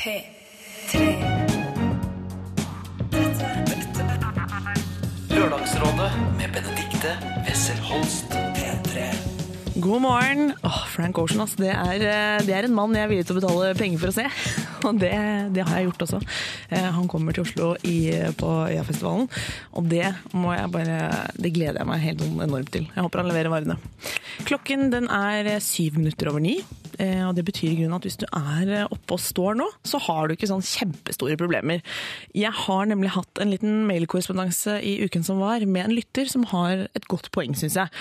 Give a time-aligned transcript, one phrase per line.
[0.00, 1.00] P3.
[5.28, 7.10] Lørdagsrådet med Benedikte
[7.44, 8.32] Wessel Holst.
[8.56, 9.02] P3.
[9.80, 10.54] God morgen.
[10.64, 11.52] Åh, Frank Ocean, ass.
[11.60, 14.08] Det er, eh, det er en mann jeg er villig til å betale penger for
[14.08, 14.24] å se.
[14.88, 15.10] Og det,
[15.54, 16.20] det har jeg gjort også.
[16.72, 18.10] Eh, Han kommer til Oslo i,
[18.40, 19.28] på Øyafestivalen,
[19.76, 20.98] og det må jeg bare
[21.36, 22.86] Det gleder jeg meg helt enormt til.
[22.94, 23.76] Jeg håper han leverer varene.
[24.48, 26.56] Klokken den er syv minutter over ni.
[26.98, 30.00] eh, Og det betyr i grunnen at hvis du er oppe og står nå, så
[30.06, 31.82] har du ikke sånn kjempestore problemer.
[32.36, 36.44] Jeg har nemlig hatt en liten mailkorrespondanse i uken som var, med en lytter som
[36.54, 37.92] har et godt poeng, syns jeg.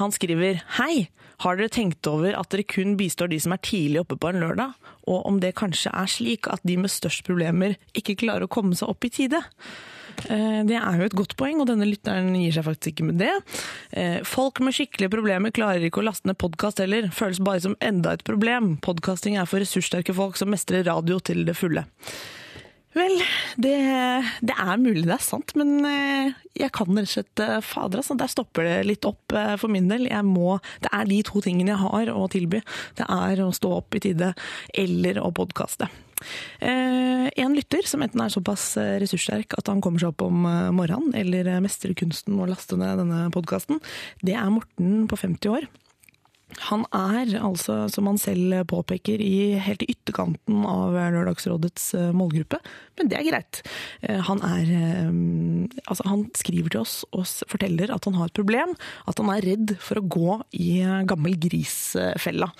[0.00, 1.08] Han skriver Hei,
[1.40, 4.40] har dere tenkt over at dere kun bistår de som er tidlig oppe på en
[4.42, 4.74] lørdag?
[5.08, 8.76] Og om det kanskje er slik at de med størst problemer ikke klarer å komme
[8.76, 9.40] seg opp i tide?
[10.28, 13.18] Eh, Det er jo et godt poeng, og denne lytteren gir seg faktisk ikke med
[13.22, 13.32] det.
[13.92, 17.08] Eh, Folk med skikkelige problemer klarer ikke å laste ned podkast heller.
[17.08, 18.76] Føles bare som enda et problem.
[18.84, 21.86] Podkasting er for ressurssterke folk som mestrer radio til det fulle.
[22.90, 23.20] Vel,
[23.62, 23.76] det,
[24.42, 28.00] det er mulig det er sant, men eh, jeg kan rett og slett eh, Fader,
[28.02, 30.08] altså, der stopper det litt opp eh, for min del.
[30.10, 32.58] Jeg må, det er de to tingene jeg har å tilby.
[32.98, 34.32] Det er å stå opp i tide
[34.74, 35.86] eller å podkaste.
[36.60, 40.42] En lytter som enten er såpass ressurssterk at han kommer seg opp om
[40.76, 43.80] morgenen, eller mestrer kunsten å laste ned denne podkasten,
[44.20, 45.70] det er Morten på 50 år.
[46.68, 52.60] Han er altså, som han selv påpeker, i, helt i ytterkanten av Lørdagsrådets eh, målgruppe,
[52.98, 53.62] men det er greit.
[54.02, 58.36] Eh, Han, er, eh, altså, han skriver til oss og forteller at han har et
[58.36, 58.74] problem,
[59.06, 60.72] at han er redd for å gå i
[61.08, 62.50] gammel gris-fella.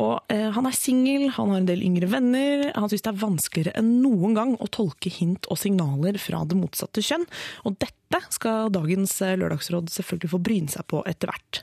[0.00, 2.70] Og Han er singel, han har en del yngre venner.
[2.76, 6.56] Han syns det er vanskeligere enn noen gang å tolke hint og signaler fra det
[6.56, 7.26] motsatte kjønn.
[7.68, 11.60] Og dette skal dagens lørdagsråd selvfølgelig få bryne seg på etter hvert.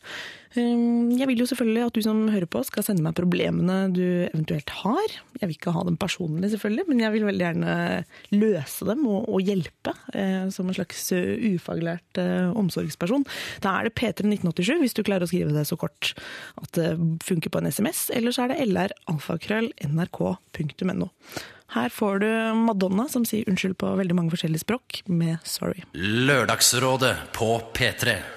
[0.56, 4.04] Um, Jeg vil jo selvfølgelig at du som hører på skal sende meg problemene du
[4.30, 5.08] eventuelt har.
[5.42, 7.72] Jeg vil ikke ha dem personlig, selvfølgelig, men jeg vil veldig gjerne
[8.36, 13.24] løse dem og, og hjelpe eh, som en slags eh, ufaglært eh, omsorgsperson.
[13.66, 16.04] Da er det P31987 hvis du klarer å skrive det så kort
[16.62, 16.90] at det
[17.26, 21.08] funker på en SMS, eller så er det lralfakrøll.nrk.no.
[21.76, 22.32] Her får du
[22.64, 25.84] Madonna som sier unnskyld på veldig mange forskjellige språk med 'sorry'.
[25.94, 28.37] Lørdagsrådet på P3.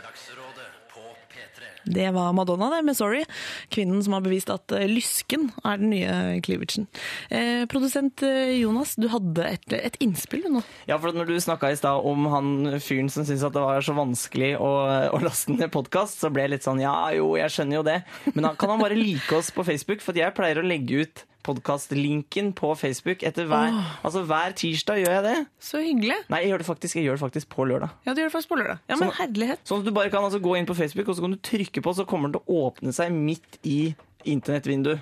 [1.85, 3.25] Det var Madonna det, med 'Sorry'.
[3.69, 6.87] Kvinnen som har bevist at eh, lysken er den nye cleavagen.
[7.31, 10.63] Eh, produsent eh, Jonas, du hadde et, et innspill nå.
[10.91, 13.81] Ja, for når du snakka i stad om han fyren som syntes at det var
[13.85, 14.71] så vanskelig å,
[15.15, 17.99] å laste ned podkast, så ble jeg litt sånn ja jo, jeg skjønner jo det.
[18.35, 20.05] Men da kan han bare like oss på Facebook?
[20.05, 23.75] For jeg pleier å legge ut podkastlinken på Facebook etter hver
[24.05, 25.35] Altså hver tirsdag gjør jeg det.
[25.61, 26.17] Så hyggelig.
[26.33, 27.95] Nei, jeg gjør det faktisk, jeg gjør det faktisk på lørdag.
[28.07, 28.79] Ja, du gjør det faktisk på lørdag.
[28.89, 29.65] Ja, men Sånn- herlighet.
[29.65, 31.83] Sånn at du bare kan altså gå inn på Facebook, og så kan du trykke
[31.83, 35.01] på, så kommer den til å åpne seg midt i internettvinduet.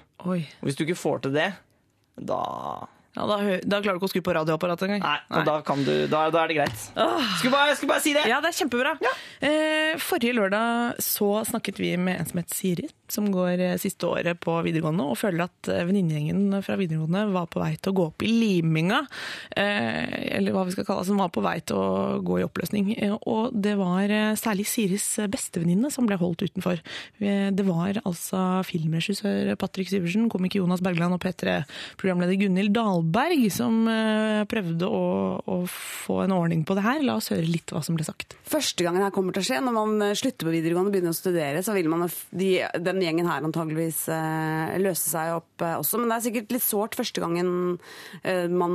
[0.62, 1.48] Hvis du ikke får til det,
[2.18, 2.86] da
[3.18, 5.02] Ja, da, da klarer du ikke å skru på radioapparatet engang.
[5.02, 5.44] Nei, Nei.
[5.48, 6.84] da, kan du, da, da er det greit.
[7.40, 8.22] Skulle bare, skulle bare si det!
[8.30, 8.92] Ja, det er kjempebra.
[9.42, 14.06] Eh, forrige lørdag så snakket vi med en som het Siri, som går eh, siste
[14.06, 17.96] året på videregående, og føler at eh, venninnegjengen fra videregående var på vei til å
[17.98, 19.00] gå opp i liminga.
[19.58, 22.46] Eh, eller hva vi skal kalle det, som var på vei til å gå i
[22.46, 22.92] oppløsning.
[23.00, 26.78] Eh, og det var eh, særlig Siris bestevenninne som ble holdt utenfor.
[27.18, 33.07] Det var altså filmregissør Patrick Syversen, komiker Jonas Bergland og P3-programleder Gunhild Dahlberg
[33.52, 37.02] som eh, prøvde å, å få en ordning på det her.
[37.06, 38.36] La oss høre litt hva som ble sagt.
[38.48, 41.14] Første gangen her kommer til å skje, når man eh, slutter på videregående og begynner
[41.14, 42.50] å studere, så vil man, de,
[42.84, 46.00] den gjengen her antageligvis eh, løse seg opp også.
[46.00, 47.78] Men det er sikkert litt sårt første gangen
[48.58, 48.74] man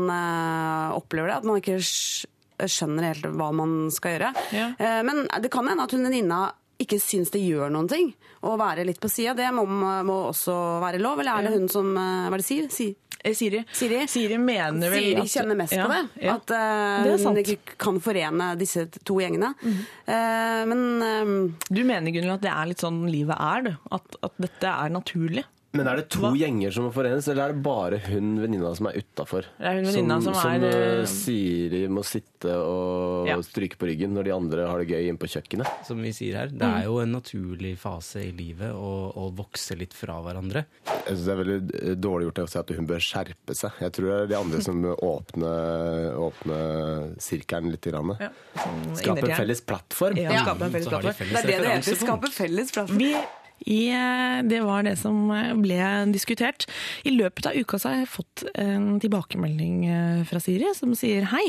[0.95, 4.31] opplever det, at man ikke skjønner helt hva man skal gjøre.
[4.55, 4.67] Ja.
[5.05, 6.45] Men det kan hende at hun venninna
[6.81, 8.09] ikke syns det gjør noen ting
[8.43, 9.33] å være litt på sida.
[9.37, 12.47] Det må, må også være lov, eller er det hun som eh, Hva er det
[12.47, 12.69] sier?
[12.73, 12.89] Si.
[13.23, 13.61] Siri.
[13.71, 14.01] Siri.
[14.11, 14.35] Siri?
[14.37, 16.25] mener vel Siri at- kjenner mest Ja, på det.
[16.25, 16.33] ja.
[16.35, 19.53] At uh, hun ikke kan forene disse to gjengene.
[19.63, 21.31] Eh, men eh,
[21.71, 23.77] Du mener Gunnel, at det er litt sånn livet er?
[23.95, 25.45] At, at dette er naturlig?
[25.73, 28.85] Men er det to gjenger som må forenes, eller er det bare hun venninna som
[28.91, 29.47] er utafor?
[29.57, 33.37] Det hun venninna som er, eh, eh, Siri må sitte og Ja.
[33.41, 35.65] stryke på ryggen når de andre har det gøy inne på kjøkkenet.
[35.87, 36.47] som vi sier her.
[36.53, 36.77] Det Mm.
[36.77, 40.65] er jo en naturlig fase i livet å, å vokse litt fra hverandre.
[40.85, 43.71] Jeg synes det er veldig eh, dårlig gjort å si at hun bør skjerpe seg.
[43.81, 47.81] Jeg tror det er de andre som åpner, åpne, åpne sirkelen litt.
[47.83, 48.15] Grann.
[48.19, 48.29] Ja.
[48.95, 50.15] Skape en felles plattform.
[50.17, 51.29] Ja, skape en felles har de plattform.
[51.33, 52.05] det er det det heter.
[52.05, 52.97] Skape felles plattform.
[52.97, 53.15] Vi,
[53.65, 55.79] i, eh, det var det som eh, ble
[56.11, 56.65] diskutert.
[57.07, 61.45] I løpet av uka har jeg fått en tilbakemelding eh, fra Siri som sier hei,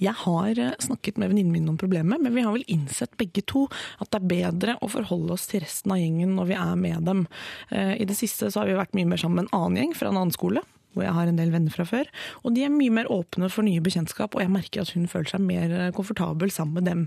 [0.00, 3.66] jeg har snakket med venninnen min om problemet, men vi har vel innsett begge to
[4.00, 7.06] at det er bedre å forholde oss til resten av gjengen når vi er med
[7.08, 7.26] dem.
[7.70, 10.10] I det siste så har vi vært mye mer sammen med en annen gjeng fra
[10.10, 10.64] en annen skole.
[10.94, 12.08] hvor jeg har en del venner fra før.
[12.42, 15.30] Og de er mye mer åpne for nye bekjentskap, og jeg merker at hun føler
[15.30, 17.04] seg mer komfortabel sammen med dem.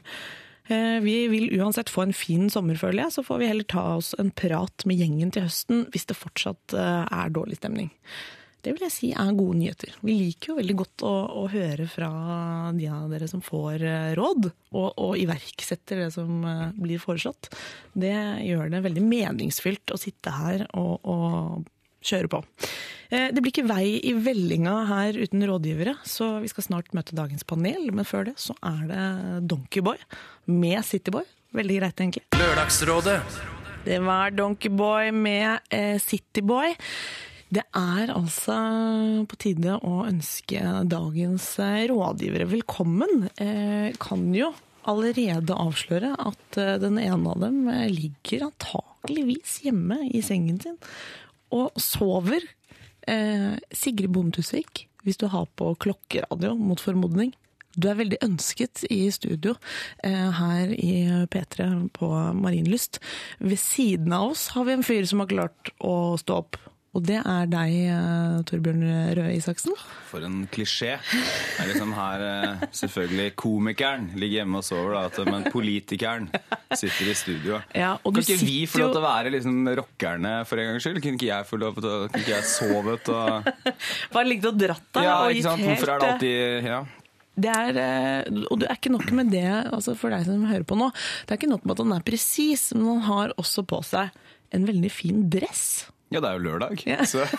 [0.69, 3.95] Eh, Vi vil uansett få en fin sommer, føler jeg, så får vi heller ta
[3.97, 7.89] oss en prat med gjengen til høsten hvis det fortsatt eh, er dårlig stemning.
[8.61, 9.95] Det vil jeg si er gode nyheter.
[10.05, 12.11] Vi liker jo veldig godt å, å høre fra
[12.77, 16.45] de av dere som får eh, råd, og, og iverksetter det som
[16.77, 17.49] blir foreslått.
[17.97, 18.13] Det
[18.45, 21.69] gjør det veldig meningsfylt å sitte her og, og
[22.01, 22.43] kjøre på.
[23.11, 27.15] Eh, Det blir ikke vei i vellinga her uten rådgivere, så vi skal snart møte
[27.17, 27.91] dagens panel.
[27.91, 29.97] Men før det så er det Donkeyboy
[30.47, 31.25] med Cityboy.
[31.53, 32.23] Veldig greit, egentlig.
[32.39, 33.19] Lørdagsrådet.
[33.83, 36.75] Det var Donkeyboy med eh, Cityboy.
[37.51, 38.55] Det er altså
[39.27, 43.25] på tide å ønske dagens eh, rådgivere velkommen.
[43.35, 44.53] Eh, kan jo
[44.87, 50.79] allerede avsløre at den ene av dem ligger antakeligvis hjemme i sengen sin
[51.51, 52.45] og sover.
[53.09, 57.33] Eh, Sigrid Bonde Tusvik, hvis du har på klokkeradio mot formodning.
[57.79, 59.55] Du er veldig ønsket i studio
[60.03, 62.99] eh, her i P3 på Marienlyst.
[63.39, 66.59] Ved siden av oss har vi en fyr som har klart å stå opp.
[66.91, 68.81] Og det er deg, eh, Torbjørn
[69.15, 69.71] Røe Isaksen.
[70.09, 70.97] For en klisjé.
[70.99, 76.27] Det er liksom her eh, selvfølgelig komikeren ligger hjemme og sover, da, men politikeren
[76.75, 77.61] sitter i studio.
[77.77, 80.83] Ja, og kan ikke vi få lov til å være liksom rockerne for en gangs
[80.83, 80.99] skyld?
[81.05, 83.47] Kunne ikke jeg få lov til å Kunne ikke jeg sovet og
[84.15, 86.81] Bare ligget og dratt deg Ja, og gitt helt Hvorfor er det eh, alltid Ja.
[87.41, 90.67] Det er, eh, og det er ikke nok med det, altså for deg som hører
[90.67, 90.89] på nå.
[91.23, 94.11] Det er ikke nok med at han er presis, men han har også på seg
[94.51, 95.63] en veldig fin dress.
[96.11, 96.81] Ja, det er jo lørdag.
[96.87, 97.05] Ja.
[97.07, 97.23] Så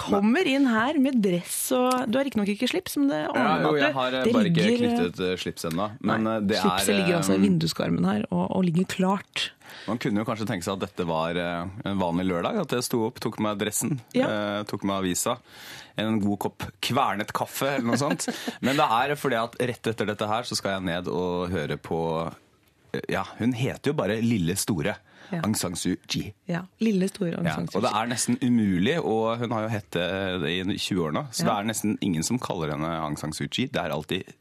[0.00, 3.72] Kommer inn her med dress og Du har riktignok ikke slips, men det ja, jo,
[3.78, 5.86] jeg har eh, bare ikke knyttet eh, slips ennå.
[6.00, 9.50] Eh, Slipset er ligger altså i eh, vinduskarmen her og, og ligger klart.
[9.86, 12.58] Man kunne jo kanskje tenke seg at dette var eh, en vanlig lørdag.
[12.64, 14.28] At jeg sto opp, tok meg dressen, Ja.
[14.28, 15.36] eh, tok meg avisa.
[16.00, 18.28] En god kopp kvernet kaffe eller noe sånt.
[18.64, 21.76] Men det er fordi at rett etter dette her så skal jeg ned og høre
[21.80, 22.00] på
[22.94, 24.96] eh, Ja, hun heter jo bare Lille Store.
[25.32, 25.40] Ja.
[25.44, 26.32] Aung San Suu Kyi.
[26.50, 27.78] Ja, Lille store Aung Ja, San Suu Kyi.
[27.78, 31.26] og det er nesten umulig, og hun har jo hett det i 20 år nå,
[31.30, 33.68] så det er nesten ingen som kaller henne Aung San Suu Kyi.
[33.70, 34.36] Det er alltid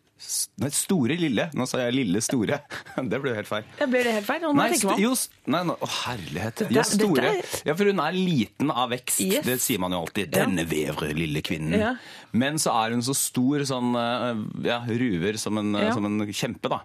[0.59, 1.45] Nei, Store Lille.
[1.55, 2.57] Nå sa jeg Lille Store.
[3.11, 3.63] Det ble jo helt feil.
[3.79, 4.41] Det Ble det helt feil?
[4.43, 5.11] Nå Nei, jeg tenke st jo,
[5.53, 6.63] nei, nå- å herlighet.
[6.75, 7.29] Ja, store.
[7.63, 9.21] Ja, for hun er liten av vekst.
[9.23, 9.45] Yes.
[9.47, 10.27] Det sier man jo alltid.
[10.35, 11.71] Denne vevre lille kvinnen.
[11.79, 11.93] Ja.
[12.35, 15.93] Men så er hun så stor, sånn eh, ja, ruver som en, eh, Ja.
[15.95, 16.81] som en kjempe, da.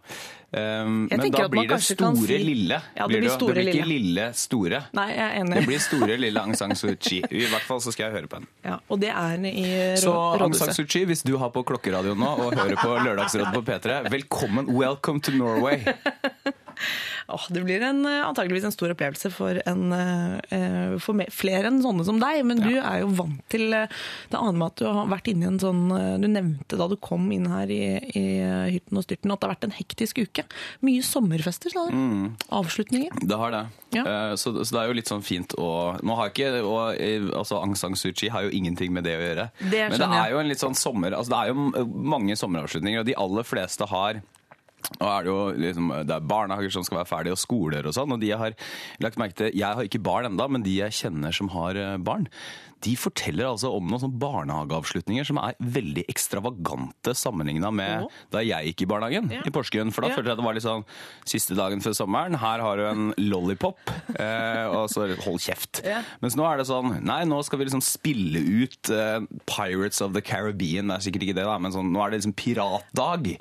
[0.55, 2.77] Um, men da blir det store si- lille.
[2.95, 4.27] Ja, det blir det, store det blir ikke lille.
[4.39, 4.83] store.
[4.95, 5.55] Nei, jeg er enig.
[5.59, 7.25] Det blir store lille Aung San Suu Kyi.
[7.31, 8.47] I hvert fall så skal jeg høre på henne.
[8.65, 9.67] Ja, og det er i
[9.99, 10.71] Så Aung San.
[10.77, 14.71] Suu Kyi, hvis du har på klokkeradioen nå og hører på Lørdagsrådet på P3, velkommen.
[14.71, 15.83] Welcome to Norway.
[17.27, 21.71] Åh, det blir en, eh, antageligvis en stor opplevelse for, en, eh, eh, for flere
[21.71, 22.45] enn sånne som deg.
[22.45, 25.49] Men du er jo vant til Det aner meg at du har vært inne i
[25.49, 28.25] en sånn Du nevnte da du kom inn her i, i
[28.75, 30.45] hytten og styrten at det har vært en hektisk uke.
[30.85, 31.97] Mye sommerfester, sa du.
[31.97, 32.37] Mm.
[32.53, 33.25] Avslutninger.
[33.25, 33.65] Det har det.
[33.97, 34.05] Ja.
[34.37, 35.71] Så, så det er jo litt sånn fint å
[36.05, 36.99] Nå har ikke og,
[37.37, 39.49] altså Aung San Suu Kyi har jo ingenting med det å gjøre.
[39.63, 43.01] Det Men det er jo en litt sånn sommer altså Det er jo mange sommeravslutninger,
[43.05, 44.21] og de aller fleste har
[45.01, 47.97] og er det, jo liksom, det er barnehager som skal være ferdige, og skoler og
[47.97, 48.15] sånn.
[48.15, 48.57] Og de jeg har
[49.05, 51.97] lagt merke til Jeg har ikke barn enda, men de jeg kjenner som har eh,
[52.05, 52.29] barn,
[52.83, 58.17] de forteller altså om noen sånne barnehageavslutninger som er veldig ekstravagante sammenligna med oh.
[58.35, 59.43] da jeg gikk i barnehagen Ja.
[59.47, 59.93] i Porsgrunn.
[59.95, 60.17] For da Ja.
[60.19, 60.85] følte jeg det var litt sånn
[61.25, 62.37] siste dagen før sommeren.
[62.41, 63.79] Her har du en lollipop,
[64.19, 65.83] eh, og så hold kjeft.
[65.85, 66.03] Ja.
[66.25, 70.13] Mens nå er det sånn Nei, nå skal vi liksom spille ut eh, Pirates of
[70.17, 70.89] the Caribbean.
[70.89, 73.35] Det er sikkert ikke det, da, men sånn, nå er det liksom piratdag.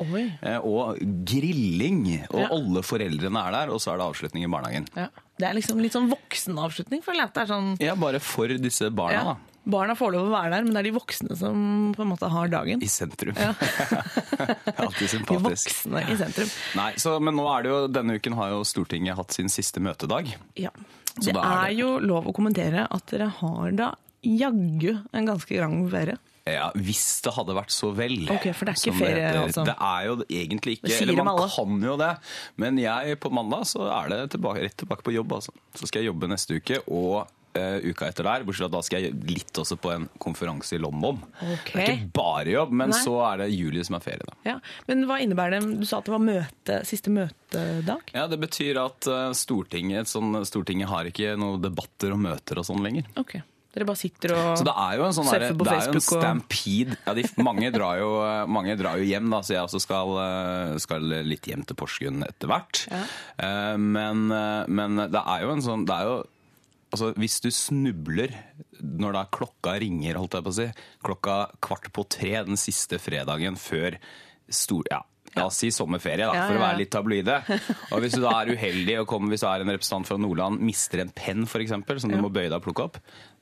[0.43, 2.05] Eh, og grilling.
[2.31, 4.87] Og alle foreldrene er der, og så er det avslutning i barnehagen.
[4.97, 5.07] Ja.
[5.39, 7.31] Det er liksom litt sånn voksenavslutning, føler jeg.
[7.41, 7.71] er sånn...
[7.81, 9.23] Ja, bare for disse barna, Ja.
[9.33, 9.35] da.
[9.65, 12.27] Barna får lov å være der, men det er de voksne som på en måte
[12.29, 12.81] har dagen.
[12.83, 13.31] I sentrum.
[13.39, 13.53] Ja.
[14.83, 15.69] Alltid sympatisk.
[15.85, 16.49] De voksne i sentrum.
[16.75, 19.79] Nei, så, Men nå er det jo, denne uken har jo Stortinget hatt sin siste
[19.83, 20.33] møtedag.
[20.59, 20.73] Ja.
[21.15, 25.25] Så Det er er det- jo lov å kommentere at dere har da jaggu en
[25.31, 26.17] ganske lang ferie.
[26.45, 28.17] Ja, Hvis det hadde vært så vel.
[28.33, 29.63] Ok, for det er ikke ferie, altså.
[29.63, 31.45] Det er jo egentlig ikke Eller man alle.
[31.53, 32.09] kan jo det.
[32.59, 35.31] Men jeg på mandag så er det tilbake, rett tilbake på jobb.
[35.39, 35.55] altså.
[35.79, 37.21] Så skal jeg jobbe neste uke og
[37.55, 38.43] uh, uka etter der.
[38.43, 41.21] Bortsett fra da skal jeg litt også på en konferanse i London.
[41.39, 41.71] Ok.
[41.77, 42.99] Det er ikke bare jobb, men Nei.
[43.05, 44.35] så er det juli som er ferie, da.
[44.51, 44.57] Ja.
[44.91, 45.79] Men hva innebærer det?
[45.79, 48.11] Du sa at det var møte, siste møtedag?
[48.19, 52.67] Ja, Det betyr at uh, Stortinget, sånn, Stortinget har ikke noen debatter og møter og
[52.67, 53.07] sånn lenger.
[53.15, 53.37] Ok.
[53.73, 56.03] Dere bare sitter og Så det er jo en sånn der, det er jo en
[56.05, 56.97] stampede.
[57.07, 58.09] Ja, de, mange, drar jo,
[58.53, 62.21] mange drar jo hjem, da, så jeg også skal, eh, skal litt hjem til Porsgrunn
[62.27, 62.83] etter hvert.
[62.91, 63.01] Ja.
[63.41, 66.19] Eh, Men, eh, men det er jo en sånn det er jo,
[66.93, 68.35] altså, Hvis du snubler
[68.83, 70.67] når da klokka ringer, holdt jeg på å si,
[71.03, 73.97] klokka kvart på tre den siste fredagen før
[74.53, 74.85] stor...
[74.91, 75.01] Ja.
[75.33, 77.39] La oss si sommerferie, da, for å være litt tabloide.
[77.89, 80.61] Og Hvis du da er uheldig og kommer, hvis du er en representant fra Nordland,
[80.61, 82.99] mister en penn eksempel, som du må bøye deg og plukke opp,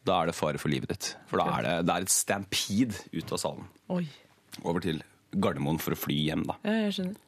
[0.07, 1.11] da er det fare for livet ditt.
[1.29, 3.67] For da er det, det er et stampede ut av salen.
[3.93, 4.05] Oi.
[4.63, 6.57] Over til Gardermoen for å fly hjem, da.
[6.65, 7.19] Ja, jeg skjønner.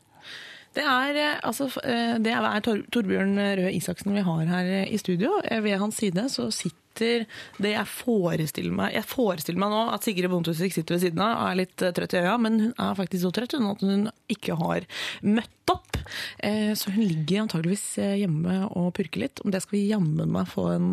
[0.74, 4.98] Det er, eh, altså, eh, det er Torbjørn Røe Isaksen vi har her eh, i
[4.98, 5.36] studio.
[5.46, 10.30] Ved hans side så sitter det jeg forestiller meg Jeg forestiller meg nå at Sigrid
[10.30, 12.96] Bondtusvik sitter ved siden av og er litt eh, trøtt i øya, men hun er
[13.00, 14.86] faktisk så trøtt hun, at hun ikke har
[15.24, 15.98] møtt opp.
[16.44, 19.40] Eh, Så hun ligger antageligvis eh, hjemme og purker litt.
[19.46, 20.92] Om det skal vi jammen meg få en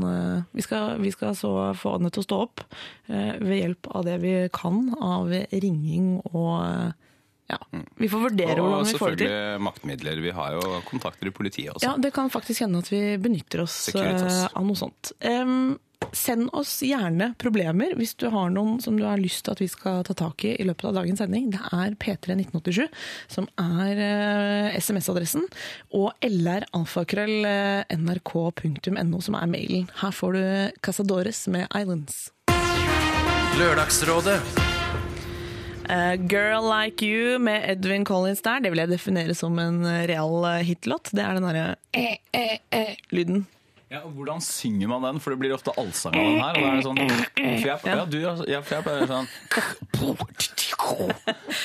[0.55, 2.65] Vi skal, vi skal så få henne til å stå opp
[3.11, 6.95] ved hjelp av det vi kan av ringing og
[7.51, 7.57] ja,
[7.99, 9.27] Vi får vurdere Og hvordan vi får det til.
[9.27, 10.21] selvfølgelig maktmidler.
[10.23, 11.83] Vi har jo kontakter i politiet også.
[11.83, 14.45] Ja, Det kan faktisk hende at vi benytter oss Securitas.
[14.55, 15.11] av noe sånt.
[15.21, 15.75] Em,
[16.17, 19.69] send oss gjerne problemer hvis du har noen som du har lyst til at vi
[19.71, 21.45] skal ta tak i i løpet av dagens sending.
[21.55, 22.87] Det er P31987
[23.31, 25.43] som er uh, SMS-adressen,
[25.97, 29.85] og lralfakrøll.nrk.no som er mailen.
[30.03, 30.43] Her får du
[30.85, 32.17] Casadores med Islands.
[33.61, 34.39] Lørdagsrådet.
[35.91, 40.07] Eh, Girl Like You med Edwin Collins der, det vil jeg definere som en eh,
[40.11, 41.11] real eh, hitlåt.
[41.11, 41.65] Det er den derre
[41.99, 43.43] eh-eh-eh-lyden.
[43.91, 45.19] Ja, og Hvordan synger man den?
[45.23, 46.55] For det blir ofte allsang av den her.
[46.55, 47.01] Og da er det sånn,
[47.35, 49.31] for jeg, ja, du, ja, for jeg pleier sånn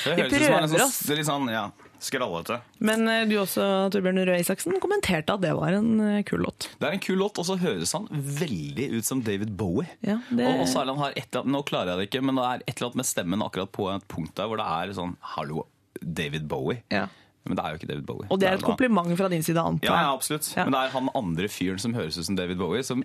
[0.06, 1.64] Det høres ut som en sånn, det er litt sånn ja,
[2.06, 2.58] skrallete.
[2.86, 6.68] Men eh, du også, Torbjørn Røe Isaksen, kommenterte at det var en eh, kul låt.
[6.82, 9.88] Det er en kul låt, og så høres han veldig ut som David Bowie.
[10.06, 12.10] Ja, det- Og så er det han har et eller annet, Nå klarer jeg det
[12.10, 14.58] ikke, men det er et eller annet med stemmen akkurat på et punkt der hvor
[14.62, 15.68] det er sånn Hallo,
[16.02, 16.82] David Bowie.
[16.94, 17.06] Ja.
[17.46, 18.28] Men det er jo ikke David Bowie.
[18.34, 20.06] Og det er et kompliment fra din side, antar Ja, jeg.
[20.08, 20.48] ja, absolutt.
[20.56, 20.64] Ja.
[20.66, 23.04] Men det er han andre fyren som høres ut som David Bowie, som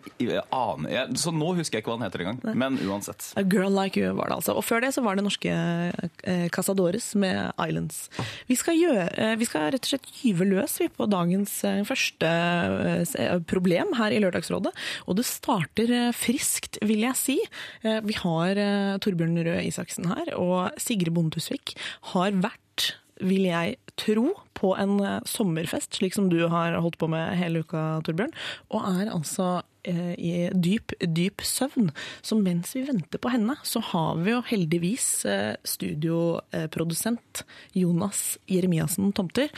[0.52, 2.56] aner jeg, Så nå husker jeg ikke hva han heter engang.
[2.56, 3.32] Men uansett.
[3.36, 4.54] A Girl Like You var det altså.
[4.56, 8.08] Og før det så var det norske eh, Casadores med Islands.
[8.48, 11.82] Vi skal, gjøre, eh, vi skal rett og slett gyve løs vi, på dagens eh,
[11.88, 14.72] første eh, eh, problem her i Lørdagsrådet.
[15.06, 17.36] Og det starter eh, friskt, vil jeg si.
[17.84, 18.58] Vi har
[19.02, 21.74] Torbjørn Røe Isaksen her, og Sigrid Bonde Tusvik
[22.14, 27.08] har vært vil jeg tro, på en eh, sommerfest, slik som du har holdt på
[27.08, 28.32] med hele uka, Torbjørn,
[28.76, 29.46] og er altså
[29.88, 31.88] eh, i dyp, dyp søvn.
[32.24, 37.44] Så mens vi venter på henne, så har vi jo heldigvis eh, studioprodusent
[37.76, 39.48] Jonas Jeremiassen Tomter.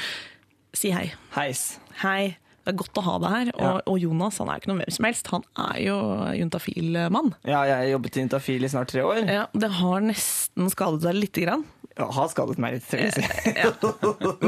[0.74, 1.10] Si hei.
[1.36, 1.78] Heis.
[2.02, 2.36] Hei.
[2.62, 3.48] Det er godt å ha deg her.
[3.56, 3.70] Og, Ja.
[3.90, 5.26] og Jonas han er ikke noen hvem som helst.
[5.34, 5.96] Han er jo
[6.38, 7.32] juntafil mann.
[7.42, 9.24] Ja, jeg har jobbet i Juntafil i snart tre år.
[9.26, 11.64] Ja, det har nesten skadet deg lite grann.
[11.98, 13.24] Har skadet meg litt, skal jeg si.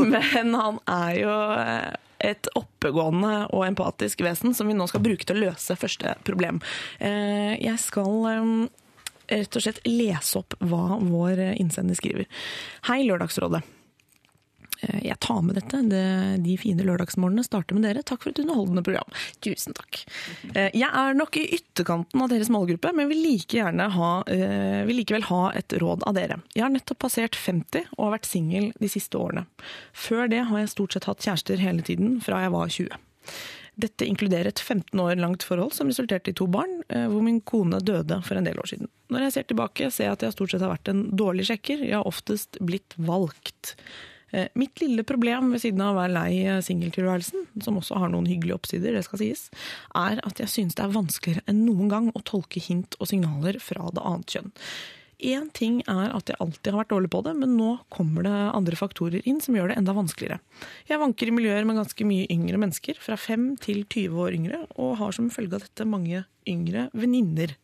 [0.14, 1.90] Men han er jo eh,
[2.30, 6.62] et oppegående og empatisk vesen som vi nå skal bruke til å løse første problem.
[6.98, 8.48] Eh, Jeg skal eh,
[9.34, 12.28] rett og slett lese opp hva vår innsender skriver.
[12.88, 13.62] Hei, Lørdagsrådet.
[14.88, 15.80] Eh, Jeg tar med dette.
[15.88, 16.02] Det,
[16.44, 18.02] de fine lørdagsmorgenene starter med dere.
[18.06, 19.08] Takk for et underholdende program.
[19.44, 20.02] Tusen takk.
[20.54, 24.96] Eh, Jeg er nok i ytterkanten av deres målgruppe, men vil, like ha, eh, vil
[25.00, 26.40] likevel ha et råd av dere.
[26.54, 29.46] Jeg har nettopp passert 50 og har vært singel de siste årene.
[29.92, 32.88] Før det har jeg stort sett hatt kjærester hele tiden, fra jeg var 20.
[33.76, 37.80] Dette inkluderer et 15 år langt forhold som resulterte i to barn, hvor min kone
[37.82, 38.86] døde for en del år siden.
[39.10, 41.82] Når jeg ser tilbake, ser jeg at jeg stort sett har vært en dårlig sjekker.
[41.82, 43.74] Jeg har oftest blitt valgt.
[44.34, 48.10] Eh, Mitt lille problem ved siden av å være lei eh, singeltilværelsen, som også har
[48.10, 49.46] noen hyggelige oppsider, det skal sies,
[49.94, 53.60] er at jeg synes det er vanskeligere enn noen gang å tolke hint og signaler
[53.62, 54.52] fra det annet kjønn.
[55.24, 58.34] Én ting er at jeg alltid har vært dårlig på det, men nå kommer det
[58.34, 60.40] andre faktorer inn som gjør det enda vanskeligere.
[60.90, 64.64] Jeg vanker i miljøer med ganske mye yngre mennesker, fra 5 til 20 år yngre,
[64.74, 67.54] og har som følge av dette mange yngre venninner.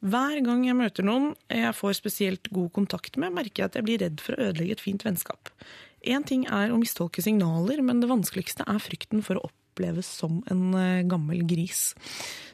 [0.00, 3.86] Hver gang jeg møter noen jeg får spesielt god kontakt med, merker jeg at jeg
[3.86, 5.52] blir redd for å ødelegge et fint vennskap.
[6.00, 10.40] Én ting er å mistolke signaler, men det vanskeligste er frykten for å oppleves som
[10.50, 11.94] en eh, gammel gris.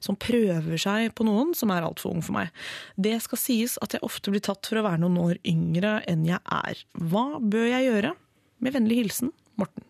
[0.01, 2.53] Som prøver seg på noen som er altfor ung for meg.
[2.97, 6.27] Det skal sies at jeg ofte blir tatt for å være noen år yngre enn
[6.29, 6.87] jeg er.
[6.99, 8.15] Hva bør jeg gjøre?
[8.63, 9.85] Med vennlig hilsen Morten.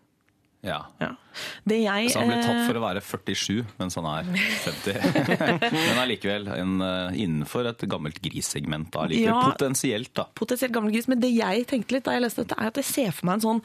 [0.67, 0.81] Ja.
[0.99, 1.13] Ja.
[1.69, 4.29] Det jeg Så han ble tatt eh, for å være 47 mens han er
[4.65, 4.95] 50.
[5.87, 8.89] Men allikevel en, eh, innenfor et gammelt grissegment.
[8.91, 9.37] da, Ja.
[9.51, 10.25] potensielt, da.
[10.35, 11.07] potensielt gammel gris.
[11.07, 13.37] Men det jeg tenkte litt da jeg leste dette, er at jeg ser for meg
[13.39, 13.61] en sånn,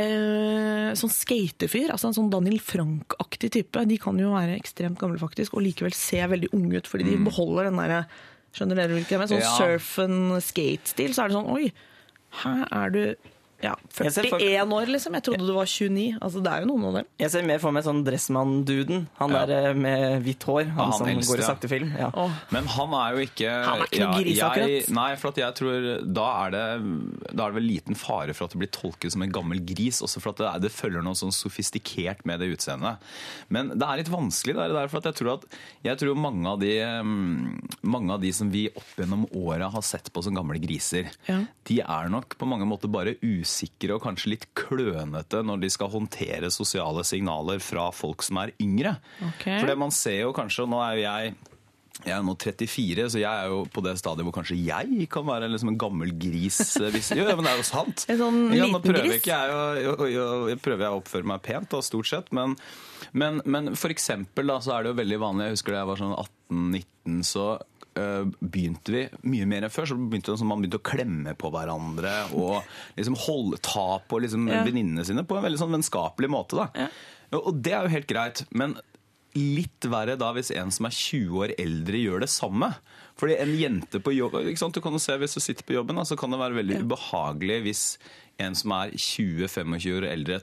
[0.00, 1.90] eh, sånn skaterfyr.
[1.92, 3.84] Altså en sånn Daniel Frank-aktig type.
[3.86, 7.16] De kan jo være ekstremt gamle faktisk, og likevel se veldig unge ut, fordi de
[7.30, 8.04] beholder den derre
[8.50, 9.20] Skjønner dere hvilken?
[9.20, 9.52] Med sånn Ja.
[9.54, 11.68] surf and skate-stil, så er det sånn Oi,
[12.42, 13.14] her er du
[13.62, 15.12] ja, Jeg ser for- 41 år, liksom.
[15.18, 16.18] Jeg trodde du var 29.
[16.20, 17.04] Altså, det er jo noen av dem.
[17.18, 19.06] Jeg ser mer for meg sånn Dressmann-duden.
[19.18, 19.46] Han Ja.
[19.46, 20.64] der eh, med hvitt hår.
[20.70, 21.46] Han, han som helst, går i ja.
[21.46, 21.92] sakte film.
[21.98, 22.10] Ja.
[22.14, 22.30] Oh.
[22.50, 24.90] Men han er jo ikke Han er ikke noe gris, jeg, akkurat.
[24.96, 26.64] Nei, for at jeg tror da er, det,
[27.36, 30.00] da er det vel liten fare for at det blir tolket som en gammel gris.
[30.02, 32.96] Også for at det, er, det følger noe sånn sofistikert med det utseendet.
[33.50, 34.54] Men det er litt vanskelig.
[34.56, 35.44] Det er derfor at jeg tror at
[35.84, 39.82] jeg tror mange av de mm, mange av de som vi opp gjennom åra har
[39.86, 41.40] sett på som gamle griser, Ja.
[41.64, 43.16] de er nok på mange måter bare
[43.50, 48.54] usikre og kanskje litt klønete når de skal håndtere sosiale signaler fra folk som er
[48.62, 48.94] yngre.
[49.34, 49.58] Okay.
[49.58, 51.38] For det man ser jo kanskje, og nå er jo jeg
[52.00, 55.26] jeg er nå 34, så jeg er jo på det stadiet hvor kanskje jeg kan
[55.26, 56.56] være liksom en gammel gris.
[56.80, 58.04] eh, Hvis, jo, men det er jo sant.
[58.08, 59.26] En sånn Ja, liten prøver gris?
[59.28, 59.50] Jeg,
[59.90, 60.08] å-
[60.48, 62.30] jeg prøver jeg å oppføre meg pent, da, stort sett.
[62.32, 62.54] Men,
[63.12, 65.90] men, men for eksempel da, så er det jo veldig vanlig, jeg husker da jeg
[65.90, 67.44] var sånn 18-19, så
[67.94, 69.88] begynte vi mye mer enn før.
[69.90, 72.62] Så begynte man begynte å klemme på hverandre og
[72.96, 74.62] liksom holde, ta på liksom, Ja.
[74.64, 76.68] venninnene sine på en veldig sånn vennskapelig måte.
[76.74, 76.88] Ja.
[77.32, 78.44] Og det er jo helt greit.
[78.52, 78.76] Men
[79.34, 82.72] litt verre da hvis en som er 20 år eldre gjør det samme.
[83.20, 84.32] Fordi en jente på jobb?
[84.74, 86.80] Du kan jo se Hvis du sitter på jobben, da, så kan det være veldig
[86.86, 87.98] ubehagelig hvis
[88.40, 90.40] en som er 20-25 år eldre,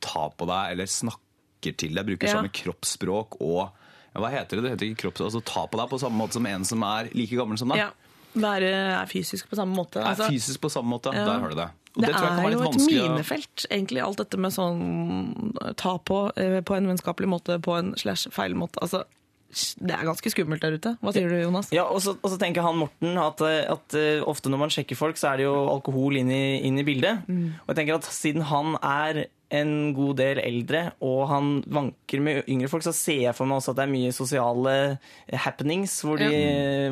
[0.00, 2.34] tar på deg eller snakker til deg, bruker Ja.
[2.34, 3.70] samme kroppsspråk og ja,
[4.22, 4.66] Hva heter det?
[4.66, 5.24] Det heter ikke kropps...
[5.28, 7.84] Altså ta på deg på samme måte som en som er like gammel som deg.
[7.84, 7.90] Ja.
[8.36, 8.70] Være
[9.00, 10.02] er fysisk på samme måte.
[10.02, 11.12] Er Altså, fysisk på samme måte.
[11.16, 11.24] Ja.
[11.28, 11.68] Der har du det.
[11.96, 16.58] Og det, kan er jo et minefelt, egentlig, alt dette med sånn ta på eh,
[16.60, 18.82] på en vennskapelig måte, på en slash feil måte.
[18.84, 19.06] Altså,
[19.80, 20.94] det er ganske skummelt der ute.
[21.00, 21.70] Hva sier du, Jonas?
[21.74, 24.98] Ja, og så, og så tenker han Morten at, at eh, ofte når man sjekker
[24.98, 27.24] folk, så er det jo alkohol inn i, inn i bildet.
[27.28, 32.48] Og jeg tenker at siden han er en god del eldre, og han vanker med
[32.50, 34.74] yngre folk, så ser jeg for meg også at det er mye sosiale
[35.44, 36.30] happenings hvor de,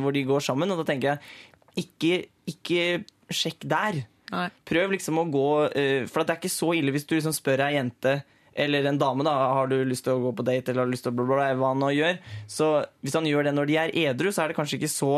[0.02, 0.71] hvor de går sammen.
[0.71, 2.21] Og da tenker jeg ikke,
[2.54, 4.04] ikke sjekk der.
[4.35, 4.47] Nei.
[4.66, 7.66] Prøv liksom å gå eh, For det er ikke så ille hvis du liksom spør
[7.66, 8.14] ei jente
[8.54, 10.94] eller en dame da, har du lyst til å gå på date eller har du
[10.94, 12.20] lyst til å bla, bla, bla, hva han nå gjør.
[12.50, 15.14] Så hvis han gjør det når de er edru, så er det kanskje ikke så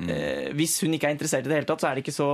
[0.00, 0.56] Mm.
[0.56, 2.30] Hvis hun ikke er interessert i det hele tatt, så er det ikke så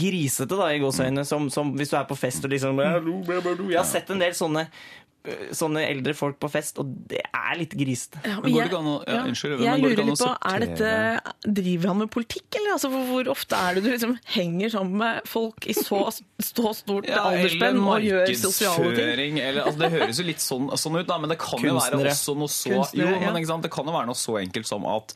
[0.00, 2.92] grisete da, i gåseøynene som, som hvis du er på fest og liksom bla.
[3.00, 4.84] Jeg har sett en del sånne eh,
[5.52, 8.22] Sånne eldre folk på fest, og det er litt grisete.
[8.24, 10.58] Ja, Men jeg- an å- ja, unnskyld, jeg går det ikke lurer litt på, er
[10.64, 11.52] dette.
[11.60, 12.72] Driver han med politikk, eller?
[12.72, 16.00] Altså, hvor, hvor ofte er det du liksom henger sammen med folk i så,
[16.40, 19.38] så stort Ja, aldersspenn og gjør sosiale ting?
[19.40, 22.00] Eller, altså, det høres jo litt sånn, sånn ut, da, men det kan jo være
[22.00, 23.32] også noe så Kunstnere, Jo, ja.
[23.32, 23.62] men ikke sant?
[23.62, 25.12] Det kan jo være noe så enkelt som at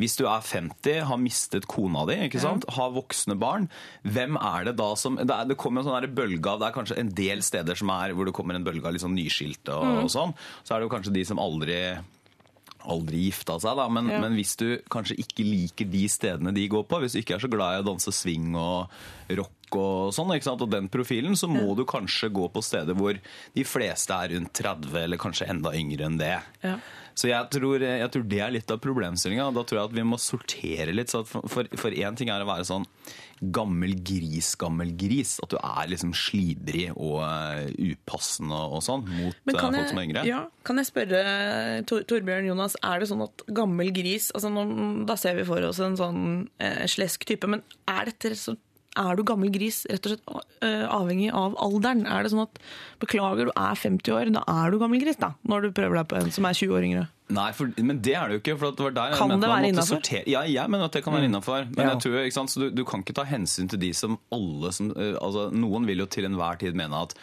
[0.00, 2.64] hvis du er 50, har mistet kona di, ikke sant?
[2.68, 3.68] har voksne barn,
[4.04, 6.76] hvem er det da som Det, er, det kommer en sånn bølge av Det er
[6.76, 9.84] kanskje en del steder som er, hvor det kommer en bølge av sånn nyskilte og,
[9.92, 10.04] Mm.
[10.04, 10.34] og sånn.
[10.64, 11.98] Så er det jo kanskje de som aldri
[12.82, 13.88] aldri gifta seg, da.
[13.88, 14.20] Men, Ja.
[14.20, 17.44] men hvis du kanskje ikke liker de stedene de går på, hvis du ikke er
[17.46, 18.88] så glad i å danse swing og
[19.30, 23.18] rock og sånn, og den profilen, så må du kanskje gå på steder hvor
[23.54, 26.42] de fleste er rundt 30, eller kanskje enda yngre enn det.
[26.62, 26.78] Ja.
[27.18, 29.50] Så jeg tror, jeg tror det er litt av problemstillinga.
[29.56, 31.12] Da tror jeg at vi må sortere litt.
[31.12, 32.86] Så at for, én ting er å være sånn
[33.42, 35.36] gammel gris, gammel gris.
[35.42, 40.00] At du er liksom slibrig og uh, upassende og, sånn mot uh, folk jeg, som
[40.00, 40.26] er yngre.
[40.28, 41.22] ja, kan jeg spørre
[41.90, 44.64] Tor, Torbjørn Jonas, er det sånn at gammel gris altså nå,
[45.08, 46.22] Da ser vi for oss en sånn
[46.62, 48.54] eh, slesk type, men er dette så
[48.98, 52.04] er du gammel gris rett og slett eh, avhengig av alderen?
[52.06, 52.58] Er det sånn at
[53.02, 55.32] beklager, du er 50 år, da er du gammel gris, da?
[55.48, 57.04] Når du prøver deg på en som er 20 år yngre?
[57.32, 58.56] Nei, for, men det er det jo ikke.
[58.60, 60.08] For det var der jeg Kan mente det være innafor?
[60.28, 61.64] Ja, jeg mener at det kan være innafor.
[61.70, 61.92] Men Ja.
[61.94, 62.52] jeg tror, ikke sant?
[62.52, 65.88] Så du, du kan ikke ta hensyn til de som alle som eh, altså, Noen
[65.88, 67.16] vil jo til enhver tid mene at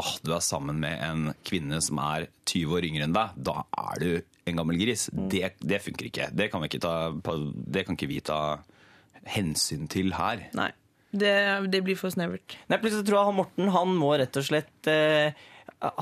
[0.00, 3.34] åh, du er sammen med en kvinne som er 20 år yngre enn deg.
[3.36, 4.10] Da er du
[4.50, 5.06] en gammel gris.
[5.12, 5.28] Mm.
[5.30, 6.30] Det, det funker ikke.
[6.34, 6.94] Det kan, vi ikke ta,
[7.76, 8.40] det kan ikke vi ta
[9.30, 10.48] hensyn til her.
[10.58, 10.70] Nei.
[11.12, 11.32] Det,
[11.68, 12.56] det blir for snevert.
[12.72, 15.34] Nei, plutselig tror jeg han Morten han må rett og slett eh,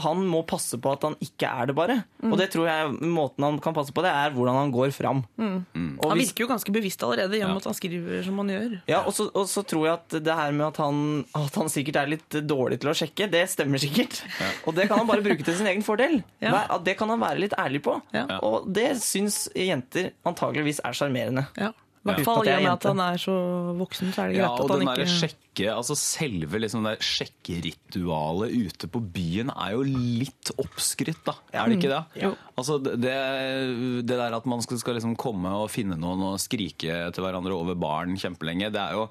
[0.05, 1.97] Han må passe på at han ikke er det, bare.
[2.29, 5.23] Og det tror jeg måten han kan passe på det, er hvordan han går fram.
[5.41, 8.75] Og Han virker jo ganske bevisst allerede gjennom at han skriver som han gjør.
[8.93, 11.03] Ja, og så, og så tror jeg at det her med at han,
[11.41, 14.21] at han sikkert er litt dårlig til å sjekke, det stemmer sikkert.
[14.69, 16.21] Og det kan han bare bruke til sin egen fordel.
[16.45, 16.67] Ja.
[16.85, 17.99] Det kan han være litt ærlig på.
[18.17, 18.27] Ja.
[18.45, 21.49] Og det syns jenter antageligvis er sjarmerende.
[21.57, 21.73] Ja.
[22.01, 23.37] I hvert fall i og med at han er så
[23.77, 26.61] voksen, så er det Ja, greit og at den han der ikke sjekke, altså selve
[26.63, 31.35] liksom det sjekkeritualet ute på byen er jo litt oppskrytt, da.
[31.53, 32.23] Er det ikke det?
[32.23, 32.31] Jo.
[32.57, 37.03] Altså det, det der at man skal, skal liksom komme og finne noen og skrike
[37.13, 39.07] til hverandre over baren kjempelenge, det er jo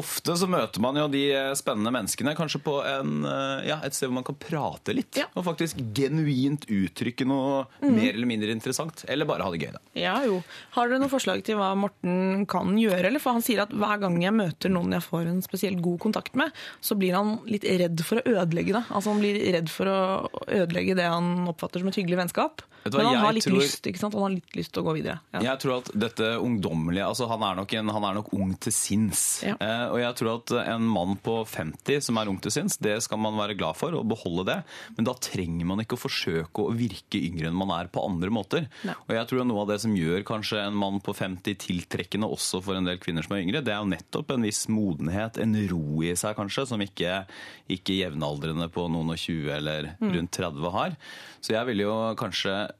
[0.00, 1.24] Ofte så møter man jo de
[1.58, 5.18] spennende menneskene kanskje på en, eh, ja, et sted hvor man kan prate litt.
[5.18, 5.26] Ja.
[5.34, 9.04] Og faktisk genuint uttrykke noe mer eller mindre interessant.
[9.10, 9.82] Eller bare ha det gøy, da.
[9.98, 10.40] Ja jo.
[10.76, 13.06] Har dere noen forslag til hva Morten Kan gjøre.
[13.08, 16.00] Eller for han sier at hver gang jeg møter noen jeg får en spesielt god
[16.02, 18.84] kontakt med, så blir han litt redd for å ødelegge det.
[18.88, 20.00] Altså Han blir redd for å
[20.46, 22.64] ødelegge det han oppfatter som et hyggelig vennskap.
[22.84, 24.14] Men han har litt tror- lyst ikke sant?
[24.14, 25.20] Han har litt lyst til å gå videre.
[25.34, 25.40] Ja.
[25.50, 28.72] Jeg tror at dette ungdommelige altså Han er nok, en, han er nok ung til
[28.72, 29.42] sinns.
[29.44, 29.54] Ja.
[29.60, 33.02] Eh, og jeg tror at en mann på 50 som er ung til sinns, det
[33.02, 34.58] skal man være glad for og beholde det.
[34.96, 38.30] Men da trenger man ikke å forsøke å virke yngre enn man er på andre
[38.32, 38.68] måter.
[38.84, 38.94] Nei.
[39.08, 42.28] Og jeg tror at noe av det som gjør kanskje en mann på 50 tiltrekkende
[42.30, 45.38] også for en del kvinner som er yngre, det er jo nettopp en viss modenhet,
[45.38, 47.26] en ro i seg kanskje, som ikke,
[47.68, 50.12] ikke jevnaldrende på noen og 20 eller Mm.
[50.16, 50.96] rundt 30 har.
[51.42, 52.70] Så jeg ville jo kanskje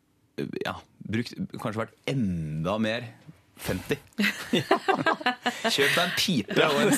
[0.65, 0.77] ja,
[1.11, 3.09] brukt, kanskje vært enda mer
[3.61, 3.97] 50.
[5.75, 6.95] Kjøp deg en pipe og en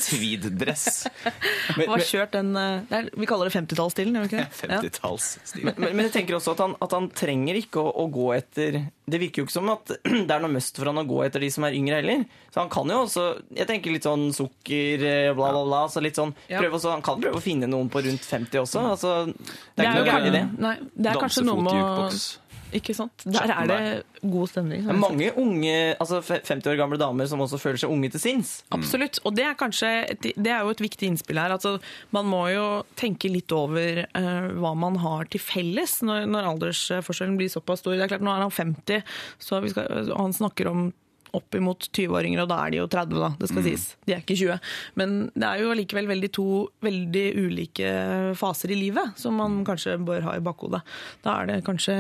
[2.36, 4.48] den eh, Vi kaller det 50-tallsstilen, gjør vi ikke det?
[4.72, 4.78] Ja.
[4.78, 5.72] 50-tallsstilen.
[5.76, 8.78] Men, men jeg tenker også at han, at han trenger ikke å, å gå etter
[9.10, 9.94] Det virker jo ikke som at
[10.28, 12.22] det er noe must for han å gå etter de som er yngre heller.
[12.54, 13.26] Så han kan jo også
[13.58, 15.82] Jeg tenker litt sånn sukker, eh, bla, bla, bla.
[15.92, 18.86] Så litt sånn, prøve også, han kan prøve å finne noen på rundt 50 også.
[18.92, 19.16] Altså,
[19.74, 20.46] det er ikke jo noe gærent i det.
[20.62, 22.08] Nei, det er kanskje noe med å.
[22.76, 23.24] Ikke sant?
[23.26, 23.80] Der er det
[24.22, 24.84] god stemning.
[24.86, 28.22] Det er mange unge, altså 50 år gamle damer som også føler seg unge til
[28.22, 28.52] sinns.
[28.74, 29.20] Absolutt.
[29.26, 29.90] Og det er kanskje
[30.22, 31.54] det er jo et viktig innspill her.
[31.54, 31.76] Altså,
[32.14, 32.66] man må jo
[32.98, 37.96] tenke litt over uh, hva man har til felles når, når aldersforskjellen blir såpass stor.
[37.96, 40.90] Det er klart, Nå er han 50, så vi skal, og han snakker om
[41.36, 43.30] oppimot 20-åringer, og da er de jo 30, da.
[43.40, 43.86] Det skal sies.
[44.06, 44.58] De er ikke 20.
[45.00, 46.46] Men det er jo allikevel veldig to
[46.84, 47.92] veldig ulike
[48.38, 50.82] faser i livet som man kanskje bør ha i bakhodet.
[51.24, 51.96] Da er det kanskje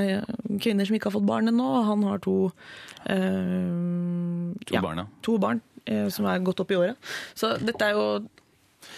[0.62, 2.36] kvinner som ikke har fått barn ennå, og han har to
[3.08, 5.06] eh, To barn, ja.
[5.26, 7.12] To barn eh, som er godt opp i året.
[7.38, 8.06] Så dette er jo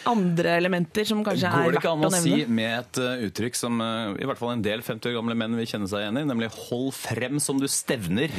[0.07, 1.65] andre elementer som kanskje er verdt å nevne?
[1.65, 4.53] Går det ikke an å si med et uh, uttrykk som uh, i hvert fall
[4.57, 7.59] en del 50 år gamle menn vil kjenne seg igjen i, nemlig 'hold frem som
[7.61, 8.31] du stevner'?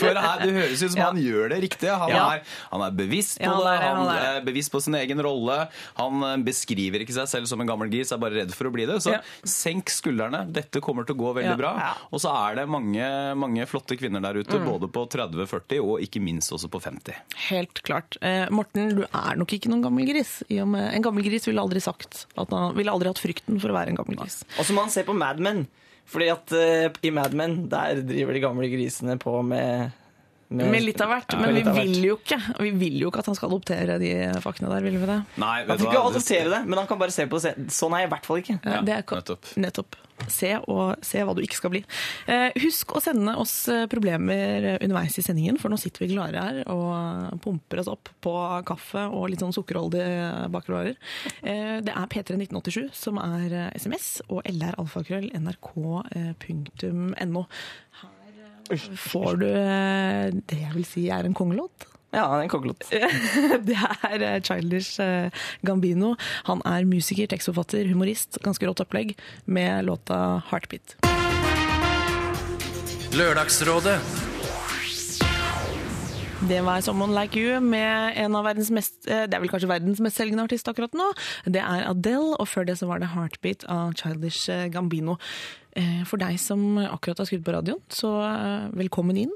[0.00, 1.90] For her, det høres ut som han gjør det riktig.
[1.90, 2.24] Han, Ja.
[2.36, 2.42] er,
[2.72, 5.20] han er bevisst på Ja, han er det, han han er bevisst på sin egen
[5.24, 5.68] rolle.
[5.98, 8.72] Han uh, beskriver ikke seg selv som en gammel gris, er bare redd for å
[8.74, 9.00] bli det.
[9.04, 9.20] Så Ja.
[9.44, 10.44] senk skuldrene.
[10.52, 11.56] Dette kommer til å gå veldig Ja.
[11.56, 11.72] bra.
[12.12, 16.00] Og så er det mange, mange flotte kvinner der ute, både på 30, 40 og
[16.00, 17.14] ikke minst også på 50.
[17.50, 18.16] Helt klart.
[18.22, 20.40] Eh, Morten, du er nok ikke noen gammel gris.
[20.52, 23.60] I og med, en gammel gris ville aldri sagt at han ville aldri hatt frykten
[23.62, 24.42] for å være en gammel gris.
[24.58, 25.64] Og så må han se på Mad Men.
[26.10, 29.92] Fordi at uh, i Mad Men der driver de gamle grisene på med
[30.50, 31.36] Med litt av hvert.
[31.36, 34.10] Ja, men vi vil jo ikke Vi vil jo ikke at han skal adoptere de
[34.42, 35.20] faktene der, vil vi det?
[35.38, 37.54] Nei, Han vet du får ikke adoptere det, men han kan bare se på det.
[37.74, 38.58] Sånn er jeg i hvert fall ikke.
[38.64, 39.52] Ja, det er nettopp.
[39.66, 40.00] nettopp.
[40.28, 41.82] Se, og, se hva du ikke skal bli.
[42.30, 46.38] Eh, husk å sende oss eh, problemer underveis i sendingen, for nå sitter vi klare
[46.44, 48.34] her og pumper oss opp på
[48.68, 50.96] kaffe og litt sånn sukkerholdige bakervarer.
[51.42, 57.42] Eh, det er P31987 som er SMS, og lralfakrøll.nrk.no.
[58.00, 61.89] Her får du det jeg vil si er en kongelåt.
[62.10, 62.88] Ja, han er en kokkelott.
[63.68, 65.30] Det er eh, Childish eh,
[65.66, 66.16] Gambino.
[66.48, 68.40] Han er musiker, tekstforfatter, humorist.
[68.42, 69.14] Ganske rått opplegg
[69.46, 70.98] med låta 'Heartbeat'.
[73.14, 74.29] Lørdagsrådet
[76.48, 79.68] Det var 'Someone Like You' med en av verdens mest eh, Det er vel kanskje
[79.68, 81.12] verdens mest selgende artist akkurat nå.
[81.44, 85.18] Det er Adele, og før det så var det 'Heartbeat' av Childish eh, Gambino.
[85.76, 88.08] Eh, For deg som akkurat har skrudd på radioen, så
[88.72, 89.30] velkommen inn.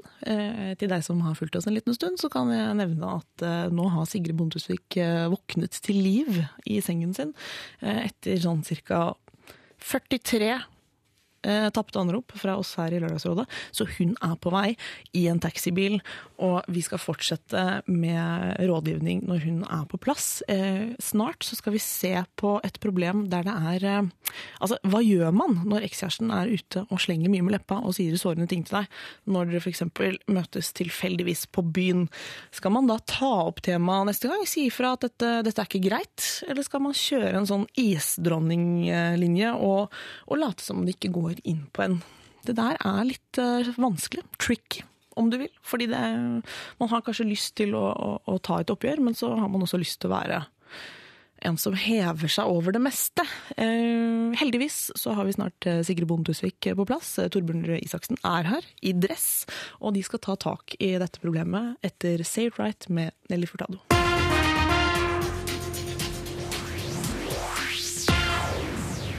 [0.77, 3.89] Til deg som har fulgt oss en liten stund, så kan jeg nevne at nå
[3.89, 7.33] har Sigrid Bondtusvik eh, våknet til liv i sengen sin
[7.81, 9.13] etter sånn cirka
[9.79, 10.59] 43
[11.45, 13.47] eh, tapte anrop fra oss her i Lørdagsrådet.
[13.75, 14.75] Så hun er på vei
[15.15, 15.99] i en taxibil,
[16.41, 20.41] og vi skal fortsette med rådgivning når hun er på plass.
[20.51, 24.11] Eh, snart så skal vi se på et problem der det er eh,
[24.59, 28.15] Altså, hva gjør man når ekskjæresten er ute og slenger mye med leppa og sier
[28.19, 28.97] sårende ting til deg,
[29.29, 29.83] når dere f.eks.
[30.31, 32.05] møtes tilfeldigvis på byen?
[32.55, 34.43] Skal man da ta opp temaet neste gang?
[34.49, 36.25] Si ifra at dette, dette er ikke greit?
[36.49, 39.93] Eller skal man kjøre en sånn isdronninglinje og,
[40.25, 42.01] og late som det ikke går inn på en?
[42.45, 44.25] Det der er litt eh, vanskelig.
[44.41, 44.85] Tricky.
[45.15, 45.51] Om du vil.
[45.63, 46.01] Fordi det,
[46.81, 49.63] man har kanskje lyst til å, å, å ta et oppgjør, men så har man
[49.63, 50.43] også lyst til å være
[51.45, 53.25] en som hever seg over det meste.
[53.57, 57.15] Eh, heldigvis så har vi snart eh, Sigrid Bonde Tusvik på plass.
[57.21, 59.45] Eh, Torbjørn Røe Isaksen er her, i dress.
[59.81, 63.83] Og de skal ta tak i dette problemet etter Say It Right med Nelly Furtado.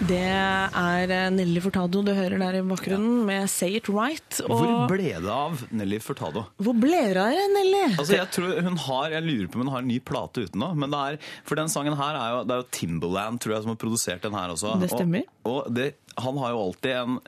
[0.07, 4.39] Det er eh, Nelly Furtado du hører der i bakgrunnen med Say It Right.
[4.45, 6.45] Og Hvor ble det av Nelly Furtado?
[6.63, 7.81] Hvor ble det av Nelly?
[7.97, 10.63] Altså, jeg, tror hun har, jeg lurer på om hun har en ny plate ute
[10.63, 10.71] nå.
[10.79, 13.67] Men det er, for den sangen her er jo, det er jo Timberland tror jeg,
[13.67, 14.77] som har produsert den her også.
[14.85, 15.27] Det stemmer.
[15.43, 15.89] Og, og det,
[16.23, 17.19] han har jo alltid en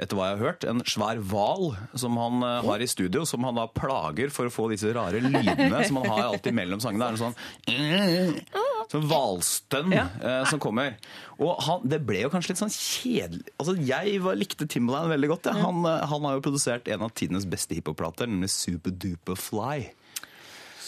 [0.00, 3.44] etter hva jeg har hørt, en svær hval som han eh, har i studio, som
[3.48, 7.02] han da plager for å få disse rare lydene som han har alltid mellom sangene.
[7.02, 8.60] Det er en sånn
[8.92, 10.96] Sånn hvalstønn eh, som kommer.
[11.40, 15.30] Og han, det ble jo kanskje litt sånn kjedelig Altså, Jeg var, likte Timbaland veldig
[15.30, 15.48] godt.
[15.48, 15.54] Ja.
[15.64, 19.92] Han, eh, han har jo produsert en av tidenes beste hiphop-plater, nemlig Super Duper Fly.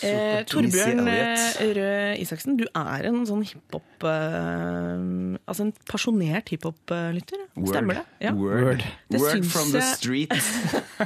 [0.03, 1.45] Eh, Torbjørn eh,
[1.77, 5.05] Røe Isaksen, du er en sånn hiphop eh,
[5.45, 7.45] Altså en pasjonert hiphop-lytter.
[7.69, 8.05] Stemmer det?
[8.27, 8.33] Ja.
[8.37, 8.83] Word.
[9.13, 10.35] Det Word syns from the street.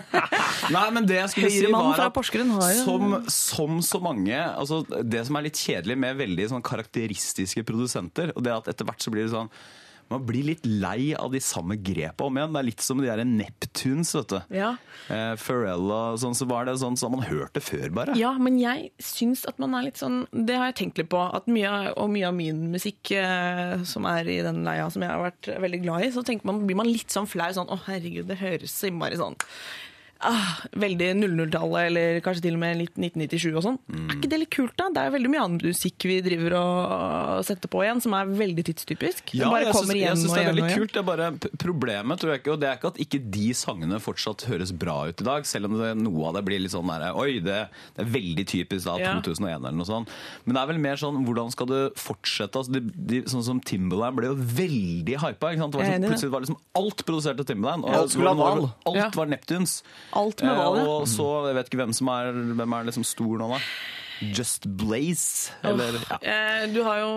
[0.74, 5.38] Nei, men det jeg skulle si var at som, som så mange altså Det som
[5.38, 9.12] er litt kjedelig med veldig sånn karakteristiske produsenter, og det er at etter hvert så
[9.14, 9.52] blir det sånn
[10.12, 12.54] man blir litt lei av de samme grepa om igjen.
[12.54, 14.38] Det er litt som de der Neptunes, vet du.
[14.56, 14.70] Ja.
[15.12, 18.16] Eh, Pharrell og sånn, så var det sånn som man hørte før, bare.
[18.18, 21.20] Ja, men jeg syns at man er litt sånn Det har jeg tenkt litt på.
[21.20, 25.12] At mye, og mye av min musikk eh, som er i den leia som jeg
[25.12, 27.50] har vært veldig glad i, så man, blir man litt sånn flau.
[27.54, 29.36] Sånn å herregud, det høres så innmari sånn
[30.26, 33.78] ah, Veldig 00-tallet, eller kanskje til og med litt 1997 og sånn.
[33.94, 34.88] Er ikke det litt kult, da?
[34.94, 38.64] Det er veldig mye annen musikk vi driver og setter på igjen, som er veldig
[38.70, 39.34] tidstypisk.
[39.38, 40.94] Ja, jeg syns, det er veldig kult.
[40.94, 44.00] Det er bare Problemet tror jeg ikke, og det er ikke at ikke de sangene
[44.02, 46.88] fortsatt høres bra ut i dag, selv om det, noe av det blir litt sånn
[46.88, 47.58] der, Oi, det,
[47.96, 49.14] det er veldig typisk da, Ja.
[49.22, 50.10] 2001 eller noe sånt.
[50.44, 52.58] Men det er vel mer sånn hvordan skal du fortsette?
[52.58, 55.52] Altså, de, de, sånn som Timberland ble jo veldig hypa.
[55.54, 55.74] Ikke sant?
[55.74, 57.86] Det var sånn, plutselig var liksom alt produsert av Timberland.
[57.86, 58.64] Og Alt var-.
[58.88, 59.78] Alt var Neptunes.
[60.16, 60.84] Alt med Eh, hval, ja.
[60.88, 63.60] Og så, jeg vet ikke hvem som er, hvem er liksom stor nå, da.
[64.34, 66.16] Just Blaze, eller ja.
[66.26, 67.10] Eh, Du har jo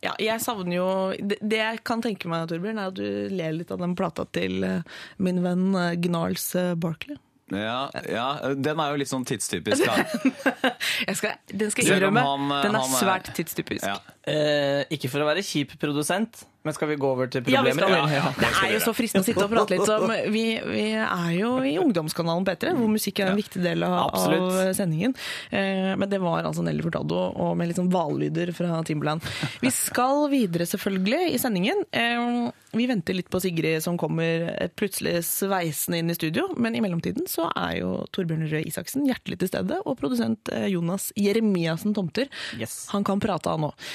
[0.00, 0.86] Ja, jeg savner jo
[1.20, 4.24] Det, det jeg kan tenke meg, Torbjørn, er at du ler litt av den plata
[4.32, 4.80] til eh,
[5.18, 5.66] min venn
[6.00, 7.18] Gnarls Barkley.
[7.52, 9.80] Ja, ja, den er jo litt sånn tidstypisk.
[9.88, 10.72] Da.
[11.08, 12.20] Jeg skal, den skal jeg innrømme.
[12.20, 13.86] han, den er er- svært tidstypisk.
[13.88, 13.94] Ja.
[14.28, 17.88] Eh, ikke for å være kjip produsent, men skal vi gå over til Ja, problemer?
[17.88, 18.32] skal, ja, ja.
[18.38, 21.54] det er jo så fristende å sitte og prate litt som Vi, vi er jo
[21.64, 25.14] i ungdomskanalen P3, hvor musikk er en viktig del av, av sendingen.
[25.50, 29.24] Eh, men det var altså Nelly Furtado og med litt sånn hvallyder fra Timberland.
[29.64, 31.84] Vi skal videre selvfølgelig i sendingen.
[31.90, 36.82] Eh, vi venter litt på Sigrid som kommer plutselig sveisende inn i studio, men i
[36.84, 41.96] mellomtiden så er jo Torbjørn Røe Isaksen hjertelig til stede, og produsent eh, Jonas Jeremiassen
[41.96, 42.28] Tomter.
[42.60, 42.82] Yes.
[42.92, 43.88] Han kan prate, han òg.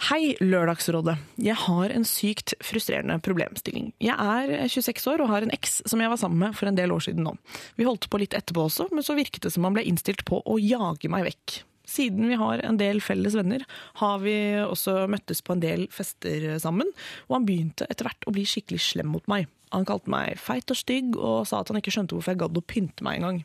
[0.00, 1.12] Hei, Lørdagsrådet.
[1.44, 3.90] Jeg har en sykt frustrerende problemstilling.
[4.00, 6.78] Jeg er 26 år og har en eks som jeg var sammen med for en
[6.78, 7.34] del år siden nå.
[7.76, 10.40] Vi holdt på litt etterpå også, men så virket det som han ble innstilt på
[10.40, 11.58] å jage meg vekk.
[11.90, 13.66] Siden vi har en del felles venner,
[14.00, 14.34] har vi
[14.64, 16.88] også møttes på en del fester sammen,
[17.28, 19.50] og han begynte etter hvert å bli skikkelig slem mot meg.
[19.74, 22.56] Han kalte meg feit og stygg, og sa at han ikke skjønte hvorfor jeg gadd
[22.56, 23.42] å pynte meg engang.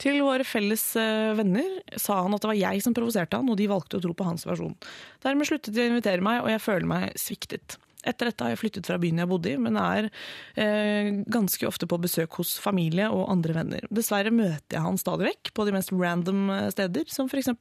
[0.00, 3.58] Til våre felles eh, venner sa han at det var jeg som provoserte han, og
[3.60, 4.76] de valgte å tro på hans versjon.
[5.24, 7.76] Dermed sluttet de å invitere meg, og jeg føler meg sviktet.
[8.00, 10.08] Etter dette har jeg flyttet fra byen jeg bodde i, men er
[10.56, 13.84] eh, ganske ofte på besøk hos familie og andre venner.
[13.92, 17.52] Dessverre møter jeg han stadig vekk på de mest random eh, steder, som f.eks.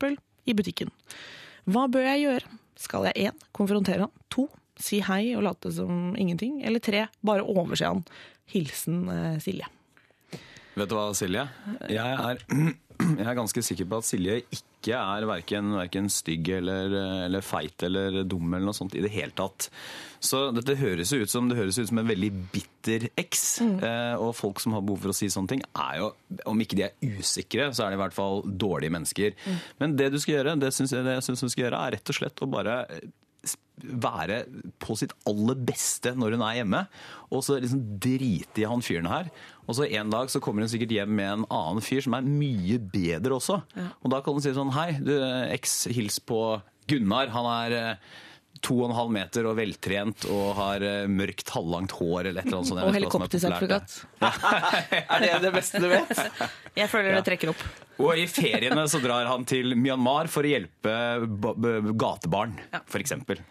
[0.47, 0.93] i butikken.
[1.67, 2.60] Hva bør jeg gjøre?
[2.80, 4.23] Skal jeg én, konfrontere han?
[4.32, 4.47] To,
[4.80, 6.62] si hei og late som ingenting?
[6.63, 8.06] Eller tre, bare overse han?
[8.54, 9.67] Hilsen eh, Silje.
[10.79, 11.43] Vet du hva, Silje?
[11.91, 12.39] Jeg er,
[13.19, 16.93] jeg er ganske sikker på at Silje ikke er verken, verken stygg eller,
[17.25, 19.67] eller feit eller dum eller noe sånt i det hele tatt.
[20.23, 23.45] Så dette høres jo ut som, det høres ut som en veldig bitter eks.
[23.65, 26.09] Eh, og folk som har behov for å si sånne ting, er jo,
[26.47, 29.39] om ikke de er usikre, så er de i hvert fall dårlige mennesker.
[29.83, 31.97] Men det du skal gjøre, det syns jeg, det jeg synes du skal gjøre, er
[31.97, 32.81] rett og slett å bare
[33.79, 34.41] være
[34.81, 36.81] på sitt aller beste når hun er hjemme,
[37.31, 39.29] og så liksom drite i han fyren her.
[39.69, 42.25] Og så en dag så kommer hun sikkert hjem med en annen fyr som er
[42.25, 43.60] mye bedre også.
[44.01, 45.13] Og da kan hun si sånn Hei, du,
[45.53, 46.39] eks, hils på
[46.89, 47.29] Gunnar.
[47.36, 48.15] Han er eh,
[48.65, 52.49] to og en halv meter og veltrent og har eh, mørkt, halvlangt hår eller et
[52.49, 52.82] eller annet sånt.
[52.82, 53.99] Og vet ikke er helikoptersertifikat.
[55.23, 56.23] Det det beste du vet?
[56.82, 57.62] Jeg føler det trekker opp.
[57.99, 60.93] Og i feriene så drar han til Myanmar for å hjelpe
[61.29, 62.58] ba- ba- gatebarn,
[62.89, 63.41] for eksempel.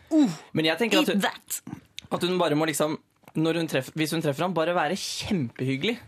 [0.56, 1.76] Men jeg tenker at hun,
[2.16, 2.96] at hun bare må liksom
[3.34, 5.98] hun treffer, Hvis hun treffer ham, bare være kjempehyggelig.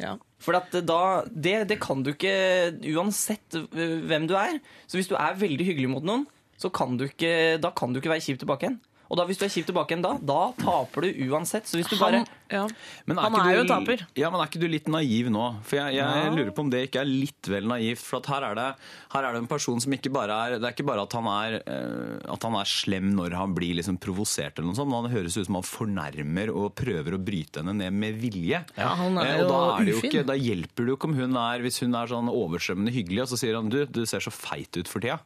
[0.00, 0.16] Ja.
[0.42, 4.58] For da, det, det kan du ikke uansett hvem du er.
[4.86, 6.24] Så hvis du er veldig hyggelig mot noen,
[6.58, 8.80] så kan du ikke, da kan du ikke være kjip tilbake igjen.
[9.12, 11.68] Og da, hvis du er kjip tilbake igjen da, da taper du uansett.
[11.68, 12.66] Så hvis du bare Han, ja.
[13.08, 14.06] Men Han ikke er jo du- taper.
[14.20, 15.46] Ja, men er ikke du litt naiv nå?
[15.64, 16.30] For jeg, jeg Ja.
[16.36, 17.98] lurer på om det ikke er litt vel naivt.
[18.04, 18.68] For at her, er det,
[19.14, 21.26] her er det en person som ikke bare er Det er ikke bare at han
[21.32, 25.06] er, eh, at han er slem når han blir liksom provosert, eller noe sånt, men
[25.08, 28.62] han høres ut som han fornærmer og prøver å bryte henne ned med vilje.
[28.76, 31.08] Ja, han er jo, og da, er det jo ikke, da hjelper det jo ikke
[31.10, 34.04] om hun er Hvis hun er sånn overstrømmende hyggelig, og så sier han du, du
[34.06, 35.20] ser så feit ut for tida.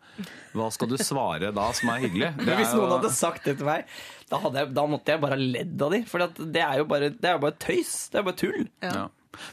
[0.55, 2.33] Hva skal du svare da som er hyggelig?
[2.37, 3.85] Det Men hvis er noen hadde sagt det til meg,
[4.31, 6.01] da, hadde jeg, da måtte jeg bare ha ledd av de.
[6.11, 6.25] For
[6.57, 7.93] det er jo bare, det er bare tøys.
[8.13, 8.67] Det er bare tull.
[8.83, 9.07] Ja.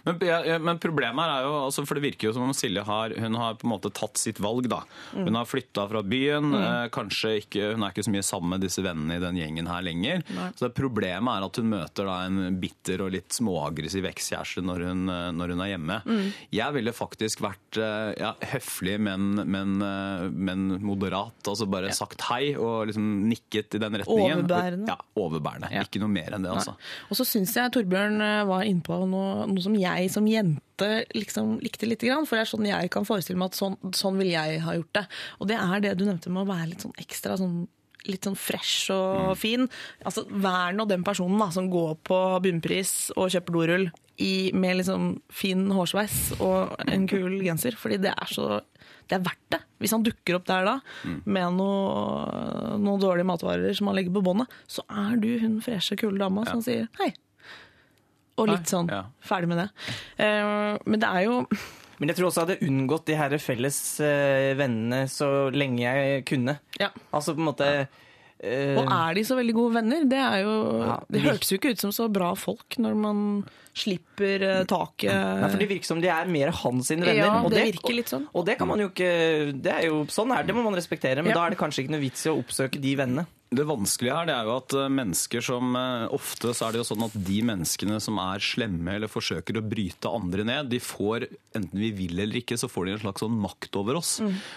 [0.06, 0.20] Men,
[0.64, 3.56] men problemet er jo, altså, for det virker jo som om Silje har, hun har
[3.60, 4.68] på en måte tatt sitt valg.
[4.72, 4.84] da.
[5.14, 6.54] Hun har flytta fra byen.
[6.58, 9.70] Eh, kanskje ikke, Hun er ikke så mye sammen med disse vennene i den gjengen
[9.70, 10.24] her lenger.
[10.56, 14.86] Så det Problemet er at hun møter da en bitter og litt småaggressiv ekskjæreste når,
[14.90, 16.00] hun, eh, når hun er hjemme.
[16.54, 21.38] Jeg ville faktisk vært eh, ja, høflig, men, men, eh, men moderat.
[21.48, 24.44] altså Bare sagt hei og liksom nikket i den retningen.
[24.44, 24.92] Overbærende.
[24.92, 25.72] Ja, overbærende.
[25.74, 25.86] Ja.
[25.88, 26.76] Ikke noe mer enn det, altså.
[27.10, 28.20] Og så syns jeg Torbjørn
[28.50, 32.28] var innpå noe, noe som jeg som jente liksom likte lite grann.
[32.28, 34.94] For det er sånn jeg kan forestille meg at sånn, sånn vil jeg ha gjort
[35.00, 35.06] det.
[35.40, 37.64] Og det er det du nevnte med å være litt sånn ekstra sånn
[38.04, 39.62] Litt sånn fresh og fin.
[40.04, 43.86] Altså, Vær nå den personen da, som går på bunnpris og kjøper dorull
[44.20, 47.78] i, med liksom fin hårsveis og en kul genser.
[47.80, 48.60] Fordi det er så
[49.08, 49.62] det er verdt det.
[49.80, 50.76] Hvis han dukker opp der da
[51.24, 55.96] med noe, noen dårlige matvarer som han legger på båndet, så er du hun freshe,
[56.00, 57.14] kule dama som sier hei.
[58.42, 59.04] Og litt sånn Ja.
[59.22, 59.70] ferdig med det.
[60.18, 61.42] Uh, men det er jo
[62.00, 66.24] Men jeg tror også jeg hadde unngått de her felles uh, vennene så lenge jeg
[66.28, 66.58] kunne.
[66.82, 66.90] Ja.
[67.14, 67.68] Altså på en måte
[68.44, 70.04] eh, Og er de så veldig gode venner?
[70.10, 73.22] Det er jo Ja, Det hørtes jo ikke ut som så bra folk når man
[73.74, 75.10] slipper eh, taket.
[75.14, 77.26] Nei, for Det virker som de er mer hans sine venner.
[77.26, 78.28] Ja, og det virker litt sånn.
[78.38, 79.12] Og det kan man jo ikke
[79.64, 81.24] det er jo, Sånn er det, det må man respektere.
[81.24, 81.40] Men Ja.
[81.42, 83.26] da er det kanskje ikke noe vits i å oppsøke de vennene.
[83.54, 86.80] Det vanskelige her det er jo at eh, mennesker som eh, Ofte så er det
[86.82, 90.80] jo sånn at de menneskene som er slemme eller forsøker å bryte andre ned, de
[90.82, 94.16] får, enten vi vil eller ikke, så får de en slags sånn makt over oss.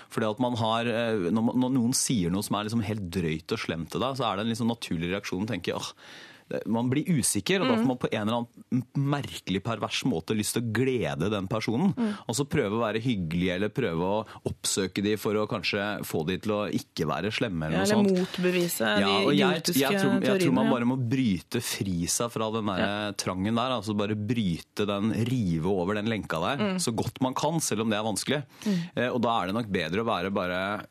[0.09, 0.85] Fordi at man har,
[1.29, 4.17] når, man- når noen sier noe som er liksom helt drøyt og slemt til deg,
[4.17, 6.36] så er det en sånn naturlig reaksjon å tenke åh, det-
[6.71, 8.85] man blir usikker, og da får man på en eller annen
[9.17, 11.95] merkelig pervers måte lyst til å glede den personen.
[12.27, 16.23] Og så prøve å være hyggelig, eller prøve å oppsøke de for å kanskje få
[16.29, 17.71] de til å ikke være slemme.
[17.73, 18.21] Ja, eller noe sånt.
[18.21, 22.07] motbevise Ja, de og jeg, idiotiske jeg, tror, jeg tror man bare må bryte fri
[22.11, 23.77] seg fra den der trangen der.
[23.81, 26.79] altså Bare bryte den, rive over den lenka der Mm.
[26.81, 28.39] så godt man kan, selv om det er vanskelig.
[28.97, 30.87] Eh, og da er det nok bedre å være bare eh,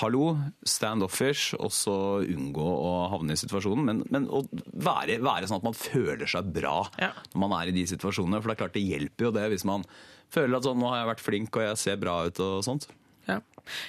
[0.00, 0.34] hallo,
[0.66, 3.84] standoffish, og så unngå å havne i situasjonen.
[3.86, 7.12] Men, men å være, være sånn at man føler seg bra Ja.
[7.32, 8.40] når man er i de situasjonene.
[8.42, 9.86] For det er klart det hjelper jo det hvis man
[10.34, 12.88] føler at sånn, nå har jeg vært flink og jeg ser bra ut og sånt.
[13.28, 13.40] Ja.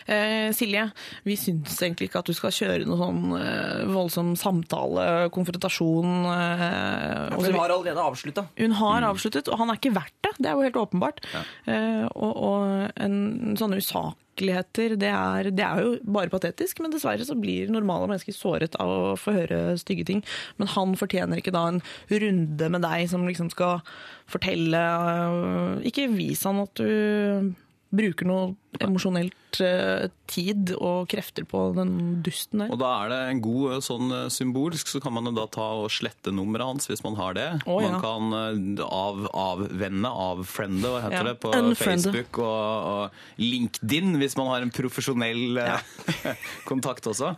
[0.05, 0.85] Eh, Silje,
[1.27, 6.11] vi syns egentlig ikke at du skal kjøre noe sånn eh, voldsom samtale, konfrontasjon.
[6.31, 8.47] Eh, ja, Hun har allerede avslutta.
[8.59, 10.35] Hun har avsluttet, og han er ikke verdt det.
[10.39, 11.23] Det er jo helt åpenbart.
[11.67, 13.17] Eh, og, og en,
[13.59, 18.35] sånne usakligheter, det er, det er jo bare patetisk, men dessverre så blir normale mennesker
[18.35, 20.23] såret av å få høre stygge ting.
[20.59, 23.83] Men han fortjener ikke da en runde med deg som liksom skal
[24.25, 27.53] fortelle øh, Ikke vis han at du
[27.97, 28.53] bruker noe
[28.83, 31.93] emosjonelt øh, tid og krefter på den
[32.25, 32.71] dusten der.
[32.75, 35.45] Og da er det en god eh, sånn eh, symbolsk, så kan man jo da
[35.53, 37.45] ta og slette nummeret hans hvis man har det.
[37.63, 37.93] Oh, ja.
[37.93, 42.11] Man kan eh, av, avvenne, avfriende, hva heter Ja, det, på unfriende.
[42.11, 45.79] Facebook og, og LinkedIn hvis man har en profesjonell ja.
[46.71, 47.31] kontakt også.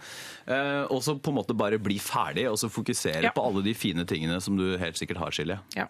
[0.50, 3.34] Eh, og så på en måte bare bli ferdig, og så fokusere Ja.
[3.36, 5.60] på alle de fine tingene som du helt sikkert har, Silje.
[5.78, 5.86] Ja.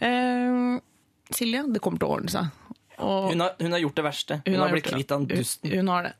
[0.00, 0.78] Eh,
[1.34, 2.48] Silje, det kommer til å ordne seg.
[3.00, 4.40] Og Hun har, hun har gjort det verste.
[4.46, 5.02] Hun, har blitt gjort det.
[5.02, 5.70] kvitt han dusten.
[5.70, 6.14] Hun, hun har det.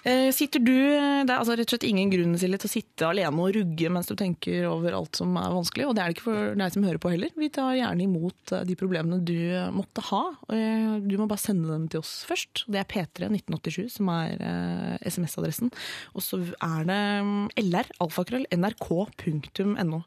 [0.00, 3.36] Eh, sitter du, Det er altså rett og slett ingen grunn til å sitte alene
[3.44, 5.84] og rugge mens du tenker over alt som er vanskelig.
[5.90, 7.34] Og det er det ikke for deg som hører på heller.
[7.36, 9.36] Vi tar gjerne imot eh, de problemene du
[9.76, 10.22] måtte ha.
[10.56, 12.64] Eh, Du må bare sende dem til oss først.
[12.72, 15.68] Det er P3 1987 som er eh, SMS-adressen.
[16.16, 20.00] Og så er det mm, lr, alfakrøll, nrk.no.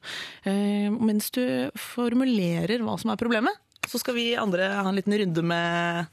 [0.49, 1.43] Eh, Mens du
[1.78, 6.06] formulerer hva som er problemet, så skal vi andre ha en liten runde med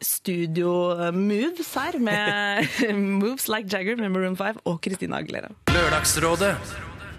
[0.00, 0.70] studio
[1.12, 2.68] moves her, med
[3.20, 5.50] Moves Like Jagger med Maroon 5 og Christina Aguilera.
[5.74, 6.54] Lørdagsrådet.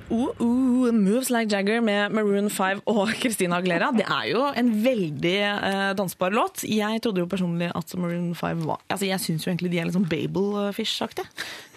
[0.09, 3.91] Uh, uh, moves Like Jagger med Maroon 5 og Christina Aglera.
[3.93, 6.63] Det er jo en veldig uh, dansbar låt.
[6.65, 9.85] Jeg trodde jo personlig at Maroon 5 var Altså, Jeg syns jo egentlig de er
[9.89, 11.27] litt sånn Babelfish-aktige.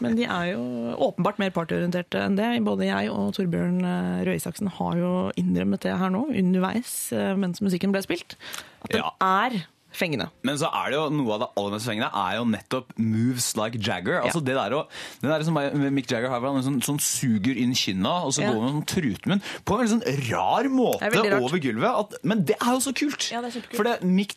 [0.01, 0.63] Men de er jo
[1.11, 2.49] åpenbart mer partyorienterte enn det.
[2.65, 7.35] Både jeg og Torbjørn eh, Røe Isaksen har jo innrømmet det her nå, underveis eh,
[7.39, 8.39] mens musikken ble spilt.
[8.83, 9.13] At den Ja.
[9.21, 9.61] er
[9.97, 10.29] fengende.
[10.47, 13.51] Men så er det jo noe av det aller mest fengende er jo nettopp moves
[13.59, 14.21] like Jagger.
[14.23, 15.59] Altså det der det der som
[15.95, 18.53] Mick Jagger har en sånn, sånn suger inn kinna, og så Ja.
[18.53, 21.91] går man sånn trutmunn på en veldig sånn rar måte er over gulvet.
[21.93, 23.31] At, men det er jo så kult!
[23.33, 23.63] Ja, det er.
[23.77, 24.35] For Mick,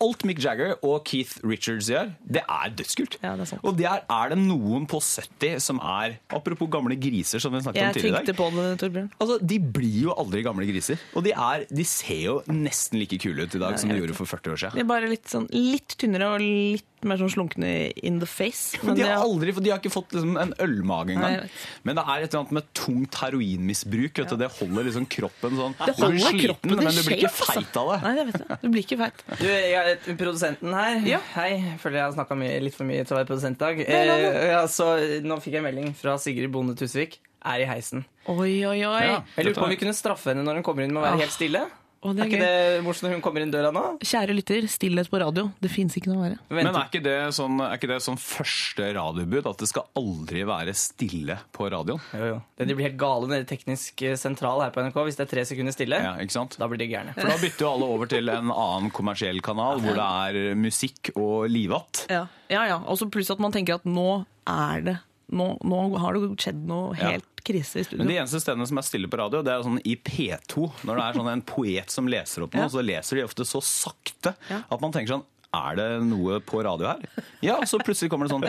[0.00, 3.18] alt Mick Jagger og Keith Richards gjør, det er dødskult.
[3.22, 7.40] Ja, det er og det er, det noen på 70 som er Apropos gamle griser,
[7.42, 8.36] som vi snakket om tidligere i dag.
[8.36, 9.10] på det, Torbjørn.
[9.20, 10.98] Altså, De blir jo aldri gamle griser.
[11.14, 14.16] Og de, er, de ser jo nesten like kule ut i dag som de gjorde
[14.16, 14.91] for 40 år siden.
[14.92, 17.70] Bare litt, sånn, litt tynnere og litt mer sånn slunkne
[18.06, 18.76] in the face.
[18.86, 21.48] Men de har aldri, for de har ikke fått liksom, en ølmage engang.
[21.82, 24.20] Men det er et eller annet med tungt heroinmisbruk.
[24.22, 24.36] Vet du.
[24.38, 25.74] Det holder liksom kroppen sånn.
[25.80, 27.48] det Du holder sliten, kroppen men du blir ikke altså.
[27.56, 27.98] feit av det.
[28.04, 28.58] Nei, det vet jeg.
[28.62, 29.24] Du blir ikke feit.
[29.42, 31.18] Du, jeg, produsenten her Ja.
[31.34, 31.50] Hei,
[31.82, 32.38] føler jeg har snakka
[32.68, 33.82] litt for mye til å være produsent i dag.
[33.88, 34.18] Nei, nei.
[34.30, 34.92] Eh, ja, så
[35.26, 37.18] Nå fikk jeg melding fra Sigrid Bonde Tusvik.
[37.42, 38.04] Er i heisen.
[38.30, 39.02] Oi, oi, oi.
[39.02, 39.16] Ja.
[39.34, 41.18] Jeg lurer på om vi kunne straffe henne når hun kommer inn med å være
[41.18, 41.22] Ah.
[41.26, 41.64] helt stille.
[42.02, 42.42] Å, det Er er ikke gøy.
[42.42, 43.82] det morsomt når hun kommer inn døra nå?
[44.02, 45.44] Kjære lytter, stillhet på radio.
[45.62, 46.38] Det fins ikke noe verre.
[46.50, 50.42] Men er ikke, det sånn, er ikke det sånn første radiobud at det skal aldri
[50.48, 52.02] være stille på radioen?
[52.18, 52.40] Jo, jo.
[52.58, 55.28] Det- De blir helt gale nede i teknisk eh, sentral her på NRK hvis det
[55.28, 56.02] er tre sekunder stille.
[56.02, 56.58] Ja, ikke sant?
[56.58, 57.14] Da blir de gærne.
[57.14, 60.08] For da bytter jo alle over til en annen kommersiell kanal hvor det
[60.42, 62.06] er musikk og livatt.
[62.10, 62.66] Ja, ja.
[62.66, 62.80] ja.
[62.82, 64.98] Og så pluss at man tenker at nå er det
[65.32, 67.10] Nå, nå har det skjedd noe Ja.
[67.14, 67.98] helt krise i studio.
[68.04, 70.68] Men de eneste stedene som er stille på radio, det er sånn i P2.
[70.86, 72.68] Når det er sånn en poet som leser opp noe, Ja.
[72.68, 74.62] så leser de ofte så sakte Ja.
[74.70, 75.24] at man tenker sånn
[75.54, 77.02] er det noe på radio her?
[77.42, 78.46] Ja, så plutselig kommer det sånn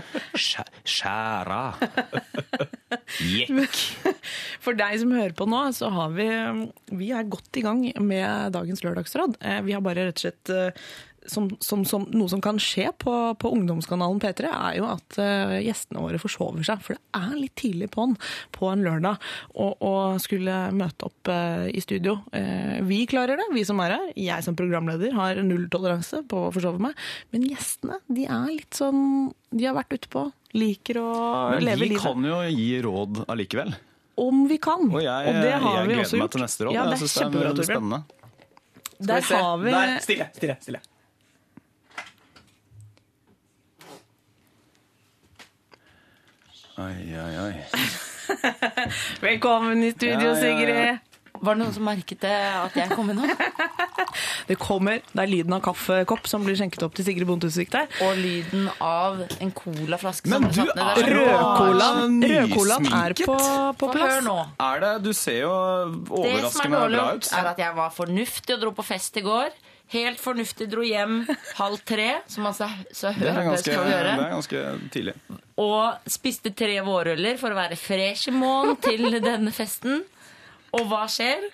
[0.88, 1.74] Skjæra.
[3.20, 3.80] Jekk.
[4.64, 6.28] For deg som hører på nå, så har vi
[6.96, 9.36] Vi er godt i gang med dagens lørdagsråd.
[9.42, 10.72] Eh, Vi har bare rett og slett eh,
[11.26, 15.56] som, som, som, Noe som kan skje på, på ungdomskanalen P3, er jo at uh,
[15.64, 16.82] gjestene våre forsover seg.
[16.84, 18.16] For det er litt tidlig på'n
[18.56, 19.22] på en lørdag
[19.54, 19.94] å
[20.24, 22.20] skulle møte opp uh, i studio.
[22.36, 24.12] Uh, vi klarer det, vi som er her.
[24.20, 26.98] Jeg som programleder har nulltoleranse på å forsove meg.
[27.34, 30.28] Men gjestene, de er litt sånn De har vært ute på.
[30.58, 31.10] Liker å
[31.56, 33.74] Men leve vi kan jo gi råd allikevel.
[34.22, 34.86] Om vi kan.
[34.94, 36.76] Og jeg, det har jeg vi gleder meg til neste råd.
[36.76, 38.04] Ja, det jeg er det kjempebra, er spennende.
[39.04, 39.96] Der har vi Der.
[40.04, 40.84] Stille, stille, stille.
[46.74, 47.54] Oi, oi, oi.
[49.22, 50.42] Velkommen i studio, Ja, ja, ja.
[50.42, 51.10] Sigrid.
[51.44, 53.28] Var det noen som merket det at jeg kom inn nå?
[54.44, 57.88] Det kommer, det er lyden av kaffekopp som blir skjenket opp til Sigrid Bontusvik der.
[58.04, 61.14] Og lyden av en colaflaske som er satt ned er der.
[61.16, 61.30] rød.
[61.32, 62.92] Rødcolaen nysminket.
[63.00, 63.38] Er på,
[63.80, 64.12] på plass.
[64.18, 64.36] Hør nå.
[64.68, 64.92] Er det?
[65.08, 68.62] Du ser jo Det som er overraskende dårlig bra er at jeg var fornuftig og
[68.66, 69.56] dro på fest i går.
[69.94, 71.20] Helt fornuftig dro hjem
[71.60, 74.14] halv tre, som man så, så Det er det ganske, skal gjøre.
[74.18, 74.64] det er ganske
[74.96, 75.14] tidlig.
[75.62, 80.02] Og spiste tre vårruller for å være fresh i morgen til denne festen.
[80.74, 81.46] Og hva skjer?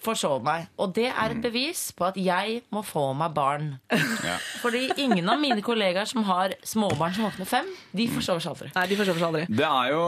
[0.00, 0.68] Forsov meg.
[0.80, 3.72] Og det er et bevis på at jeg må få meg barn.
[4.20, 4.34] Ja.
[4.60, 8.68] Fordi ingen av mine kollegaer som har småbarn som våkner fem, de forsover seg aldri.
[8.74, 9.44] Nei, de forsover seg aldri.
[9.48, 10.02] Det er, jo,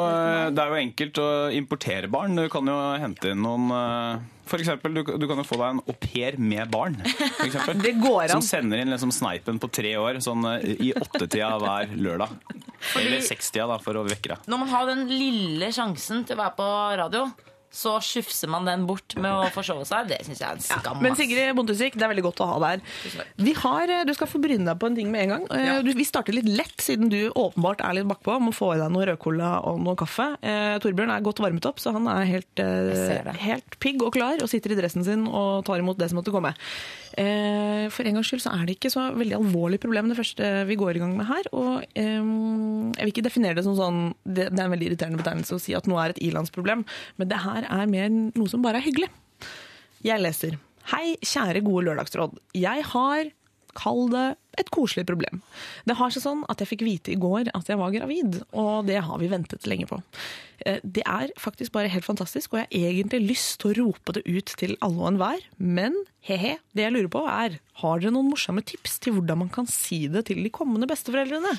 [0.53, 2.37] det er jo enkelt å importere barn.
[2.37, 5.79] Du kan jo hente inn noen eh, For eksempel, du, du kan jo få deg
[5.79, 6.99] en au pair med barn.
[7.09, 8.35] For eksempel, Det går an.
[8.37, 12.37] Som sender inn liksom sneipen på tre år sånn eh, i åttetida hver lørdag.
[13.01, 14.45] Eller sekstida, da, for å vekke deg.
[14.53, 16.69] Når man har den lille sjansen til å være på
[17.01, 17.25] radio,
[17.73, 20.11] så sjufser man den bort med å forsove seg.
[20.11, 21.01] Det syns jeg er en skam.
[21.01, 21.17] Men.
[21.17, 23.27] Sigrid Bontusvik, det er veldig godt å ha deg her.
[23.41, 25.47] Vi har, eh, du skal få bryne deg på en ting med en gang.
[25.57, 25.79] Ja.
[25.83, 28.37] Vi starter litt lett, siden du åpenbart er litt bakpå.
[28.45, 30.35] Må få i deg noe rødcola og noe kaffe.
[30.45, 34.43] Eh, Torbjørn er godt varmet opp, så han er helt, eh, helt pigg og klar
[34.43, 36.53] og sitter i dressen sin og tar imot det som måtte komme.
[37.21, 40.51] Eh, for en gangs skyld så er det ikke så veldig alvorlig problem det første
[40.69, 41.49] vi går i gang med her.
[41.53, 45.63] Og jeg vil ikke definere det som sånn det er en veldig irriterende betegnelse å
[45.63, 46.87] si at noe er et ilandsproblem,
[47.21, 49.11] men det her er mer noe som bare er hyggelig.
[50.03, 50.59] Jeg leser.
[50.91, 52.39] Hei, kjære gode lørdagsråd.
[52.59, 53.29] Jeg har,
[53.79, 54.27] kall det,
[54.61, 55.41] et koselig problem.
[55.89, 58.85] Det har seg sånn at jeg fikk vite i går at jeg var gravid, og
[58.91, 59.97] det har vi ventet lenge på.
[60.67, 64.13] Eh, Det er faktisk bare helt fantastisk, og jeg har egentlig lyst til å rope
[64.19, 65.97] det ut til alle og enhver, men
[66.29, 69.67] he-he, det jeg lurer på er, har dere noen morsomme tips til hvordan man kan
[69.67, 71.57] si det til de kommende besteforeldrene?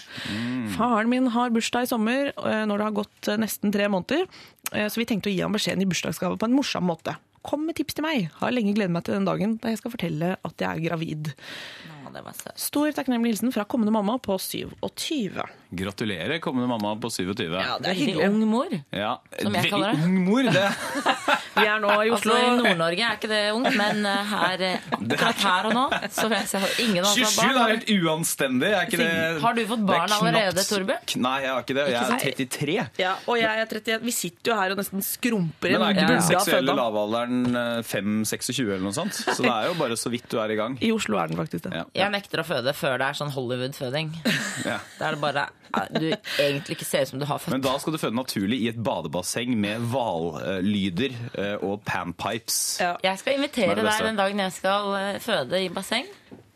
[0.78, 4.28] Faren min har bursdag i sommer, eh, når det har gått eh, nesten tre måneder,
[4.74, 7.14] så vi tenkte å gi ham beskjeden i bursdagsgave på en morsom måte.
[7.46, 8.30] Kom med tips til meg.
[8.40, 11.30] Har lenge gledet meg til den dagen da jeg skal fortelle at jeg er gravid.
[11.36, 12.60] Å, det var søtt.
[12.60, 15.44] Stor takknemlig hilsen fra kommende mamma på 27.
[15.74, 17.44] Gratulerer, kommende mamma på 27.
[17.54, 18.28] Ja, det er hyggelig.
[18.30, 18.74] ung mor.
[18.94, 20.04] Ja, Som jeg kaller det.
[20.06, 20.44] ung mor.
[20.54, 20.66] Det.
[21.58, 22.34] Vi er nå i Oslo.
[22.34, 25.84] Altså, I Nord-Norge er ikke det ungt, men eh, her, eh, akkurat her og nå
[26.14, 28.70] så jeg si at ingen av oss 27 er helt uanstendig.
[28.74, 29.10] Er ikke det,
[29.44, 31.14] Har du fått barn allerede, Torbjørn?
[31.24, 31.86] Nei, jeg har ikke det.
[31.94, 32.78] Jeg er 33.
[33.04, 34.06] Ja, og jeg er 31.
[34.10, 35.80] Vi sitter jo her og nesten skrumper inn.
[35.80, 39.18] Men er ikke den seksuelle lavalderen eh, 5-26 eller noe sånt?
[39.24, 40.78] Så det er jo bare så vidt du er i gang.
[40.84, 41.74] I Oslo er den faktisk det.
[41.82, 41.86] Ja.
[42.04, 44.14] Jeg nekter å føde før det er sånn Hollywood-føding.
[44.68, 44.80] Ja.
[45.00, 45.63] Da er det bare eh,
[45.94, 46.08] du
[46.40, 47.56] egentlig ikke ser ut som du har født.
[47.56, 52.60] Men da skal du føde naturlig i et badebasseng med hvallyder eh, og panpipes.
[52.84, 52.96] Ja.
[53.04, 56.10] Jeg skal invitere er deg den dagen jeg skal eh, føde i basseng.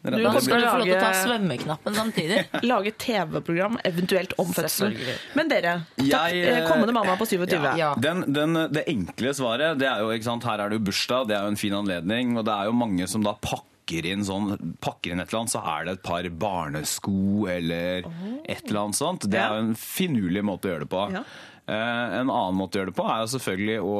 [0.07, 2.43] Du Da skal du få lov til å ta svømmeknappen samtidig.
[2.69, 4.95] Lage TV-program, eventuelt om fødsel.
[5.35, 7.57] Men dere, takk, Jeg, eh, kommende mamma på 27.
[7.79, 7.93] Ja.
[7.99, 11.27] Den, den, det enkle svaret det er jo, ikke sant, Her er det jo bursdag,
[11.31, 14.05] det er jo en fin anledning, og det er jo mange som da pakker pakker
[14.05, 18.07] inn sånn Pakker inn et eller annet, så er det et par barnesko eller
[18.43, 19.27] et eller annet sånt.
[19.29, 21.05] Det er jo en finurlig måte å gjøre det på.
[21.15, 21.23] Ja.
[21.67, 23.95] Eh, en annen måte å gjøre det på er jo selvfølgelig å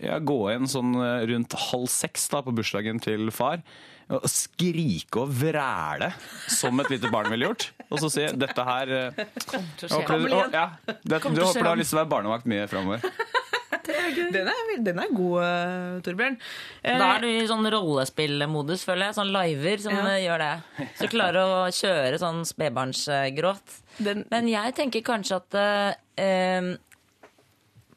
[0.00, 3.64] ja, gå inn sånn eh, rundt halv seks da, på bursdagen til far.
[4.12, 6.10] Og skrike og vræle
[6.52, 7.70] som et lite barn ville gjort.
[7.88, 9.22] Og så si 'dette her eh,
[9.80, 12.68] til håper, å, ja, det, du håper du har lyst til å være barnevakt mye
[12.68, 13.40] framover.
[13.86, 16.36] Den er, den er god, eh, Torbjørn.
[16.84, 19.16] Eh, Da er du i sånn rollespillmodus, føler jeg.
[19.18, 20.04] Sånn liver som Ja.
[20.12, 20.88] eh, gjør det.
[21.00, 23.80] Så klarer å kjøre sånn spedbarnsgråt.
[23.98, 26.76] Den- Men jeg tenker kanskje at uh,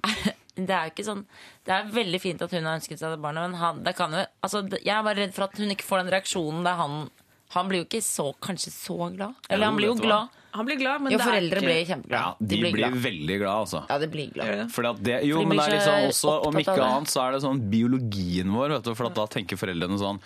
[0.56, 1.26] Det er jo ikke sånn
[1.68, 4.12] Det er veldig fint at hun har ønsket seg det barnet, men han, det kan
[4.16, 7.10] jo altså, Jeg er bare redd for at hun ikke får den reaksjonen der han
[7.56, 9.36] Han blir jo ikke så, kanskje så glad.
[9.50, 10.30] Eller han blir jo glad.
[10.30, 10.42] hva?
[10.56, 12.22] Han blir glad, men Jo, det er foreldre ikke- blir kjempeglade.
[12.22, 12.94] Ja, de, blir, glad.
[13.06, 13.82] veldig glad, altså.
[13.90, 14.72] Ja, de blir glad.
[14.72, 16.72] Fordi at det, jo, For de men det blir er liksom også, om opptatt ikke
[16.72, 16.90] av det.
[16.96, 20.20] annet, så er det sånn biologien vår, vet du, for at da tenker foreldrene sånn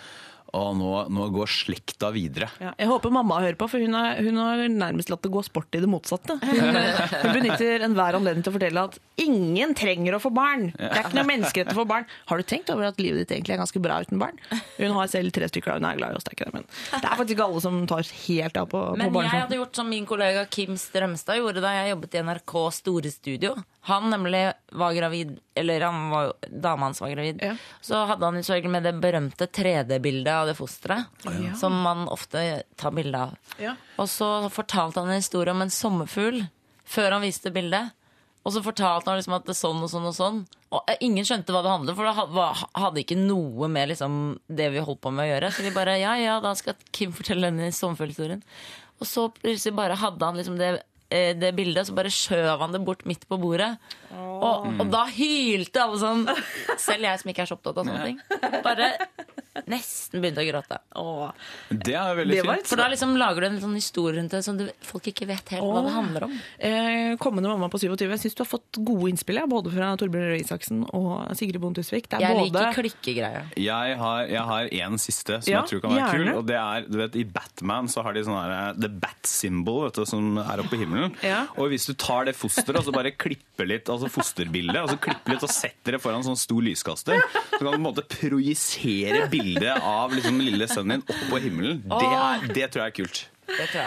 [0.56, 2.48] å, nå, nå går slekta videre.
[2.62, 5.42] Ja, jeg håper mamma hører på, for hun har, hun har nærmest latt det gå
[5.46, 6.36] sport i det motsatte.
[6.42, 10.70] Hun, eh, hun benytter enhver anledning til å fortelle at ingen trenger å få barn.
[10.74, 12.08] Det er ikke noe menneskerett å få barn.
[12.30, 14.40] Har du tenkt over at livet ditt egentlig er ganske bra uten barn?
[14.78, 16.68] Hun har selv tre stykker, hun er glad i oss, det er ikke det, men
[16.70, 19.80] det er faktisk ikke alle som tar helt av på, på Men jeg hadde gjort
[19.82, 23.54] som min kollega Kim Strømstad gjorde da jeg jobbet i NRK Store Studio.
[23.88, 24.42] Han nemlig
[24.76, 27.38] var gravid, eller han var, dama hans var gravid.
[27.42, 27.54] Ja.
[27.80, 31.08] Så hadde han selvfølgelig med det berømte 3D-bildet av det fosteret.
[31.56, 33.54] Som man ofte tar bilde av.
[33.58, 33.76] Ja.
[33.96, 36.42] Og så fortalte han en historie om en sommerfugl
[36.84, 37.94] før han viste bildet.
[38.44, 40.44] Og så fortalte han liksom at det er sånn og sånn og sånn.
[40.70, 44.14] Og eh, ingen skjønte hva det handlet for det hadde ikke noe med liksom
[44.48, 45.50] det vi holdt på med å gjøre.
[45.56, 48.44] Så vi bare ja, ja, da skal Kim fortelle denne sommerfuglhistorien.
[49.00, 50.74] Og så plutselig bare hadde han liksom det,
[51.10, 53.72] det bildet, så bare skjøv han det bort midt på bordet.
[54.14, 56.22] Og, og da hylte alle sånn.
[56.86, 58.20] Selv jeg som ikke er så opptatt av sånne ting.
[58.64, 58.92] Bare
[59.66, 60.76] nesten begynte å gråte.
[61.00, 61.30] Åh.
[61.70, 62.68] Det er veldig Det fint.
[62.70, 65.48] For da liksom lager du en sånn historie rundt det som du, folk ikke vet
[65.56, 66.36] helt hva det handler om.
[66.58, 68.04] Eh, kommende mamma på 27.
[68.06, 71.60] Jeg syns du har fått gode innspill, ja, både fra Torbjørn Røe Isaksen og Sigrid
[71.62, 72.06] Bonde Tusvik.
[72.14, 73.50] Er Jeg både liker klikkegreier.
[73.58, 76.30] Jeg har, jeg har en siste som Ja, jeg tror kan være gjerne.
[76.30, 76.38] kul.
[76.38, 79.82] Og det er, du vet, I Batman så har de sånn her The Bat Symbol
[79.88, 81.12] vet du, som er oppe i himmelen.
[81.26, 81.42] Ja.
[81.58, 85.00] Og hvis du tar det fosteret og så bare klipper litt, altså fosterbildet, og så
[85.02, 87.84] klipper litt og setter det foran en sånn stor lyskaster, så kan du på en
[87.90, 89.39] måte projisere bildet
[89.80, 91.82] av liksom, lille sønnen din oppå på himmelen.
[91.88, 93.22] Det, er, det tror jeg er kult.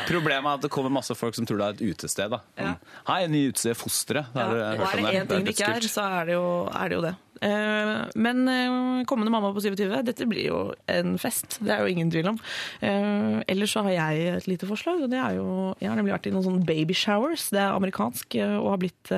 [0.08, 2.34] Problemet er at det kommer masse folk som tror det er et utested.
[2.34, 2.42] da.
[2.60, 2.74] Ja.
[3.08, 4.32] Hei, ny utested Fosteret.
[4.36, 6.98] Ja, og er det én ting det ikke er, så er det jo, er det,
[7.00, 7.14] jo det.
[7.44, 10.60] Eh, Men eh, kommende mamma på 27, dette blir jo
[10.92, 11.60] en fest.
[11.64, 12.40] Det er jo ingen tvil om.
[12.84, 15.48] Eh, Ellers så har jeg et lite forslag, og det er jo
[15.82, 17.50] Jeg har nemlig vært i noen sånne baby showers.
[17.54, 19.12] Det er amerikansk og har blitt,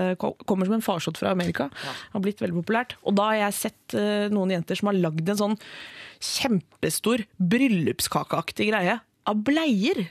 [0.46, 1.70] kommer som en farsott fra Amerika.
[2.14, 2.98] Har blitt veldig populært.
[3.06, 3.96] Og da har jeg sett
[4.34, 5.58] noen jenter som har lagd en sånn
[6.20, 10.07] kjempestor bryllupskakeaktig greie av bleier.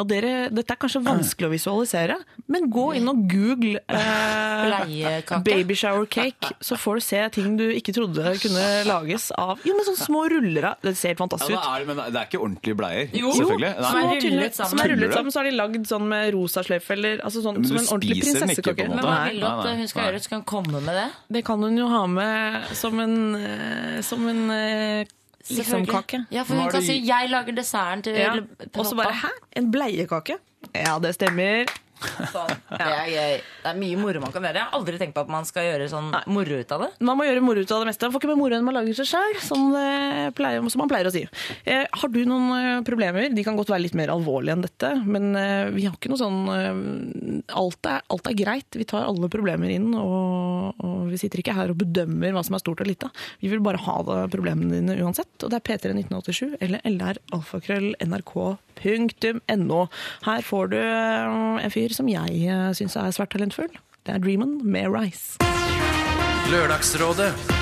[0.00, 2.14] Og dere, dette er kanskje vanskelig å visualisere,
[2.48, 7.58] men gå inn og google eh, babyshower baby shower cake, så får du se ting
[7.58, 11.20] du ikke trodde kunne lages av Jo, men sånne små ruller av Det ser helt
[11.20, 11.58] fantastisk ut.
[11.58, 13.12] Ja, det, men det er ikke ordentlige bleier.
[13.12, 13.72] Jo, selvfølgelig.
[13.76, 14.72] som er rullet sammen.
[14.72, 17.60] Som er rullet sammen, så har de lagd sånn med rosa sløyfe, eller altså sånn,
[17.60, 18.88] som en ordentlig prinsessekake.
[18.88, 20.22] Men hva vil du at hun skal gjøre?
[20.24, 21.08] Skal hun komme med det?
[21.36, 25.10] det kan hun jo ha med som en, eh, som en eh,
[25.50, 26.24] liksom kake.
[26.30, 28.34] Ja, for hun kan si 'jeg lager desserten til Ja.
[28.34, 28.78] pappa'.
[28.78, 29.28] Og så bare 'hæ?
[29.56, 30.36] En bleiekake'?
[30.74, 31.64] Ja, det stemmer.
[32.32, 32.52] Sånn.
[32.72, 33.36] Det er gøy.
[33.62, 34.58] Det er mye moro man kan gjøre.
[34.58, 36.90] Jeg har aldri tenkt på at man skal gjøre sånn moro ut av det.
[37.04, 38.08] Man må gjøre moro ut av det meste.
[38.08, 39.62] Man får ikke mer moro enn man lager seg sjøl, som,
[40.72, 41.22] som man pleier å si.
[41.68, 43.28] Eh, har du noen eh, problemer?
[43.32, 46.20] De kan godt være litt mer alvorlige enn dette, men eh, vi har ikke noe
[46.20, 46.82] sånn eh,
[47.58, 48.78] alt, er, alt er greit.
[48.78, 52.58] Vi tar alle problemer inn, og, og vi sitter ikke her og bedømmer hva som
[52.58, 53.10] er stort og lite.
[53.42, 53.98] Vi vil bare ha
[54.32, 56.82] problemene dine uansett, og det er P31987 eller
[58.82, 59.86] lralfakrøll.nrk.no.
[60.24, 63.70] Her får du eh, en fyr som jeg uh, syns er svært talentfull.
[64.06, 65.38] Det er Dreamen med Rice.
[66.50, 67.61] Lørdagsrådet.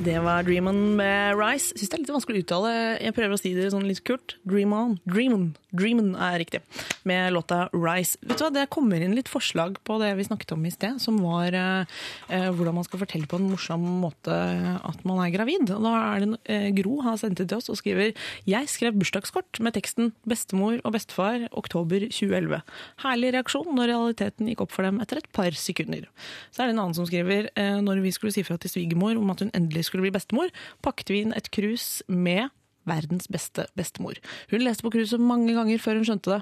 [0.00, 1.74] Det var Dream On med Rice.
[1.76, 2.70] Syns det er litt vanskelig å uttale.
[3.04, 4.38] Jeg prøver å si det sånn litt kult.
[4.48, 4.94] Dream On.
[5.04, 5.42] Dream On.
[5.76, 6.62] Dream On er riktig.
[7.04, 8.16] Med låta Rice.
[8.24, 10.96] Vet du hva, Det kommer inn litt forslag på det vi snakket om i sted,
[11.04, 11.98] som var eh,
[12.32, 15.68] eh, hvordan man skal fortelle på en morsom måte at man er gravid.
[15.68, 18.16] Og da er det eh, Gro har sendt det til oss og skriver
[18.48, 22.62] Jeg skrev bursdagskort med teksten 'Bestemor og bestefar oktober 2011'.
[23.04, 26.08] Herlig reaksjon når realiteten gikk opp for dem etter et par sekunder.
[26.56, 29.20] Så er det en annen som skriver eh, når vi skulle si fra til svigermor
[29.20, 30.54] om at hun endelig skulle bli bestemor,
[30.86, 32.52] pakket vi inn et krus med
[32.88, 34.16] verdens beste bestemor.
[34.52, 36.40] Hun leste på kruset mange ganger før hun skjønte det.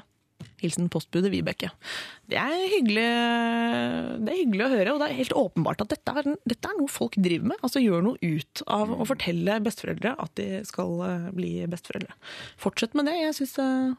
[0.58, 1.70] Hilsen postbudet Vibeke.
[2.30, 3.06] Det er, hyggelig,
[4.22, 6.78] det er hyggelig å høre, og det er helt åpenbart at dette er, dette er
[6.78, 7.62] noe folk driver med.
[7.66, 12.14] Altså gjør noe ut av å fortelle besteforeldre at de skal eh, bli besteforeldre.
[12.58, 13.16] Fortsett med det.
[13.18, 13.94] Jeg, synes, eh,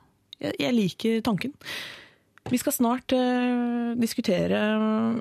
[0.46, 1.56] jeg, jeg liker tanken.
[2.50, 4.60] Vi skal snart eh, diskutere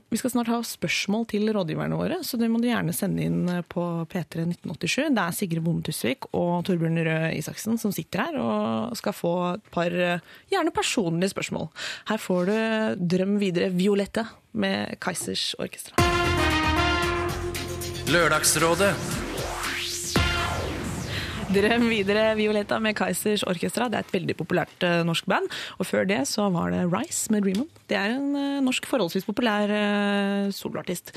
[0.09, 3.43] Vi skal snart ha spørsmål til rådgiverne våre, så det må du gjerne sende inn
[3.53, 5.11] eh, på P3 1987.
[5.13, 9.35] Det er Sigrid Bonde Tusvik og Torbjørn Røe Isaksen som sitter her og skal få
[9.57, 11.69] et par eh, gjerne personlige spørsmål.
[12.09, 14.25] Her får du Drøm videre Violette
[14.57, 15.99] med Kaizers Orkestra.
[18.09, 18.95] Lørdagsrådet.
[21.49, 23.87] Drøm videre Violetta med Kaizers Orkestra.
[23.89, 25.47] Det er et veldig populært uh, norsk band.
[25.81, 27.69] Og før det så var det Rice med Dream On.
[27.89, 31.15] Det er en uh, norsk forholdsvis populær uh, soloartist.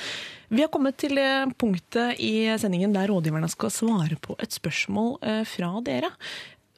[0.47, 5.17] Vi har kommet til det punktet i sendingen der rådgiverne skal svare på et spørsmål
[5.47, 6.11] fra dere.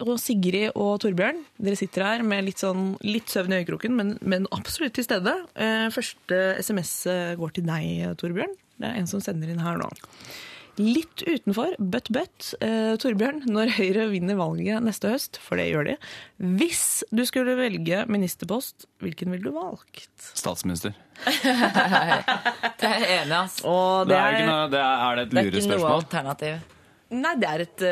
[0.01, 4.15] Og Sigrid og Torbjørn, dere sitter her med litt, sånn, litt søvn i øyekroken, men,
[4.21, 5.33] men absolutt til stede.
[5.93, 6.93] Første SMS
[7.41, 8.57] går til deg, Torbjørn.
[8.81, 9.89] Det er en som sender inn her nå.
[10.81, 15.85] Litt utenfor, but but, eh, Torbjørn, når Høyre vinner valget neste høst, for det gjør
[15.91, 15.95] de,
[16.57, 20.09] hvis du skulle velge ministerpost, hvilken ville du valgt?
[20.33, 20.95] Statsminister.
[22.83, 23.59] Det er jeg enig i, ass.
[23.69, 26.65] Og Det er, ikke noe, det er, er det et Det er ikke noe alternativ.
[27.13, 27.83] Nei, det er et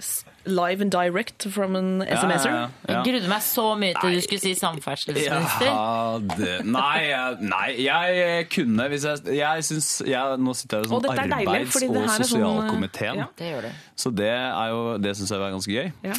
[0.00, 2.50] s- live and direct from en SMS-er.
[2.50, 2.94] Ja, ja, ja.
[2.96, 5.68] Jeg grudde meg så mye til du skulle si samferdselsminister.
[5.68, 7.02] Ja, nei,
[7.42, 11.32] nei, jeg kunne hvis jeg, jeg synes, jeg, Nå sitter jeg jo sånn dette er
[11.32, 13.22] deilig, arbeids- og sånn, sosialkomiteen.
[13.22, 13.28] ja.
[13.38, 13.74] Det gjør det.
[14.02, 15.92] Så det, er jo, det syns jeg er ganske gøy.
[16.08, 16.16] Ja.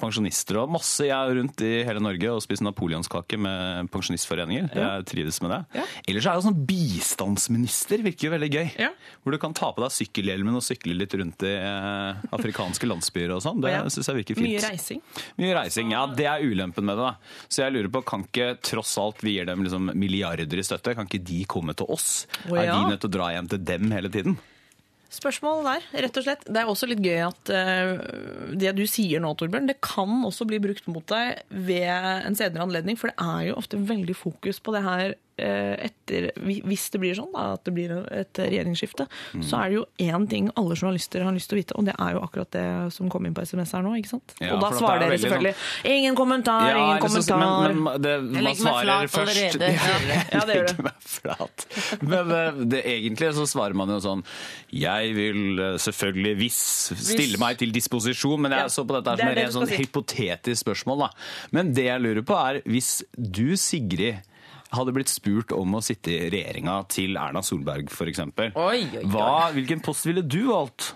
[0.00, 1.04] Pensjonister og masse.
[1.04, 4.70] Jeg er rundt i hele Norge og spiser napoleonskake med pensjonistforeninger.
[4.76, 5.58] Jeg trives med det.
[5.80, 5.84] Ja.
[6.08, 8.66] Ellers er jo sånn bistandsminister virker jo veldig gøy.
[8.86, 8.90] Ja.
[9.24, 13.34] Hvor du kan ta på deg sykkelhjelmen og sykle litt rundt i eh, afrikanske landsbyer
[13.36, 13.60] og sånn.
[13.66, 13.82] Det Ja.
[13.92, 14.48] syns jeg virker fint.
[14.48, 15.02] Mye reising.
[15.42, 16.06] Mye reising, ja.
[16.06, 17.06] Det er ulempen med det.
[17.10, 17.14] da.
[17.48, 20.94] Så jeg lurer på, kan ikke tross alt vi gir dem liksom milliarder i støtte,
[20.94, 22.26] kan ikke de komme til oss?
[22.48, 22.76] Er ja.
[22.78, 24.38] vi nødt til å dra hjem til dem hele tiden?
[25.16, 26.42] Spørsmål der, rett og slett.
[26.44, 30.44] Det er også litt gøy at uh, det du sier nå, Torbjørn, det kan også
[30.50, 34.58] bli brukt mot deg ved en senere anledning, for det er jo ofte veldig fokus
[34.60, 39.42] på det her etter Hvis det blir sånn da, at det blir et regjeringsskifte, Mm.
[39.44, 41.94] så er det jo én ting alle journalister har lyst til å vite, og det
[41.98, 44.34] er jo akkurat det som kom inn på SMS her nå, ikke sant?
[44.40, 47.74] Ja, og da svarer er dere selvfølgelig sånn- selvfølgelig ingen kommentar, ingen eller så- kommentar.
[47.74, 49.60] Men, men det, Jeg man legger meg svarer flat først.
[49.60, 50.32] allerede.
[50.32, 51.66] Ja, det gjør flat.
[52.02, 54.24] Men eh, det, egentlig så svarer man jo sånn
[54.72, 56.60] Jeg vil eh, selvfølgelig hvis
[56.96, 59.74] stille meg til disposisjon, men Ja, jeg så på dette her er som et du
[59.74, 59.84] sånn si.
[59.84, 60.98] hypotetisk spørsmål.
[60.98, 61.10] da.
[61.52, 64.22] Men det jeg lurer på er, hvis du, Sigrid,
[64.74, 68.22] hadde blitt spurt om å sitte i regjeringa til Erna Solberg f.eks.,
[69.56, 70.94] hvilken post ville du valgt?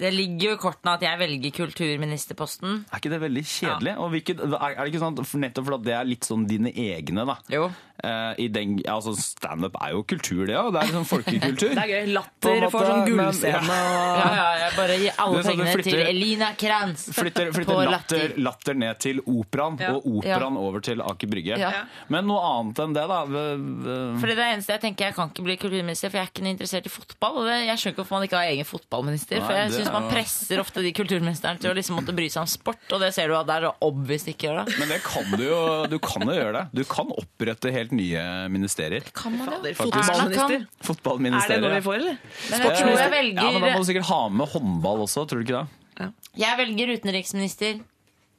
[0.00, 2.78] Det ligger jo i kortene at jeg velger kulturministerposten.
[2.88, 3.92] Er ikke det veldig kjedelig?
[4.00, 7.26] Og hvilket, er det ikke sånn at nettopp fordi det er litt sånn dine egne,
[7.28, 7.36] da?
[7.52, 7.66] Jo.
[8.00, 10.70] Eh, i den, ja, altså Standup er jo kultur, det òg.
[10.72, 11.72] Det er liksom folkekultur.
[11.76, 12.06] Det er gøy.
[12.14, 13.60] Latter får sånn gullscene
[14.20, 17.58] Ja, ja, jeg bare gir alle er sånn pengene flytter- til Elina Kranz Flytter, på
[17.58, 18.34] flytter latter, Latter.
[18.46, 19.90] latter ned til operaen, Ja.
[19.98, 21.58] og operaen over til Aker Brygge.
[21.60, 21.70] Ja.
[22.08, 23.20] Men noe annet enn det, da?
[23.26, 26.32] for det Fordi det eneste jeg tenker Jeg kan ikke bli kulturminister, for jeg er
[26.32, 27.40] ikke interessert i fotball.
[27.42, 29.44] Og det, jeg skjønner ikke hvorfor man ikke har egen fotballminister.
[29.44, 32.28] For jeg syns synes er man presser ofte de kulturministerne til å liksom måtte bry
[32.32, 34.78] seg om sport, og det ser du at det er obvious ikke gjør det.
[34.80, 36.64] Men det kan du jo du kan jo gjøre det.
[36.80, 38.22] Du kan opprette helt nye
[38.52, 39.04] ministerier.
[39.16, 39.74] Kan man det?
[39.78, 41.56] fotballminister.
[41.56, 42.16] Er det noe vi får, eller?
[42.50, 45.26] Men jeg tror jeg velger Ja, men Da må du sikkert ha med håndball også,
[45.28, 46.10] tror du ikke det?
[46.40, 47.80] Jeg velger utenriksminister.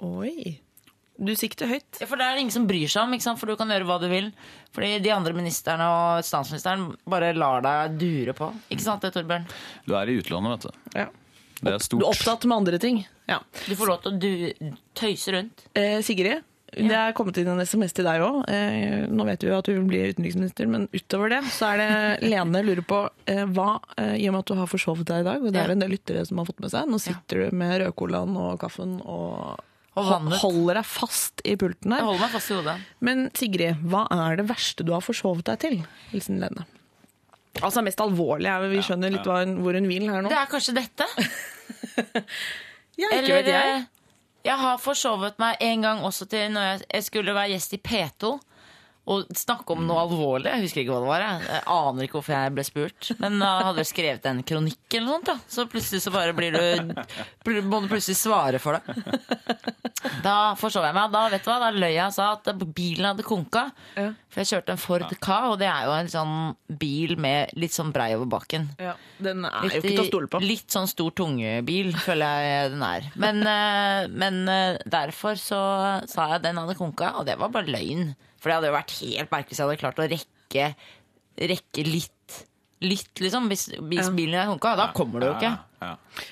[0.02, 0.58] Oi.
[1.22, 2.00] Du sikter høyt.
[2.02, 3.38] Ja, for det er det ingen som bryr seg om, ikke sant?
[3.38, 4.32] for du kan gjøre hva du vil.
[4.74, 8.50] Fordi de andre ministerne og statsministeren bare lar deg dure på.
[8.74, 9.46] Ikke sant det, Torbjørn?
[9.86, 10.96] Du er i utlandet, vet du.
[11.04, 11.10] Ja.
[11.62, 13.04] Det er Du er opptatt med andre ting.
[13.30, 13.38] Ja.
[13.68, 15.68] Du får lov til å du tøyse rundt.
[15.78, 16.42] Eh, Sigrid,
[16.72, 18.46] det er kommet inn en SMS til deg òg.
[18.48, 21.90] Eh, nå vet jo at du bli utenriksminister, men utover det så er det
[22.32, 25.28] Lene lurer på eh, hva eh, I og med at du har forsovet deg i
[25.28, 26.88] dag, og det er en del lyttere som har fått med seg.
[26.88, 29.60] Nå sitter du med rødcolaen og kaffen og,
[30.00, 32.06] Og holder deg fast i pulten her.
[32.06, 32.78] Jeg holder meg fast i hodet.
[33.04, 35.80] Men Sigrid, hva er det verste du har forsovet deg til?
[36.14, 36.64] Hilsen Lene.
[37.60, 38.48] Altså mest alvorlig.
[38.48, 40.32] er Vi skjønner litt hvor hun vil her nå.
[40.32, 41.08] Det er kanskje dette.
[43.00, 43.86] Ja, ikke vet jeg.
[44.46, 48.38] Jeg har forsovet meg en gang også til når jeg skulle være gjest i P2.
[49.12, 50.52] Og snakke om noe alvorlig.
[50.52, 51.26] Jeg husker ikke hva det var.
[51.26, 53.12] Jeg, jeg aner ikke hvorfor jeg ble spurt.
[53.22, 55.32] Men da hadde jeg skrevet en kronikk eller noe sånt.
[55.32, 55.38] Da.
[55.52, 59.62] Så plutselig så bare blir du Må du plutselig svare for det.
[60.26, 61.12] Da forsov jeg meg.
[61.14, 63.68] Da vet du hva, da løy jeg og sa at bilen hadde konka.
[63.98, 64.12] Ja.
[64.32, 66.36] For jeg kjørte en Ford Ka, og det er jo en sånn
[66.82, 68.70] bil med litt sånn brei over bakken.
[68.80, 70.42] Ja, den er jo ikke til å stole på.
[70.46, 73.10] Litt sånn stor tungebil, føler jeg den er.
[73.20, 75.62] Men, eh, men eh, derfor så
[76.08, 78.14] sa jeg at den hadde konka, og det var bare løgn.
[78.42, 80.70] For det hadde jo vært helt merkelig hvis jeg hadde klart å rekke,
[81.52, 82.38] rekke litt,
[82.82, 84.14] litt liksom, hvis, hvis Ja.
[84.18, 84.72] bilen er konka.
[84.80, 85.52] Da kommer du jo ikke.
[85.82, 85.92] Ja.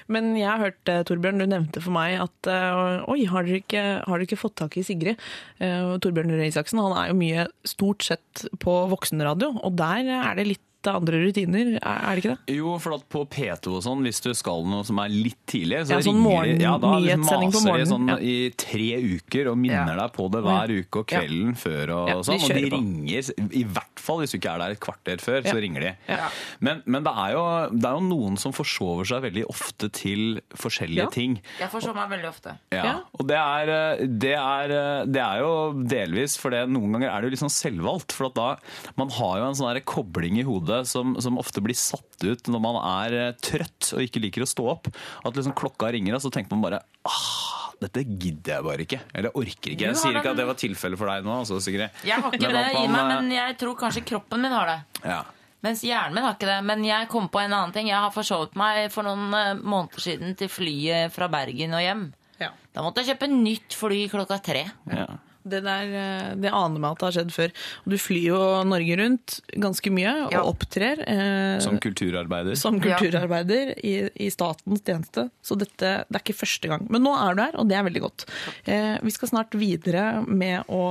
[0.09, 3.61] Men jeg har hørt, eh, Torbjørn, du nevnte for meg at eh, oi, har dere
[3.61, 5.21] ikke, har dere ikke fått tak i Sigrid?
[5.61, 10.35] Uh, Torbjørn Røe Isaksen han er jo mye stort sett på voksenradio, og der er
[10.37, 12.55] det litt andre rutiner, er det ikke det?
[12.55, 15.81] Jo, for at på P2 og sånn, hvis du skal noe som er litt tidlig,
[15.85, 18.17] så Ja, sånn ringer morgen- de ja, da nyhetssending på maser de morgenen, sånn ja.
[18.17, 20.07] i tre uker og minner Ja.
[20.07, 21.19] deg på det hver uke og Ja.
[21.19, 22.39] kvelden før og sånn.
[22.41, 22.79] Og de på.
[22.79, 25.51] ringer, i hvert fall hvis du ikke er der et kvarter før, Ja.
[25.51, 25.97] så ringer de.
[26.07, 26.29] Ja.
[26.61, 30.41] Men, men det, er jo, det er jo noen som forsover seg veldig ofte til
[30.55, 31.07] forskjellige Ja.
[31.09, 31.41] ting.
[31.59, 32.57] Jeg forsover meg veldig ofte.
[32.71, 32.99] Ja, Ja.
[33.19, 37.21] og det er, eh, det, er, det er jo delvis for det noen ganger er
[37.21, 38.11] det jo litt sånn selvvalgt.
[38.13, 38.55] For at da,
[38.95, 42.61] man har jo en sånn kobling i hodet som, som ofte blir satt ut når
[42.63, 44.91] man er eh, trøtt og ikke liker å stå opp.
[45.25, 49.01] At liksom klokka ringer, og så tenker man bare ah, dette gidder jeg bare ikke.
[49.13, 49.89] Eller jeg orker ikke.
[49.89, 52.01] Jeg sier ikke at det var tilfellet for deg nå, altså, Sigrid.
[52.07, 54.73] Jeg har ikke Men det i meg, eh, men jeg tror kanskje kroppen min har
[54.73, 54.79] det.
[55.07, 55.25] ja.
[55.59, 56.59] Mens hjernen min har ikke det.
[56.63, 57.89] Men jeg kom på en annen ting.
[57.91, 62.05] Jeg har forsovet meg for noen eh, måneder siden til flyet fra Bergen og hjem.
[62.39, 62.53] Ja.
[62.71, 64.63] Da måtte jeg kjøpe nytt fly klokka tre.
[64.87, 65.07] Ja.
[65.43, 67.51] Det, der, eh, det aner meg at det har skjedd før.
[67.87, 70.41] Du flyr jo Norge rundt ganske mye og Ja.
[70.43, 70.99] opptrer.
[71.07, 72.55] Eh, Som kulturarbeider.
[72.57, 75.29] som kulturarbeider i, i statens tjeneste.
[75.41, 76.87] Så dette det er ikke første gang.
[76.89, 78.25] Men nå er du her, og det er veldig godt.
[78.67, 80.83] Eh, vi skal snart videre med å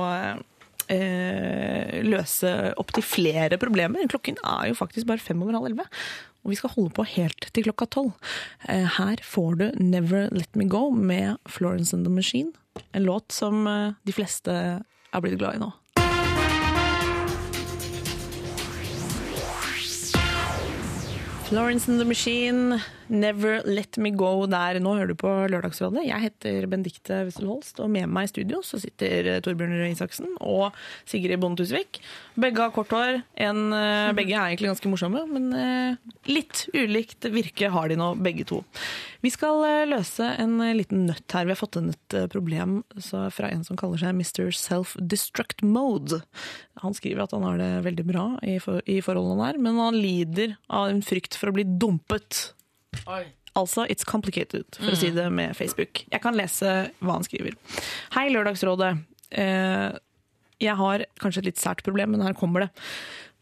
[0.89, 2.49] eh, løse
[2.81, 4.07] opptil flere problemer.
[4.09, 5.85] Klokken er jo faktisk bare fem over halv elleve.
[6.45, 8.13] Og vi skal holde på helt til klokka tolv.
[8.67, 12.53] Eh, her får du Never Let Me Go med Florence and the Machine.
[12.91, 14.51] En låt som eh, de fleste
[15.11, 15.71] er blitt glad i nå.
[21.49, 22.79] Florence and the Machine,
[23.09, 24.79] Never Let Me Go der.
[24.83, 26.05] Nå hører du på Lørdagsrådet.
[26.07, 30.31] Jeg heter Bendikte Wessel Holst, og med meg i studio så sitter Torbjørn Røe Isaksen
[30.39, 30.77] og
[31.09, 32.01] Sigrid Bonde Tusvik.
[32.39, 33.21] Begge har kort hår.
[33.35, 38.13] En, eh, begge er egentlig ganske morsomme, men eh, litt ulikt virke har de nå,
[38.23, 38.63] begge to.
[39.21, 41.47] Vi skal eh, løse en eh, liten nøtt her.
[41.47, 44.53] Vi har fått inn et eh, problem fra en som kaller seg Mr.
[44.55, 46.21] Self-Destruct Mode.
[46.83, 48.59] Han skriver at han har det veldig bra i
[49.03, 52.53] forholdene der, men han lider av en frykt for å bli dumpet.
[53.09, 53.23] Oi.
[53.57, 56.03] Altså, it's complicated, for å si det med Facebook.
[56.11, 57.57] Jeg kan lese hva han skriver.
[58.13, 58.91] Hei, Lørdagsrådet.
[59.31, 59.97] Eh,
[60.59, 62.69] jeg har kanskje et litt sært problem, men her kommer det.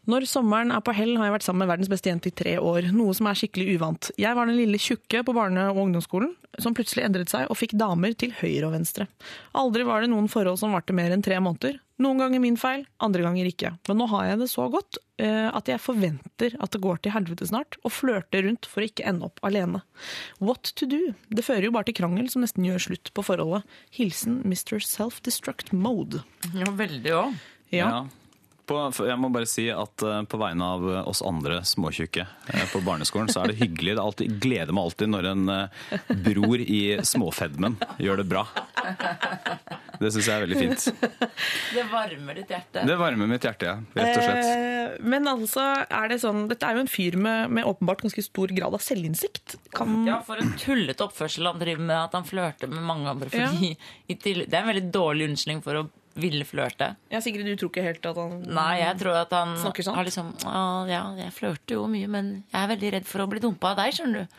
[0.08, 2.54] Når sommeren er på hell, har jeg vært sammen med verdens beste jente i tre
[2.56, 4.08] år, noe som er skikkelig uvant.
[4.16, 7.74] Jeg var den lille tjukke på barne- og ungdomsskolen, som plutselig endret seg og fikk
[7.76, 9.04] damer til høyre og venstre.
[9.52, 11.76] Aldri var det noen forhold som varte mer enn tre måneder.
[12.00, 13.74] Noen ganger min feil, andre ganger ikke.
[13.90, 17.12] Men nå har jeg det så godt uh, at jeg forventer at det går til
[17.12, 19.82] helvete snart, og flørter rundt for å ikke ende opp alene.
[20.40, 21.12] What to do?
[21.28, 23.66] Det fører jo bare til krangel som nesten gjør slutt på forholdet.
[23.98, 24.78] Hilsen Mr.
[24.78, 26.22] Self-Destruct Mode.
[26.54, 27.36] Ja, veldig òg.
[27.74, 27.90] Ja.
[27.90, 28.00] Ja.
[28.68, 32.66] På, jeg må bare si at eh, på vegne av eh, oss andre småtjukke eh,
[32.72, 33.94] på barneskolen, så er det hyggelig.
[33.94, 35.44] Det er alltid, gleder meg alltid når en
[36.26, 38.44] bror i småfedmen gjør det bra.
[39.98, 40.84] Det syns jeg er veldig fint.
[41.74, 42.84] Det varmer ditt hjerte.
[42.86, 43.76] Det varmer mitt hjerte, ja.
[43.98, 45.00] Rett og slett.
[45.02, 48.52] Men altså, er det sånn Dette er jo en fyr med, med åpenbart ganske stor
[48.54, 49.56] grad av selvinnsikt.
[49.74, 53.32] Kan Ja, for en tullete oppførsel han driver med, at han flørter med mange andre.
[53.32, 56.96] Fordi i tillegg- Det er en veldig dårlig unnskyldning for å ville flørte.
[57.10, 59.96] Ja, Sigrid, du tror ikke helt at han Nei, jeg tror at han Snakker sant?
[59.96, 63.28] har liksom «Å, Ja, jeg flørter jo mye, men jeg er veldig redd for å
[63.30, 64.36] bli dumpa av deg, skjønner du.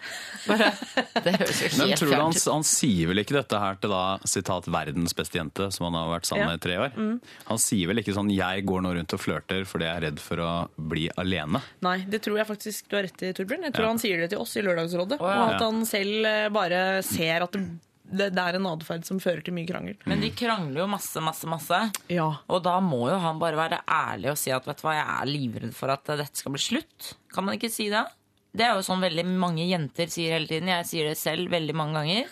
[0.48, 0.72] Bare,
[1.26, 3.90] det høres jo Men helt tror du han, han sier vel ikke dette her til
[3.94, 6.48] da, sitat 'verdens beste jente', som han har vært sammen Ja.
[6.52, 7.20] med i tre år?
[7.50, 10.20] Han sier vel ikke sånn 'jeg går nå rundt og flørter fordi jeg er redd
[10.20, 11.62] for å bli alene'?
[11.82, 13.64] Nei, det tror jeg faktisk du har rett i, Torbjørn.
[13.70, 13.94] Jeg tror Ja.
[13.96, 15.20] han sier det til oss i Lørdagsrådet.
[15.22, 15.44] Oh, ja.
[15.46, 17.64] Og at han selv eh, bare ser at det,
[18.12, 19.98] det, det er en atferd som fører til mye krangel.
[20.10, 21.80] Men de krangler jo masse, masse, masse.
[22.12, 22.30] Ja.
[22.50, 25.08] Og da må jo han bare være ærlig og si at vet du hva, jeg
[25.18, 27.14] er livredd for at dette skal bli slutt.
[27.34, 28.06] Kan man ikke si det?
[28.50, 30.72] Det er jo sånn veldig mange jenter sier hele tiden.
[30.74, 32.32] Jeg sier det selv veldig mange ganger.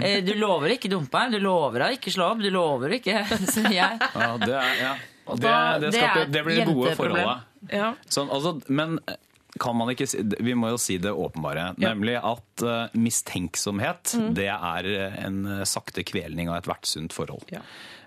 [0.00, 1.36] Eh, Du lover ikke dumpe deg.
[1.36, 3.18] du lover å ikke slå opp, du lover ikke
[3.52, 4.94] Så jeg Ja, det, er, ja.
[5.30, 7.44] Det, det, det skaper, er det blir det gode forholdet.
[7.76, 7.90] ja.
[8.08, 8.96] Sånn, altså, men
[9.60, 11.90] kan man ikke si Vi må jo si det åpenbare, Ja.
[11.92, 14.34] nemlig at eh, mistenksomhet Mm.
[14.34, 14.90] det er
[15.26, 17.44] en eh, sakte kvelning av ethvert sunt forhold.
[17.52, 17.60] Ja.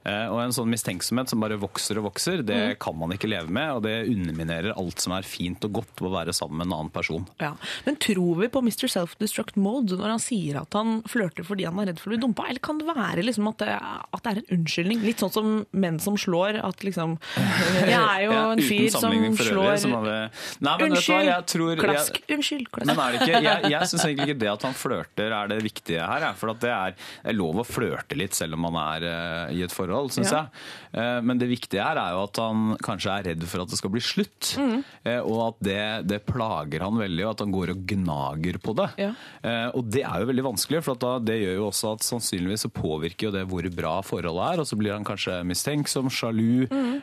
[0.06, 2.80] Eh, Og en sånn mistenksomhet som bare vokser og vokser, det Mm.
[2.80, 3.70] kan man ikke leve med.
[3.78, 6.74] Og det underminerer alt som er fint og godt ved å være sammen med en
[6.74, 7.26] annen person.
[7.40, 7.54] Ja.
[7.86, 8.88] Men tror vi på Mr.
[8.92, 12.22] Self-Destruct Mode når han sier at han flørter fordi han er redd for å bli
[12.22, 12.48] dumpa?
[12.50, 13.70] Eller kan det være liksom at, det,
[14.14, 15.02] at det er en unnskyldning?
[15.04, 16.60] Litt sånn som menn som slår.
[16.64, 17.18] At liksom
[17.84, 19.80] Jeg er jo Ja, en fyr som øvrig, slår.
[19.84, 21.48] Nei, men hva, Unnskyld!
[21.48, 22.20] tror, Klask.
[22.28, 22.38] Jeg...
[22.38, 22.68] Unnskyld.
[22.72, 22.88] Klask.
[22.88, 25.62] Men er det ikke, jeg, jeg syns egentlig ikke det at han flørter er det
[25.64, 26.28] viktige her.
[26.40, 29.54] For at det er, det er lov å flørte litt selv om man er eh,
[29.58, 30.40] i et forhold, syns Ja.
[30.44, 31.02] jeg.
[31.02, 33.80] Eh, men det viktige her er jo at han kanskje er redd for at det
[33.80, 34.54] skal bli slutt.
[34.58, 34.84] Mm.
[35.06, 38.76] Eh, og at det, det plager han veldig, og at han går og gnager på
[38.82, 38.90] det.
[39.02, 39.12] Ja.
[39.44, 42.08] Eh, og det er jo veldig vanskelig, for at da, det gjør jo også at
[42.08, 46.10] sannsynligvis så påvirker jo det hvor bra forholdet er, og så blir han kanskje mistenksom,
[46.14, 46.94] sjalu, mm.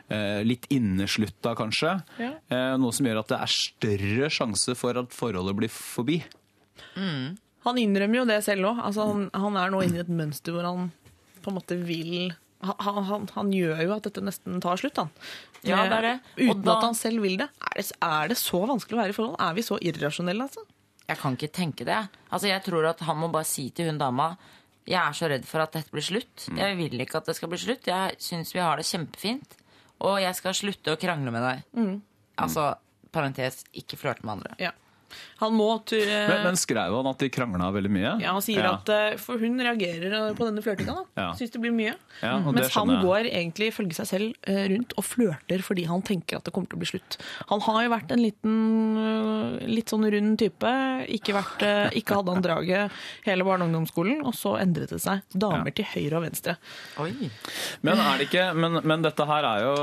[0.47, 1.97] litt inneslutta kanskje.
[2.17, 2.25] Mm.
[2.25, 2.33] Ja.
[2.51, 6.23] Eh, noe som gjør at det er større sjanse for at forholdet blir forbi.
[7.67, 8.81] Han innrømmer jo det selv òg.
[8.89, 10.89] Altså, han, han er nå inne i et mønster hvor han
[11.41, 15.11] på en måte vil han, han, han gjør jo at dette nesten tar slutt, han.
[15.65, 16.13] Ja, det er det.
[16.49, 17.49] Og Uten da- at han selv vil det.
[17.71, 17.87] Er, det.
[18.05, 19.37] er det så vanskelig å være i forhold?
[19.41, 20.65] Er vi så irrasjonelle, altså?
[21.11, 21.99] Jeg kan ikke tenke det.
[22.31, 24.37] Altså, jeg tror at han må bare si til hun dama
[24.87, 26.47] Jeg er så redd for at dette blir slutt.
[26.57, 27.87] Jeg vil ikke at det skal bli slutt.
[27.91, 29.57] Jeg syns vi har det kjempefint.
[30.07, 32.01] Og jeg skal slutte å krangle med deg.
[32.41, 32.71] Altså,
[33.13, 34.55] parentes, ikke flørte med andre.
[34.63, 34.71] Ja.
[35.41, 36.19] Han må ture...
[36.29, 38.11] Men, men skrev han at de krangla veldig mye?
[38.23, 38.75] Ja, Han sier Ja.
[38.79, 40.97] at eh, For hun reagerer eh, på denne flørtinga.
[41.17, 41.31] Ja.
[41.39, 41.95] Syns det blir mye.
[42.21, 46.39] Ja, Mens han går egentlig ifølge seg selv eh, rundt og flørter fordi han tenker
[46.41, 47.17] at det kommer til å bli slutt.
[47.51, 50.71] Han har jo vært en liten litt sånn rund type.
[51.17, 51.65] Ikke, vært,
[51.97, 55.25] ikke hadde han draget hele barne- og ungdomsskolen, og så endret det seg.
[55.33, 56.57] Damer til høyre og venstre.
[57.03, 57.11] Oi.
[57.87, 59.75] Men, er det ikke, men, men dette her er jo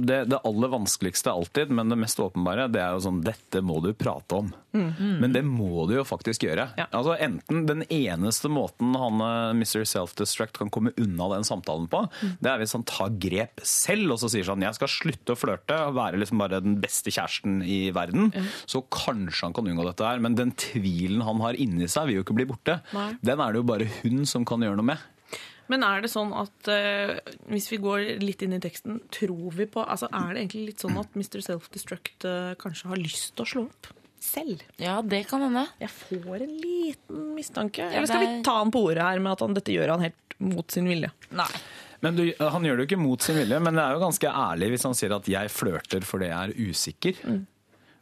[0.00, 3.80] det, det aller vanskeligste alltid, men det mest åpenbare, det er jo sånn dette må
[3.84, 4.52] du prate om.
[4.98, 6.70] Men det må du jo faktisk gjøre.
[6.80, 6.88] Ja.
[6.96, 9.84] Altså Enten den eneste måten han eh, Mr.
[9.88, 12.04] Self-Destruct kan komme unna den samtalen på,
[12.40, 15.38] det er hvis han tar grep selv og så sier sånn jeg skal slutte å
[15.38, 18.30] flørte og være liksom bare den beste kjæresten i verden.
[18.68, 20.20] Så kanskje han kan unngå dette her.
[20.22, 22.80] Men den tvilen han har inni seg, vil jo ikke bli borte.
[22.96, 23.12] Nei.
[23.24, 25.08] Den er det jo bare hun som kan gjøre noe med.
[25.70, 27.14] Men er det sånn at uh,
[27.52, 30.82] hvis vi går litt inn i teksten, tror vi på altså Er det egentlig litt
[30.82, 31.38] sånn at Mr.
[31.46, 34.62] Self-Destruct uh, kanskje har lyst til å slå opp selv?
[34.80, 35.66] Ja, det kan hende.
[35.80, 37.84] Jeg får en liten mistanke.
[37.86, 39.94] Ja, Eller skal det vi ta han på ordet her med at han, dette gjør
[39.96, 41.10] han helt mot sin vilje?
[41.36, 41.48] Nei.
[42.00, 44.28] Men du, Han gjør det jo ikke mot sin vilje, men det er jo ganske
[44.32, 47.46] ærlig hvis han sier at 'jeg flørter fordi jeg er usikker'.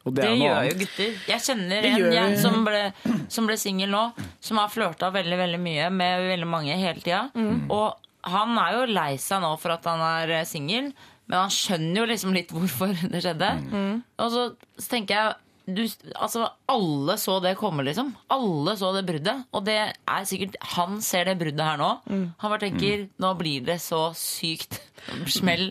[0.07, 0.73] Og Det er noe gjør annet.
[0.73, 1.15] jo gutter.
[1.29, 2.93] Jeg kjenner Det en gjør- jeg, som ble,
[3.29, 7.31] som ble singel nå, som har flørta veldig veldig mye med veldig mange hele tida.
[7.69, 10.93] Og han er jo lei seg nå for at han er singel,
[11.27, 14.03] men han skjønner jo liksom litt hvorfor det skjedde.
[14.19, 15.35] Og så, så tenker jeg
[15.69, 15.83] du,
[16.17, 18.15] altså, Alle så det komme, liksom.
[18.33, 19.45] Alle så det bruddet.
[19.53, 21.91] Og det er sikkert Han ser det bruddet her nå.
[22.09, 24.81] Han bare tenker nå blir det så sykt
[25.39, 25.71] smell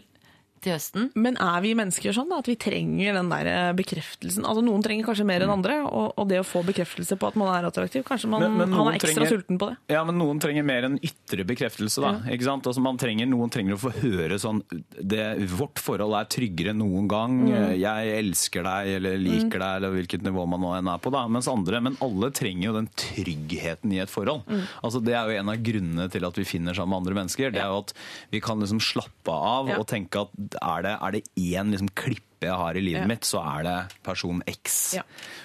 [0.61, 1.09] til høsten.
[1.15, 4.43] Men er vi mennesker sånn da, at vi trenger den der eh, bekreftelsen?
[4.45, 7.35] Altså Noen trenger kanskje mer enn andre, og, og det å få bekreftelse på at
[7.35, 9.77] man er attraktiv, kanskje man, Men- men han er ekstra trenger- sulten på det.
[9.93, 12.01] Ja, men noen trenger mer enn ytre bekreftelse.
[12.01, 12.63] da, ikke sant?
[12.65, 14.63] Altså man trenger, Noen trenger å få høre sånn
[15.01, 17.77] det, 'Vårt forhold er tryggere enn noen gang', Mm.
[17.79, 21.11] 'jeg elsker deg' eller 'liker deg', eller hvilket nivå man nå enn er på.
[21.11, 24.43] da, Mens andre, Men alle trenger jo den tryggheten i et forhold.
[24.47, 24.63] Mm.
[24.83, 27.51] Altså Det er jo en av grunnene til at vi finner sammen med andre mennesker.
[27.51, 27.93] Det er jo at
[28.31, 29.77] vi kan liksom slappe av Ja.
[29.79, 30.95] og tenke at er det,
[31.35, 31.89] én liksom
[32.37, 33.07] klippe jeg har i livet Ja.
[33.07, 34.93] mitt, så er det person X.
[34.95, 35.01] Ja.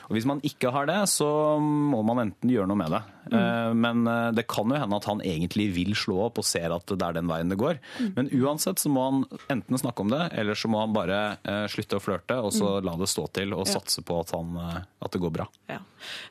[0.09, 3.03] Og Hvis man ikke har det, så må man enten gjøre noe med det.
[3.32, 3.38] Mm.
[3.38, 6.70] Eh, Men eh, det kan jo hende at han egentlig vil slå opp og ser
[6.74, 7.78] at det er den veien det går.
[7.99, 8.12] Mm.
[8.16, 11.66] Men uansett så må han enten snakke om det, eller så må han bare eh,
[11.68, 12.84] slutte å flørte og så Mm.
[12.84, 14.57] la det stå til og satse på at, han,
[15.01, 15.47] at det går bra.
[15.68, 15.78] Ja.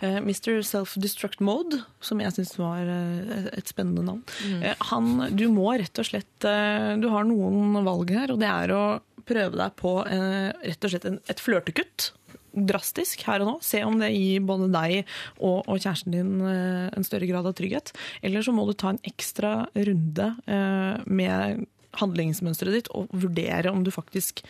[0.02, 0.62] Mr.
[0.68, 2.86] Self-Destruct Mode, som jeg syns var
[3.56, 4.24] et spennende navn.
[4.46, 4.76] Mm.
[4.92, 6.40] Han, du må rett og slett
[7.02, 8.84] Du har noen valg her, og det er å
[9.32, 12.12] prøve deg på eh, rett og slett en, et flørtekutt.
[12.52, 13.56] Drastisk her og nå.
[13.64, 14.98] Se om det gir både deg
[15.40, 17.94] og, og kjæresten din eh, en større grad av trygghet.
[18.26, 21.66] Eller så må du ta en ekstra runde eh, med
[22.00, 24.46] handlingsmønsteret ditt og vurdere om du faktisk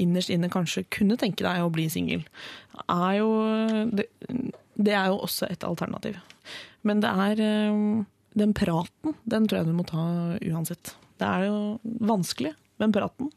[0.00, 2.24] innerst inne kanskje kunne tenke deg å bli singel.
[2.80, 4.06] Det,
[4.80, 6.16] det er jo også et alternativ.
[6.86, 7.82] Men det er eh,
[8.40, 10.04] den praten, den tror jeg du må ta
[10.38, 10.94] uansett.
[11.20, 13.28] Det er jo vanskelig, men praten,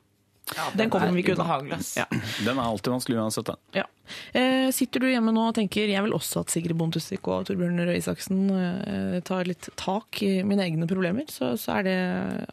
[0.77, 1.79] den kommer vi ikke unna.
[1.97, 2.05] Ja.
[2.45, 3.45] Den er alltid vanskelig uansett.
[3.49, 3.55] Den.
[3.79, 3.85] Ja.
[4.33, 7.45] Eh, sitter du hjemme nå og tenker jeg vil også at Sigrid Bonde Tusvik og
[7.47, 11.99] Torbjørn Røe Isaksen eh, tar litt tak i mine egne problemer, så, så er det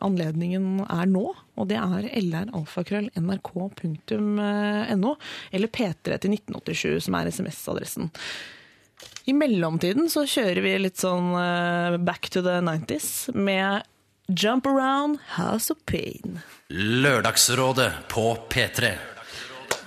[0.04, 1.26] anledningen er nå.
[1.60, 5.10] Og det er lralfakrøll.nrk.no,
[5.50, 8.10] eller P3 til 1987, som er SMS-adressen.
[9.28, 13.82] I mellomtiden så kjører vi litt sånn eh, back to the 90s med
[14.30, 16.40] Jump Around House of Pain.
[16.68, 18.92] Lørdagsrådet på P3.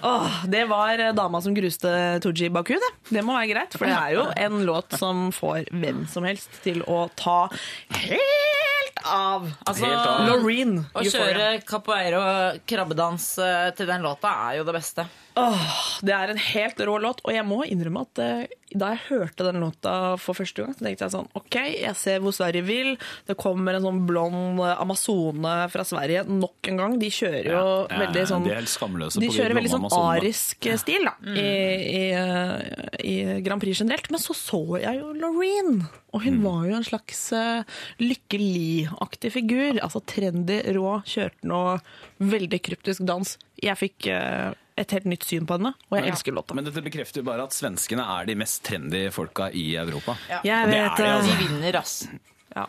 [0.03, 2.89] Åh, det var eh, dama som gruste Tooji Baku, det.
[3.15, 6.59] Det må være greit, for det er jo en låt som får hvem som helst
[6.65, 7.45] til å ta
[8.01, 9.47] helt av.
[9.63, 10.25] Altså, Helt av.
[10.27, 10.75] Loreen.
[10.91, 15.07] Å kjøre capoeira og krabbedans eh, til den låta er jo det beste.
[15.39, 15.69] Åh,
[16.05, 19.45] det er en helt rå låt, og jeg må innrømme at eh, da jeg hørte
[19.45, 22.91] den låta for første gang, så tenkte jeg sånn OK, jeg ser hvor Sverige vil.
[23.29, 26.97] Det kommer en sånn blond eh, amazone fra Sverige nok en gang.
[27.01, 29.85] De kjører jo Ja, veldig sånn De er helt skamløse de på kjører veldig sånn
[29.85, 30.15] amazone.
[30.19, 31.49] Arisk stil da, i,
[31.97, 32.05] i,
[33.13, 33.15] i
[33.45, 34.09] Grand Prix generelt.
[34.13, 37.61] Men så så jeg jo Loreen, og hun var jo en slags uh,
[38.01, 39.81] Lykke Li-aktig figur.
[39.81, 41.79] Altså trendy, rå, kjørte noe
[42.21, 43.37] veldig kryptisk dans.
[43.63, 46.55] Jeg fikk eh, et helt nytt syn på henne, og jeg elsker låta.
[46.57, 50.17] Men dette bekrefter jo bare at svenskene er de mest trendy folka i Europa.
[50.45, 51.37] Jeg vet, det er de, altså.
[51.37, 51.95] De vinner, ass.
[52.55, 52.65] Ja.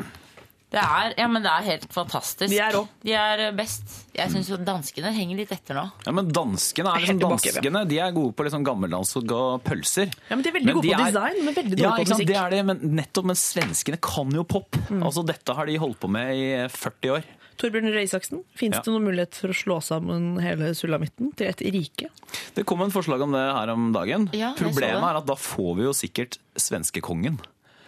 [0.74, 2.50] Det er, ja, men det er helt fantastisk.
[2.50, 2.76] De er.
[3.06, 3.92] De er eh, best.
[4.16, 5.84] Jeg syns jo danskene henger litt etter nå.
[6.02, 7.28] Ja, men danskene er liksom ja.
[7.30, 7.82] danskene.
[7.90, 9.36] De er gode på sånn gammeldans og
[9.66, 10.10] pølser.
[10.26, 12.26] Ja, men de er veldig gode på design, men veldig dårlige ja, på sant, musikk.
[12.26, 12.32] Mm.
[12.32, 14.80] Det er det, men nettopp, men svenskene kan jo pop.
[14.98, 17.32] Altså, dette har de holdt på med i 40 år.
[17.60, 18.82] Torbjørn Røe Isaksen, fins Ja.
[18.82, 22.10] det noen mulighet for å slå sammen hele sulamitten til et rike?
[22.54, 24.28] Det kom en forslag om det her om dagen.
[24.32, 27.38] Ja, Problemet er at da får vi jo sikkert svenskekongen.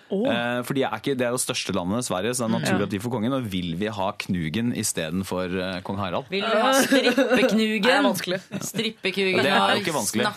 [0.08, 0.22] Oh.
[0.30, 2.78] Eh, for de er ikke, det er jo største landet, Sverige, så det er naturlig
[2.78, 2.86] Ja.
[2.86, 3.32] at de får kongen.
[3.34, 6.28] Og vil vi ha Knugen istedenfor eh, kong Harald?
[6.30, 8.06] Vil vi ha strippeknugen?
[8.06, 8.60] Er.
[8.62, 10.30] Strippekugen Det er jo ikke vanskelig.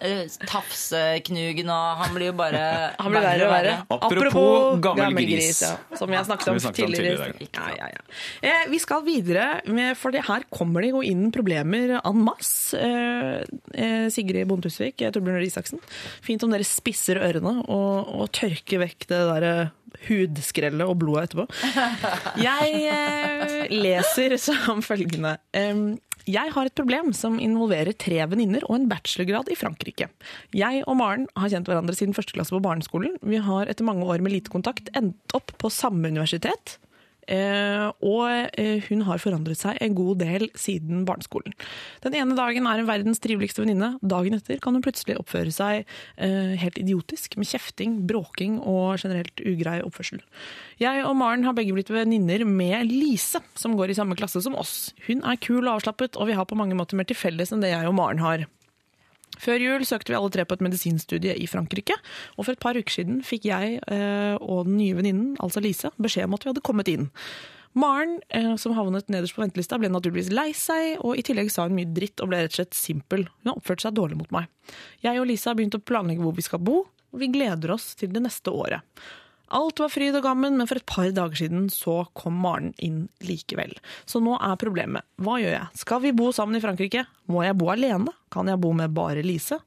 [0.00, 2.62] Eh, tafseknugen og Han blir jo bare
[3.02, 3.74] Han blir verre og verre.
[3.96, 5.60] Apropos gammel gris.
[5.64, 7.30] ja, som jeg snakket om, tidligere.
[7.48, 8.04] Ja, ja, ja.
[8.42, 12.78] Eh, vi skal videre, med, for her kommer det jo inn problemer en masse.
[12.78, 13.42] Eh,
[13.74, 15.82] eh, Sigrid Bonde-Tusvik, eh, Torbjørn Røe Isaksen.
[16.24, 19.54] Fint om dere spisser ørene og, og tørker vekk det derre
[20.06, 21.46] hudskrellet og blodet etterpå.
[22.48, 25.36] Jeg eh, leser som følgende.
[25.56, 25.98] Em,
[26.30, 30.10] jeg har et problem som involverer tre venninner og en bachelorgrad i Frankrike.
[30.56, 33.16] Jeg og Maren har kjent hverandre siden første klasse på barneskolen.
[33.22, 36.78] Vi har etter mange år med lite kontakt endt opp på samme universitet.
[37.30, 41.54] Eh, og eh, hun har forandret seg en god del siden barneskolen.
[42.04, 43.92] Den ene dagen er hun verdens triveligste venninne.
[44.02, 45.84] Dagen etter kan hun plutselig oppføre seg
[46.16, 50.22] eh, helt idiotisk, med kjefting, bråking og generelt ugrei oppførsel.
[50.82, 54.58] Jeg og Maren har begge blitt venninner med Lise, som går i samme klasse som
[54.58, 54.90] oss.
[55.06, 57.62] Hun er kul og avslappet, og vi har på mange måter mer til felles enn
[57.62, 58.48] det jeg og Maren har.
[59.40, 61.96] Før jul søkte vi alle tre på et medisinstudie i Frankrike,
[62.36, 65.92] og for et par uker siden fikk jeg eh, og den nye venninnen, altså Lise,
[66.00, 67.08] beskjed om at vi hadde kommet inn.
[67.78, 71.68] Maren, eh, som havnet nederst på ventelista, ble naturligvis lei seg, og i tillegg sa
[71.68, 73.28] hun mye dritt og ble rett og slett simpel.
[73.40, 74.50] Hun har oppført seg dårlig mot meg.
[75.04, 77.92] Jeg og Lise har begynt å planlegge hvor vi skal bo, og vi gleder oss
[77.98, 78.82] til det neste året.
[79.50, 83.08] Alt var fryd og gammen, men for et par dager siden så kom Maren inn
[83.26, 83.74] likevel.
[84.06, 85.06] Så nå er problemet.
[85.18, 85.70] Hva gjør jeg?
[85.82, 87.04] Skal vi bo sammen i Frankrike?
[87.30, 88.14] Må jeg bo alene?
[88.30, 89.58] Kan jeg bo med bare Lise?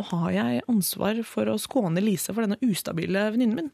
[0.00, 3.72] Og har jeg ansvar for å skåne Lise for denne ustabile venninnen min?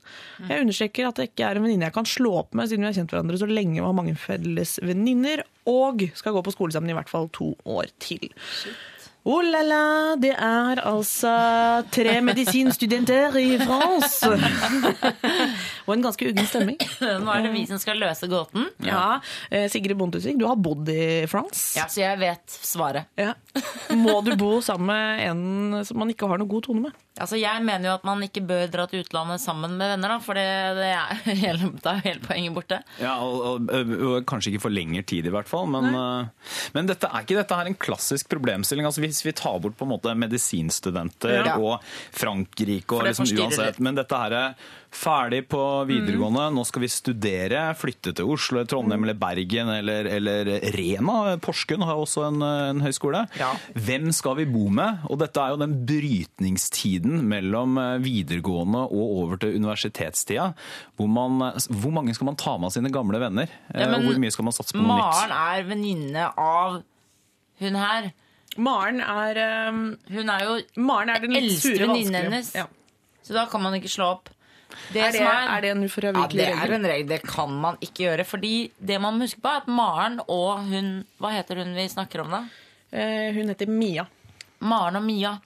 [0.49, 2.91] Jeg understreker at det ikke er en venninne jeg kan slå opp med, siden vi
[2.91, 6.75] har kjent hverandre så lenge og har mange felles venninner, og skal gå på skole
[6.75, 8.27] sammen i hvert fall to år til.
[9.29, 11.31] Oh la la, det er altså
[11.93, 14.31] tre medisinstudenter i France.
[15.87, 16.79] og en ganske uggen stemning.
[17.25, 18.71] Nå er det vi som skal løse gåten.
[18.81, 19.19] Ja,
[19.53, 19.67] ja.
[19.69, 21.77] Sigrid Bondesvik, du har bodd i France.
[21.77, 23.11] Ja, Så jeg vet svaret.
[23.21, 23.35] Ja.
[23.93, 26.97] Må du bo sammen med en som man ikke har noe god tone med?
[27.21, 30.19] Altså, Jeg mener jo at man ikke bør dra til utlandet sammen med venner, da,
[30.25, 30.47] for det,
[30.79, 32.81] det er hele, da er hele poenget borte.
[33.03, 35.91] Ja, og, og, og kanskje ikke for lengre tid i hvert fall, men,
[36.75, 38.87] men dette er ikke dette her en klassisk problemstilling.
[38.89, 41.57] Altså, hvis vi tar bort på en måte medisinstudenter Ja.
[41.61, 41.83] og
[42.17, 47.67] Frankrike og liksom uansett, men dette her er ferdig på videregående, nå skal vi studere,
[47.77, 51.35] flytte til Oslo, Trondheim eller Bergen eller, eller Rena.
[51.45, 53.21] Porsgrunn har også en, en høyskole.
[53.37, 53.51] Ja.
[53.77, 55.05] Hvem skal vi bo med?
[55.13, 60.51] Og dette er jo den brytningstiden mellom eh, videregående og over til universitetstida.
[60.99, 63.51] Hvor, man, hvor mange skal man ta med av sine gamle venner?
[63.73, 65.37] Eh, Ja, men og hvor mye skal man satse på noe Maren nytt?
[65.59, 66.81] er venninne av
[67.61, 68.11] hun her.
[68.59, 69.39] Maren er,
[69.69, 72.53] um, Hun er jo Maren er den eldste venninnen hennes.
[72.57, 72.67] Ja.
[73.23, 74.31] Så da kan man ikke slå opp.
[74.93, 76.73] Det Er, det, som er det en ja, det er regel?
[76.77, 77.07] en regel.
[77.09, 78.25] Det kan man ikke gjøre.
[78.29, 80.91] Fordi det man må huske på, er at Maren og hun
[81.21, 82.41] Hva heter hun vi snakker om, da?
[82.93, 84.05] Eh, hun heter Mia.
[84.61, 85.37] Maren og Mia.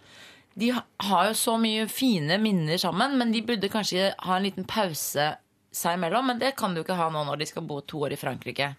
[0.55, 4.66] De har jo så mye fine minner sammen, men de burde kanskje ha en liten
[4.68, 5.30] pause
[5.72, 6.28] seg imellom.
[6.32, 8.74] Men det kan du ikke ha nå når de skal bo to år i Frankrike.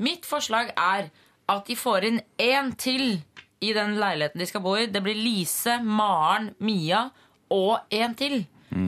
[0.00, 1.10] Mitt forslag er
[1.50, 3.18] at de får inn én til
[3.60, 4.86] i den leiligheten de skal bo i.
[4.88, 7.08] Det blir Lise, Maren, Mia
[7.52, 8.42] og en til.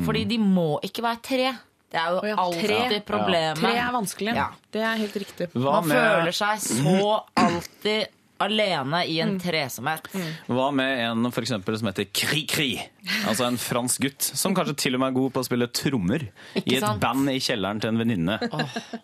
[0.07, 1.53] Fordi de må ikke være tre.
[1.93, 3.61] Det er jo oh ja, alltid problemet.
[3.61, 3.67] Ja.
[3.67, 4.35] Tre er vanskelig.
[4.39, 4.47] Ja.
[4.73, 5.49] Det er helt riktig.
[5.53, 7.09] Hva Man med, føler seg så
[7.45, 8.15] alltid
[8.45, 10.09] alene i en tresomhet.
[10.49, 12.71] hva med en for eksempel, som heter Kri Kri?
[13.27, 16.27] Altså en fransk gutt som kanskje til og med er god på å spille trommer
[16.61, 18.39] i et band i kjelleren til en venninne.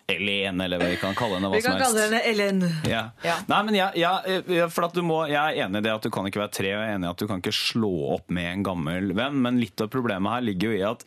[0.09, 1.51] Elene, eller hva vi kan kalle henne.
[1.51, 1.99] hva som helst.
[2.05, 2.63] henne Ellen.
[2.87, 3.03] Ja.
[3.25, 3.39] Ja.
[3.51, 4.13] Nei, men ja,
[4.71, 6.73] for at du må, jeg er enig i det at du kan ikke være tre,
[6.75, 9.39] og jeg er enig i at du kan ikke slå opp med en gammel venn,
[9.43, 11.05] men litt av problemet her ligger jo i at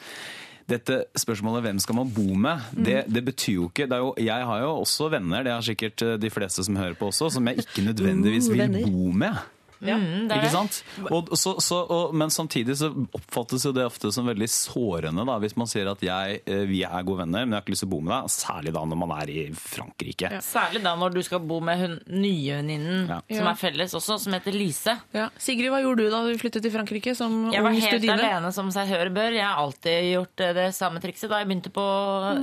[0.71, 4.63] dette spørsmålet hvem skal man bo med, det, det betyr jo ikke jo, Jeg har
[4.63, 7.65] jo også venner, det har sikkert eh, de fleste som hører på også, som jeg
[7.65, 9.43] ikke nødvendigvis vil bo med.
[9.83, 10.53] Mm, det er Ikke det.
[10.53, 10.77] sant?
[11.11, 15.39] Og, så, så, og, men samtidig så oppfattes jo det ofte som veldig sårende da,
[15.43, 17.85] hvis man sier at jeg, eh, vi er gode venner, men jeg har ikke lyst
[17.87, 18.31] til å bo med deg.
[18.37, 20.31] Særlig da når man er i Frankrike.
[20.47, 23.21] Særlig da når du skal bo med hun nye venninnen Ja.
[23.33, 24.95] som er felles også, som heter Lise.
[25.17, 25.29] Ja.
[25.39, 28.19] Sigrid, hva gjorde du da du flyttet til Frankrike som Jeg var helt studine?
[28.21, 29.33] alene som seg hør bør.
[29.35, 31.29] Jeg har alltid gjort eh, det samme trikset.
[31.33, 31.85] Da jeg begynte på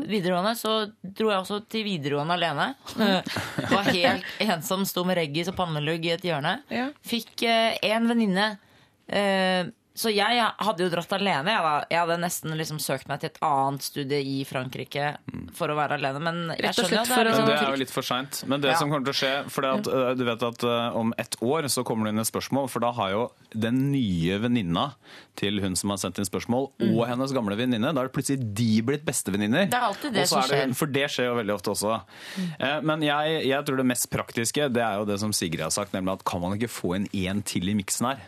[0.10, 2.70] videregående, så dro jeg også til videregående alene.
[3.70, 6.58] Var helt ensom, sto med reggis og pannelugg i et hjørne.
[6.74, 6.90] Ja.
[7.30, 7.46] Fikk
[7.86, 8.48] en venninne
[9.08, 9.68] eh,
[10.00, 11.52] Så jeg hadde jo dratt alene.
[11.52, 11.74] Jeg, da.
[11.92, 15.10] jeg hadde nesten liksom søkt meg til et annet studie i Frankrike
[15.58, 16.22] for å være alene.
[16.24, 18.44] Men jeg skjønner at det er liksom det er jo litt for seint.
[18.48, 18.78] Men det Ja.
[18.80, 21.68] som kommer til å skje for at, øh, Du vet at øh, om ett år
[21.68, 24.94] så kommer det inn et spørsmål, for da har jo den nye venninna
[25.40, 28.82] til hun som har sendt inn spørsmål, og hennes gamle venninne, da har plutselig de
[28.86, 29.70] blitt bestevenninner.
[29.72, 32.02] Det er alltid det som det- For det skjer jo veldig ofte også.
[32.60, 35.72] Eh, Men jeg, jeg tror det mest praktiske, det er jo det som Sigrid har
[35.72, 38.20] sagt, nemlig at kan man ikke få inn én til i miksen her?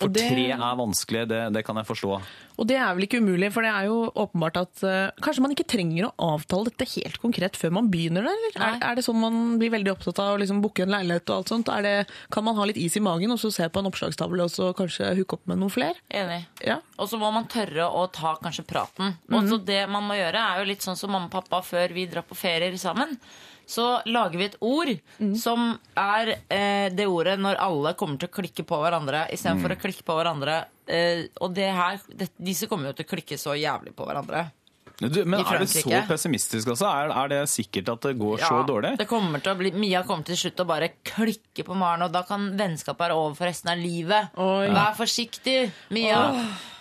[0.00, 2.18] For det- tre er vanskelig, det, det kan jeg forstå.
[2.60, 5.54] Og det er vel ikke umulig, for det er jo åpenbart at uh, kanskje man
[5.54, 8.56] ikke trenger å avtale dette helt konkret før man begynner det, eller?
[8.68, 11.38] Er, er det sånn man blir veldig opptatt av å liksom booke en leilighet og
[11.40, 11.72] alt sånt?
[11.72, 11.94] Er det,
[12.34, 14.72] kan man ha litt is i magen og så se på en oppslagstavle og så
[14.76, 15.96] kanskje hooke opp med noen flere?
[16.12, 16.42] Enig.
[16.64, 16.80] Ja.
[16.96, 19.16] Og så må man tørre å ta kanskje praten.
[19.32, 21.94] Og så det man må gjøre, er jo litt sånn som mamma og pappa før
[21.96, 23.16] vi drar på ferier sammen.
[23.66, 24.92] Så lager vi et ord
[25.38, 29.76] som er eh, det ordet når alle kommer til å klikke på hverandre istedenfor for
[29.76, 30.56] å klikke på hverandre.
[30.86, 34.48] Eh, og det her, det, disse kommer jo til å klikke så jævlig på hverandre.
[35.02, 36.86] Du, men er det så pessimistisk også?
[36.86, 38.92] Er, er det sikkert at det går så dårlig?
[39.00, 42.14] Det kommer til å bli, Mia kommer til slutt å bare klikke på Maren, og
[42.14, 44.36] da kan vennskapet være over for resten av livet.
[44.38, 44.68] Oi.
[44.70, 45.56] Vær forsiktig,
[45.94, 46.20] Mia.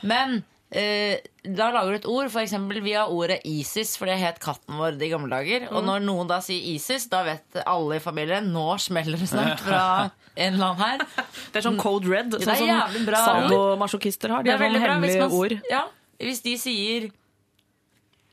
[0.06, 2.54] Men eh, da lager du et ord, f.eks.
[2.84, 5.68] via ordet ISIS, for det het katten vår i gamle dager.
[5.72, 9.64] Og når noen da sier ISIS, da vet alle i familien nå smeller det snart
[9.66, 9.84] fra
[10.46, 11.26] en eller annen her.
[11.52, 14.48] Det er sånn code red, sånn som sadomasochister har.
[14.48, 15.58] De har sånne hemmelige ord.
[15.72, 15.88] Ja,
[16.22, 17.10] hvis de sier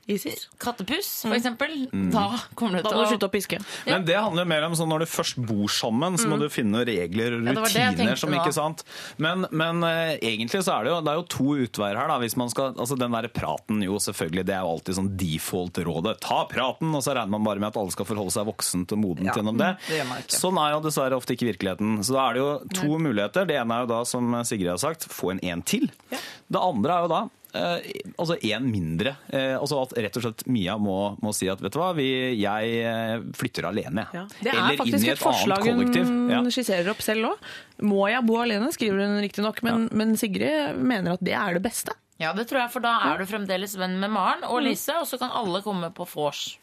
[0.09, 0.47] ISIS.
[0.59, 1.73] kattepuss, for eksempel,
[2.11, 2.25] da
[2.57, 3.59] kommer du Da til må du å slutte å piske.
[3.85, 6.81] Men det handler mer om sånn når du først bor sammen, så må du finne
[6.87, 7.97] regler og Ja, det det rutiner.
[7.99, 8.83] tenkte som ikke sant?
[9.21, 12.09] Men, men uh, egentlig så er det jo, det er jo to utveier her.
[12.11, 15.11] da, hvis man skal, altså Den der praten, jo selvfølgelig, det er jo alltid sånn
[15.19, 16.17] default-rådet.
[16.25, 16.93] Ta praten!
[16.95, 19.57] Og så regner man bare med at alle skal forholde seg voksent og modent gjennom
[19.61, 19.71] det.
[19.87, 20.03] det.
[20.33, 21.99] Sånn er jo dessverre ofte ikke virkeligheten.
[22.03, 22.51] Så da er det jo
[22.81, 23.45] to muligheter.
[23.49, 25.89] Det ene er jo da, som Sigrid har sagt, få en én til.
[26.09, 27.21] Det andre er jo da
[27.53, 29.15] altså én mindre.
[29.33, 32.09] Eh, altså at rett og slett Mia må, må si at vet du hva, vi,
[32.39, 34.05] jeg eh, flytter alene.
[34.13, 34.25] Ja.
[34.39, 36.43] Det er Eller faktisk i et et forslag hun Ja.
[36.53, 37.49] skisserer opp selv òg.
[37.81, 41.63] Må jeg bo alene, skriver hun riktignok, men, men Sigrid mener at det er det
[41.65, 41.95] beste.
[42.19, 45.07] Ja, det tror jeg, for da er du fremdeles venn med Maren og Lise, og
[45.07, 46.57] så kan alle komme på vors.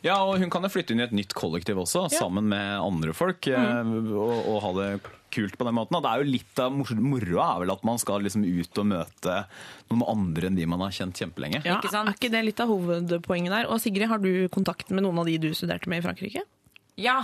[0.00, 3.12] Ja, og hun kan jo flytte inn i et nytt kollektiv også, sammen med andre
[3.12, 3.90] folk, mm.
[4.14, 4.86] og, og ha det
[5.32, 5.96] kult på den måten.
[5.98, 8.78] Og det er jo litt av mor- moroa er vel at man skal liksom ut
[8.82, 9.36] og møte
[9.90, 11.62] noen andre enn de man har kjent kjempelenge.
[11.66, 12.12] Ja, Ikke sant?
[12.12, 13.68] Er ikke det litt av hovedpoenget der?
[13.72, 16.44] Og Sigrid, har du kontakt med noen av de du studerte med i Frankrike?
[17.00, 17.22] Ja,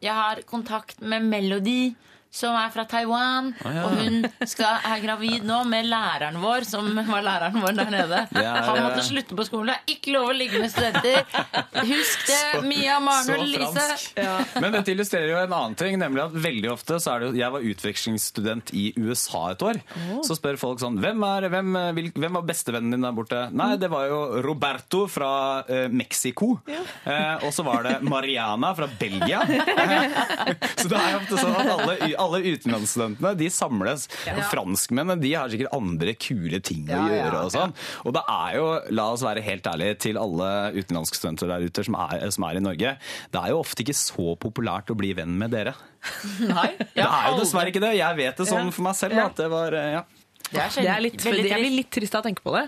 [0.00, 1.94] jeg har kontakt med Melody,
[2.30, 3.52] som er fra Taiwan.
[3.64, 3.84] ja.
[3.86, 8.20] Og hun skal, er gravid nå med læreren vår, som var læreren vår der nede.
[8.30, 9.72] Det ja, Han måtte slutte på skolen.
[9.72, 11.24] Det er ikke lov å ligge med studenter.
[11.90, 13.86] Husk det, Mia, Maren og Lise.
[14.62, 17.40] Men dette illustrerer jo en annen ting, nemlig at veldig ofte så er det jo
[17.40, 19.82] Jeg var utvekslingsstudent i USA et år.
[20.26, 23.42] Så spør folk sånn Hvem, er, hvem, vil, hvem var bestevennen din der borte?
[23.56, 25.32] Nei, det var jo Roberto fra
[25.66, 26.52] eh, Mexico.
[26.70, 29.42] Eh, og så var det Mariana fra Belgia.
[30.80, 34.06] så det er jo ofte sånn at alle, alle utenlandsstudentene de samles.
[34.34, 37.42] Og franskmennene de har sikkert andre kule ting å gjøre.
[37.46, 37.74] Og sånn.
[38.04, 38.66] Og det er jo,
[38.96, 42.60] la oss være helt ærlige til alle utenlandske studenter der ute som er, som er
[42.60, 42.94] i Norge,
[43.34, 45.74] det er jo ofte ikke så populært å bli venn med dere.
[46.54, 47.94] Nei, Det er jo dessverre ikke det.
[47.98, 49.20] Jeg vet det sånn for meg selv.
[49.20, 50.06] At det var, eh, ja.
[50.50, 52.66] Det er, Det er litt, jeg blir litt trist av å tenke på det.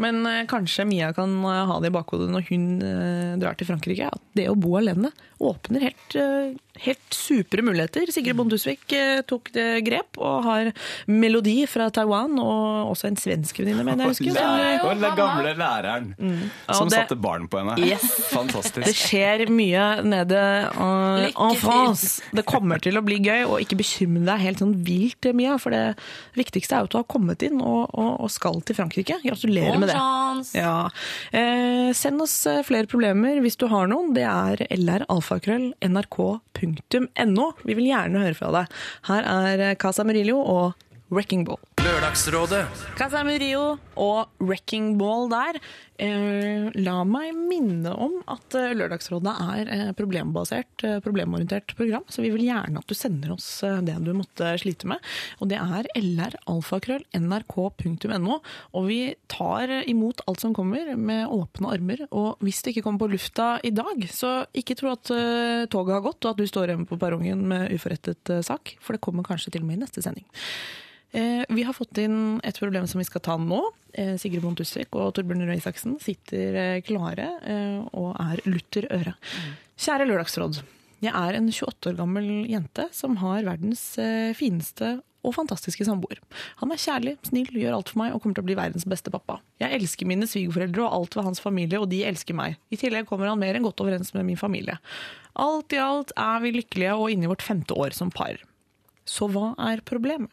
[0.00, 3.68] Men eh, kanskje Mia kan eh, ha det i bakhodet når hun eh, drar til
[3.68, 4.08] Frankrike.
[4.08, 5.10] At det å bo alene
[5.44, 6.54] åpner helt, eh,
[6.84, 8.08] helt supre muligheter.
[8.12, 10.70] Sigrid Bonde Tusvik eh, tok det grep og har
[11.10, 14.32] Melodi fra Taiwan og også en svensk venninne, mener jeg husker.
[14.36, 16.10] Det var den gamle læreren
[16.70, 17.76] som det- satte barn på henne.
[17.84, 18.06] Yes.
[18.80, 20.40] Det skjer mye nede
[20.76, 21.56] uh, en.
[21.60, 22.22] France.
[22.34, 25.56] Det kommer til å bli gøy, og ikke bekymre deg helt sånn vilt mye.
[25.60, 25.84] For det
[26.38, 29.20] viktigste er jo at du har kommet inn og, og, og skal til Frankrike.
[29.24, 29.98] Gratulerer med det.
[30.58, 30.76] Ja.
[31.36, 34.14] Eh, send oss eh, flere problemer hvis du har noen.
[34.16, 36.49] Det er lralfakrøll.nrk.no.
[37.66, 38.78] Vi vil gjerne høre fra deg.
[39.08, 40.78] Her er Casa Murillo og
[41.10, 41.60] Wrecking Ball.
[41.80, 42.66] Lørdagsrådet
[42.98, 45.56] Casa Murillo og Wrecking Ball der.
[46.00, 52.30] Eh, la meg minne om at eh, Lørdagsrådet er eh, problembasert, problemorientert program, så vi
[52.34, 54.98] vil gjerne at du sender oss det du måtte slite med.
[55.40, 58.34] Og det er lralfakrøll.nrk.no.
[58.76, 59.00] Og vi
[59.32, 62.00] tar imot alt som kommer med åpne armer.
[62.10, 65.06] Og hvis det ikke kommer på lufta i dag, så ikke tro at
[65.72, 69.04] toget har gått, og at du står hjemme på perrongen med uforrettet sak, for det
[69.04, 70.28] kommer kanskje til og med i neste sending.
[71.12, 73.60] Eh, Vi har fått inn et problem som vi skal ta nå.
[73.94, 77.32] Eh, Sigrid Bonde Tusvik og Torbjørn Røe Isaksen sitter eh, klare
[77.90, 79.16] og er lutter øre.
[79.80, 80.62] Kjære Lørdagsråd.
[81.00, 83.82] Jeg er en 28 år gammel jente som har verdens
[84.36, 86.20] fineste og fantastiske samboer.
[86.60, 89.12] Han er kjærlig, snill, gjør alt for meg og kommer til å bli verdens beste
[89.12, 89.38] pappa.
[89.60, 92.56] Jeg elsker mine svigerforeldre og alt ved hans familie, og de elsker meg.
[92.72, 94.78] I tillegg kommer han mer enn godt overens med min familie.
[95.40, 98.40] Alt i alt er vi lykkelige og inne i vårt femte år som par.
[99.08, 100.32] Så hva er problemet?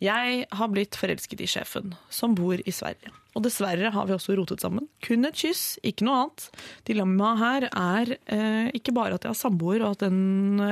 [0.00, 3.12] Jeg har blitt forelsket i sjefen, som bor i Sverige.
[3.36, 4.86] Og dessverre har vi også rotet sammen.
[5.04, 6.46] Kun et kyss, ikke noe annet.
[6.88, 10.06] Dilemmaet her er eh, ikke bare at jeg har samboer, og at,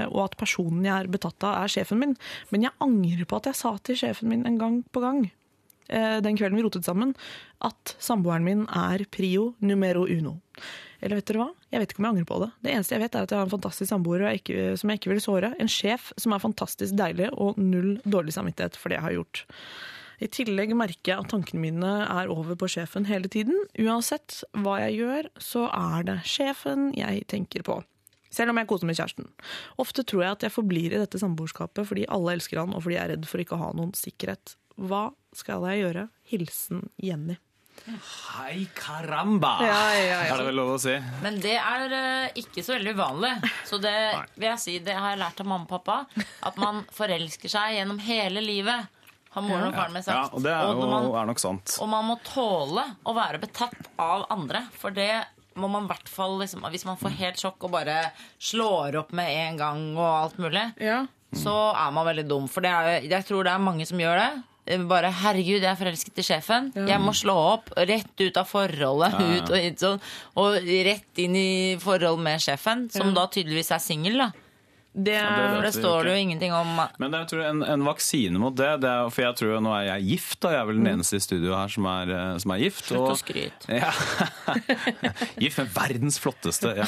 [0.09, 2.17] og at personen jeg er betatt av, er sjefen min,
[2.49, 5.23] men jeg angrer på at jeg sa til sjefen min en gang på gang,
[5.93, 7.13] eh, den kvelden vi rotet sammen,
[7.61, 10.39] at samboeren min er prio numero uno.
[10.99, 11.49] Eller vet dere hva?
[11.71, 12.49] Jeg vet ikke om jeg angrer på det.
[12.65, 14.25] Det eneste jeg vet er at jeg har en fantastisk samboer
[14.81, 15.53] som jeg ikke vil såre.
[15.63, 19.45] En sjef som er fantastisk deilig og null dårlig samvittighet for det jeg har gjort.
[20.19, 23.55] I tillegg merker jeg at tankene mine er over på sjefen hele tiden.
[23.79, 27.79] Uansett hva jeg gjør, så er det sjefen jeg tenker på.
[28.35, 29.31] Selv om jeg koser med kjæresten.
[29.81, 32.99] Ofte tror jeg at jeg forblir i dette samboerskapet fordi alle elsker han, og fordi
[32.99, 34.59] jeg er redd for ikke å ha noen sikkerhet.
[34.79, 35.09] Hva
[35.39, 36.09] skal jeg gjøre?
[36.29, 37.39] Hilsen Jenny.
[37.89, 39.53] Hei caramba!
[39.65, 40.19] Ja, ja, ja.
[40.35, 40.93] Er det vel lov å si?
[41.25, 43.31] Men det er eh, ikke så veldig uvanlig.
[43.69, 43.95] Så det
[44.37, 46.25] vil jeg si, det har jeg lært av mamma og pappa.
[46.47, 48.89] At man forelsker seg gjennom hele livet.
[49.35, 50.17] Har moren og faren min sagt.
[50.17, 51.75] Ja, og det er, Og jo, man, er nok sant.
[51.85, 54.65] og man må tåle å være betatt av andre.
[54.81, 55.11] For det
[55.59, 57.97] må man i hvert fall liksom, Hvis man får helt sjokk og bare
[58.39, 61.03] slår opp med en gang og alt mulig, Ja.
[61.35, 62.47] så er man veldig dum.
[62.49, 64.31] For det er, jeg tror det er mange som gjør det.
[64.89, 66.73] Bare 'herregud, jeg er forelsket i sjefen'.
[66.89, 67.71] Jeg må slå opp.
[67.77, 69.15] Rett ut av forholdet.
[69.21, 70.01] Ut og, sånn,
[70.37, 70.59] og
[70.91, 74.19] rett inn i forhold med sjefen, som da tydeligvis er singel.
[74.19, 74.31] da.
[74.99, 76.71] Det det er, det står det jo ingenting om.
[76.99, 79.61] Men det er, jeg tror, en, en vaksine mot det, det er, For jeg tror
[79.63, 80.51] nå er jeg gift, da.
[80.57, 82.85] Jeg er vel den eneste i studio her som er, eh, som er gift.
[82.89, 83.69] Slutt å og- skryte.
[83.79, 83.93] Ja.
[85.39, 86.73] Gift med verdens flotteste.
[86.81, 86.87] Ja.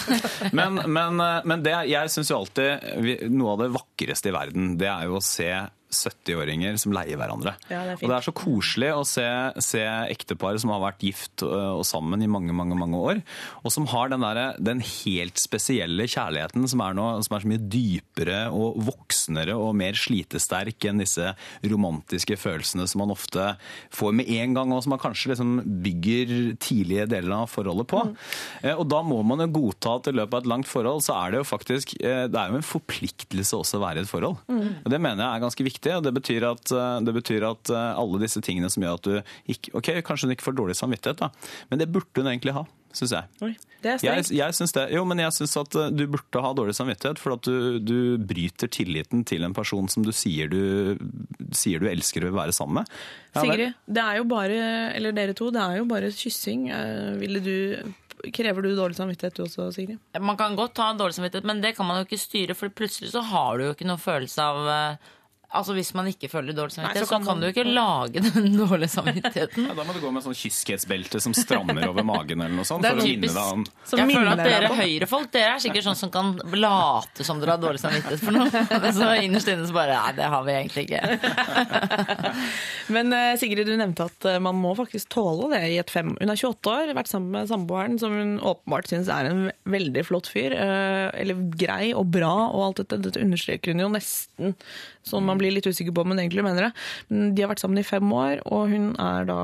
[0.56, 4.72] Men, men, eh, men det, jeg syns jo alltid Noe av det vakreste i verden,
[4.80, 5.50] det er jo å se
[5.90, 7.54] 70-åringer som leier hverandre.
[7.70, 9.26] Ja, det og det er så koselig å se,
[9.64, 13.20] se ektepar som har vært gift og sammen i mange mange, mange år,
[13.64, 17.50] og som har den, der, den helt spesielle kjærligheten som er, noe, som er så
[17.50, 21.32] mye dypere og voksnere og mer slitesterk enn disse
[21.64, 23.54] romantiske følelsene som man ofte
[23.94, 28.02] får med en gang, og som man kanskje liksom bygger tidlige deler av forholdet på.
[28.10, 28.16] Mm.
[28.76, 31.32] Og da må man jo godta at i løpet av et langt forhold så er
[31.32, 34.40] det jo faktisk eh, det er jo en forpliktelse også å være i et forhold.
[34.50, 35.79] Og Det mener jeg er ganske viktig.
[35.88, 39.08] Og Det betyr at, eh, det betyr at eh, alle disse tingene som gjør at
[39.08, 41.30] du ikke Ok, kanskje hun ikke får dårlig samvittighet, da,
[41.70, 42.64] men det burde hun egentlig ha,
[42.96, 43.28] syns jeg.
[43.46, 43.52] Oi,
[43.84, 44.86] det er Jeg, jeg syns det.
[44.94, 48.18] Jo, men jeg syns at eh, du burde ha dårlig samvittighet for at du, du
[48.18, 50.98] bryter tilliten til en person som du sier du,
[51.56, 52.98] sier du elsker og vil være sammen med.
[53.32, 53.44] Ja.
[53.44, 54.60] Sigrid, det er jo bare,
[54.98, 56.66] eller dere to, det er jo bare kyssing.
[57.22, 57.54] Ville du,
[58.34, 60.02] krever du dårlig samvittighet du også, Sigrid?
[60.20, 63.14] Man kan godt ha dårlig samvittighet, men det kan man jo ikke styre, for plutselig
[63.14, 64.98] så har du jo ikke noen følelse av
[65.52, 68.20] Altså Hvis man ikke føler dårlig samvittighet, så så, kan kan man- du ikke lage
[68.22, 69.64] den dårlige samvittigheten.
[69.66, 72.82] Ja, da må du gå med sånn kyskhetsbelte som strammer over magen eller noe sånt.
[72.86, 73.64] Det er for å minne deg om
[73.98, 77.62] jeg føler at dere høyrefolk dere er sikkert sånn som kan late som dere har
[77.64, 78.62] dårlig samvittighet for noe.
[78.84, 81.02] Men så innerst inne så bare Nei, det har vi egentlig ikke.
[82.94, 86.12] Men eh, Sigrid, du nevnte at eh, man må faktisk tåle det i et fem.
[86.20, 90.04] Hun er 28 år, vært sammen med samboeren, som hun åpenbart syns er en veldig
[90.08, 90.54] flott fyr.
[90.56, 93.00] eh, Eller grei og bra og alt dette.
[93.08, 94.54] Dette understreker hun jo nesten,
[95.06, 96.72] sånn man blir litt usikker på om hun egentlig mener det.
[97.08, 99.40] De har vært sammen i fem år, og hun er da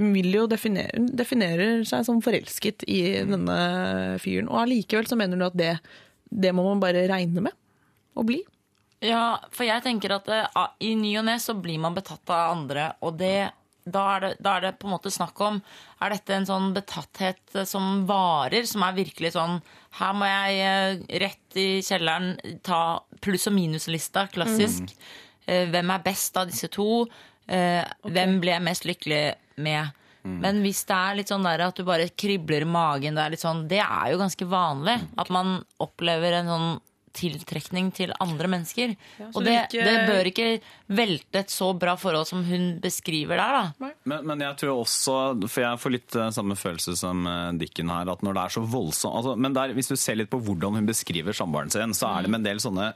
[0.00, 3.58] hun vil jo definere, hun definerer seg som forelsket i denne
[4.22, 4.48] fyren.
[4.48, 5.74] Og allikevel så mener du at det,
[6.30, 7.56] det må man bare regne med
[8.16, 8.40] å bli.
[9.04, 12.54] Ja, for jeg tenker at ah, i ny og ne så blir man betatt av
[12.54, 13.50] andre, og det,
[13.84, 15.62] da, er det, da er det på en måte snakk om
[16.04, 19.58] Er dette en sånn betatthet som varer, som er virkelig sånn
[19.98, 22.36] Her må jeg eh, rett i kjelleren
[22.66, 24.92] ta pluss- og minuslista, klassisk.
[24.94, 25.70] Mm.
[25.72, 27.06] Hvem er best av disse to?
[27.50, 29.22] Eh, Hvem ble jeg mest lykkelig
[29.66, 29.96] med?
[30.22, 33.36] Men hvis det er litt sånn der at du bare kribler i magen, det er,
[33.40, 34.98] sånn, det er jo ganske vanlig.
[35.18, 36.68] At man opplever en sånn
[37.16, 38.92] tiltrekning til andre mennesker.
[39.18, 40.48] Ja, og det, ikke- det bør ikke
[40.88, 43.90] velte et så bra forhold som hun beskriver der, da.
[44.04, 45.16] Men, men jeg tror også,
[45.48, 48.54] for jeg får litt eh, samme følelse som eh, Dikken her, at når det er
[48.56, 51.94] så voldsomt altså, Men der, hvis du ser litt på hvordan hun beskriver samboeren sin,
[51.94, 52.92] så er det med en del sånne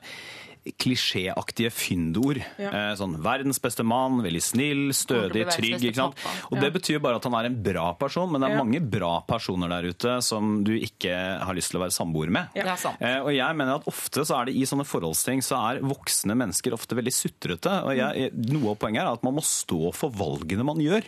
[0.78, 2.40] klisjéaktige fyndord.
[2.58, 2.94] Ja.
[2.96, 5.82] sånn 'verdens beste mann', 'veldig snill', 'stødig', 'trygg'.
[5.90, 6.14] ikke sant?
[6.50, 8.62] Og Det betyr bare at han er en bra person, men det er Ja.
[8.64, 12.48] mange bra personer der ute som du ikke har lyst til å være samboer med.
[12.78, 12.96] Sant.
[13.00, 16.34] Eh, og jeg mener at ofte så er det i sånne forholdsting så er voksne
[16.36, 17.82] mennesker ofte veldig sutrete.
[17.84, 21.02] Og jeg, noe av poenget er at man må stå for valgene man gjør.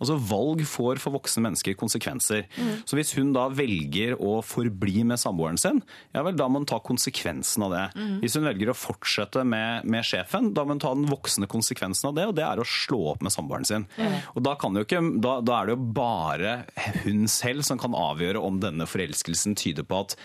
[0.00, 2.46] Altså Valg får for voksne mennesker konsekvenser.
[2.84, 5.82] Så hvis hun da velger å forbli med samboeren sin,
[6.14, 8.20] ja vel, da må hun ta konsekvensen av det.
[8.22, 8.95] Hvis hun velger å fortsette
[9.44, 12.60] med, med sjefen, da må hun ta den voksne konsekvensen av det, og det er
[12.60, 13.86] å slå opp med samboeren sin.
[14.34, 16.56] Og da, kan jo ikke, da, da er det jo bare
[17.04, 20.16] hun selv som kan avgjøre om denne forelskelsen tyder på at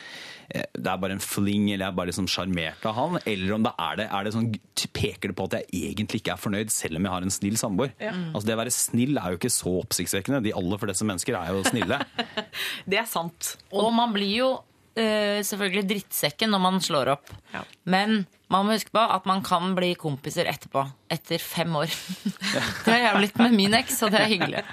[0.54, 3.56] eh, det er bare en fling, eller jeg er bare liksom sjarmert av han, eller
[3.58, 4.50] om det er det, er det sånn,
[4.92, 7.60] peker det på at jeg egentlig ikke er fornøyd, selv om jeg har en snill
[7.60, 7.94] samboer.
[8.02, 10.44] Altså Det å være snill er jo ikke så oppsiktsvekkende.
[10.46, 12.02] De aller fleste mennesker er jo snille.
[12.92, 13.56] Det er sant.
[13.72, 14.52] Og man blir jo
[14.92, 17.30] selvfølgelig drittsekken når man slår opp.
[17.54, 17.62] Ja.
[17.88, 20.84] Men man må huske på at man kan bli kompiser etterpå.
[21.12, 21.92] Etter fem år.
[22.84, 24.64] det har jeg blitt med min eks, og det er hyggelig.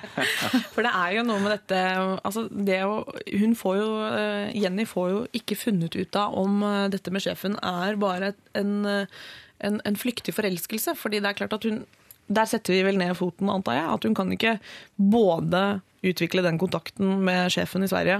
[0.74, 1.82] For det er jo noe med dette
[2.26, 3.04] altså det å,
[3.38, 7.22] hun får jo, eh, Jenny får jo ikke funnet ut av om eh, dette med
[7.22, 9.20] sjefen er bare en, eh,
[9.62, 10.96] en, en flyktig forelskelse.
[10.98, 11.84] fordi det er klart at hun
[12.28, 13.84] Der setter vi vel ned foten, antar jeg.
[13.88, 14.58] At hun kan ikke
[15.00, 18.18] både utvikle den kontakten med sjefen i Sverige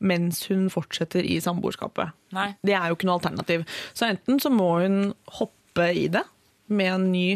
[0.00, 2.12] mens hun fortsetter i samboerskapet.
[2.32, 2.48] Nei.
[2.64, 3.64] Det er jo ikke noe alternativ.
[3.94, 6.22] Så enten så må hun hoppe i det
[6.72, 7.28] med en ny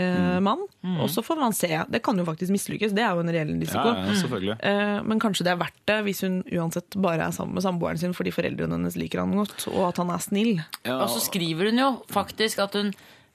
[0.00, 0.62] eh, mann,
[1.02, 1.68] og så får man se.
[1.92, 3.92] Det kan jo faktisk mislykkes, det er jo en reell risiko.
[3.94, 4.56] ja, selvfølgelig.
[4.64, 7.98] Eh, Men kanskje det er verdt det hvis hun uansett bare er sammen med samboeren
[8.00, 10.54] sin fordi foreldrene hennes liker han godt, og at han er snill.
[10.86, 12.92] Ja, Og så skriver hun jo faktisk at hun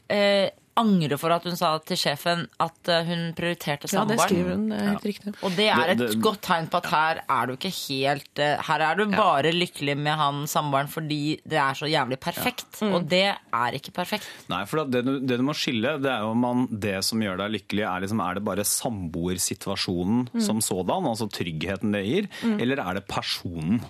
[0.09, 4.55] eh, angrer for at hun sa til sjefen at eh, hun prioriterte Ja, det skriver
[4.57, 4.65] hun.
[4.71, 5.09] helt ja.
[5.09, 5.33] riktig.
[5.41, 8.39] Og det er et Det- det- godt tegn på at her er du ikke helt
[8.39, 12.81] eh, Her er du bare lykkelig med han samboeren fordi det er så jævlig perfekt.
[12.83, 13.23] Og det
[13.53, 14.27] er ikke perfekt.
[14.49, 17.19] Nei, for det du, det du må skille, det er jo om man, det som
[17.21, 22.27] gjør deg lykkelig, er, liksom, er det bare samboersituasjonen som sådan, altså tryggheten det gir,
[22.59, 23.81] eller er det personen?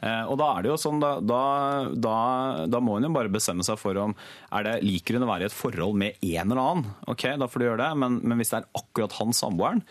[0.00, 2.14] Eh, og da er det jo sånn, da, da,
[2.70, 4.14] da, må hun jo bare bestemme seg for om
[4.56, 6.94] er det, liker hun å være i et forhold med en eller annen.
[7.12, 9.84] Ok, da får du gjøre det, men, men hvis det er akkurat han samboeren,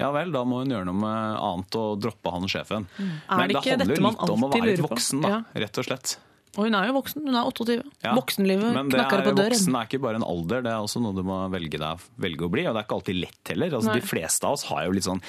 [0.00, 2.88] ja vel, da må hun gjøre noe med annet og droppe han sjefen.
[2.96, 3.12] Mm.
[3.12, 5.40] Men det det ikke handler jo man litt om å være litt voksen, da, Ja.
[5.66, 6.16] rett og slett.
[6.58, 7.26] Og hun er jo voksen.
[7.28, 7.74] Hun er 28.
[8.02, 9.54] Ja, Voksenlivet men knakker er, på døren.
[9.54, 12.46] Voksen er ikke bare en alder, det er også noe du må velge, deg, velge
[12.46, 12.64] å bli.
[12.66, 13.76] Og det er ikke alltid lett heller.
[13.78, 15.22] Altså, de fleste av oss har jo litt sånn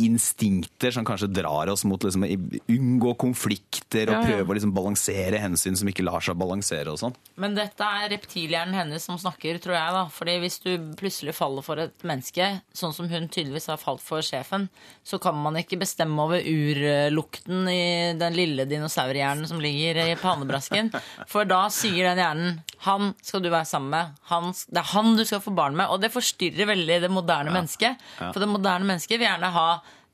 [0.00, 4.26] instinkter som kanskje drar oss mot liksom, å unngå konflikter og Ja, ja.
[4.28, 7.14] prøve å liksom, balansere hensyn som ikke lar seg balansere og sånn.
[7.40, 9.94] Men dette er reptilhjernen hennes som snakker, tror jeg.
[9.96, 10.02] da.
[10.12, 10.70] Fordi hvis du
[11.00, 14.68] plutselig faller for et menneske, sånn som hun tydeligvis har falt for sjefen,
[15.06, 20.92] så kan man ikke bestemme over urlukten i den lille dinosaurhjernen som ligger i pannebrasken.
[21.30, 24.12] For da sier den hjernen han skal du være sammen med.
[24.30, 25.90] Han, det er han du skal få barn med.
[25.92, 28.00] Og det forstyrrer veldig det moderne mennesket.
[28.18, 29.66] For det moderne mennesket vil gjerne ha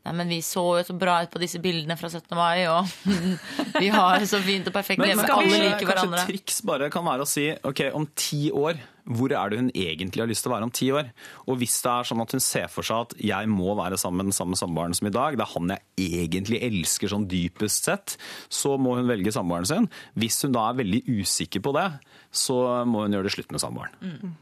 [0.06, 2.30] Nei, men Vi så jo så bra ut på disse bildene fra 17.
[2.38, 2.86] mai, og
[3.82, 5.24] vi har så fint og perfekt Men leve.
[5.34, 6.20] Alle liker kanskje hverandre.
[6.20, 8.78] Kanskje triks bare kan være å si ok, om ti år,
[9.18, 11.10] hvor er det hun egentlig har lyst til å være om ti år?
[11.50, 14.22] Og hvis det er sånn at hun ser for seg at jeg må være sammen
[14.22, 17.90] med den samme samboeren som i dag, det er han jeg egentlig elsker sånn dypest
[17.90, 18.16] sett,
[18.46, 19.90] så må hun velge samboeren sin.
[20.14, 21.88] Hvis hun da er veldig usikker på det,
[22.30, 24.34] så må hun gjøre det slutt med samboeren.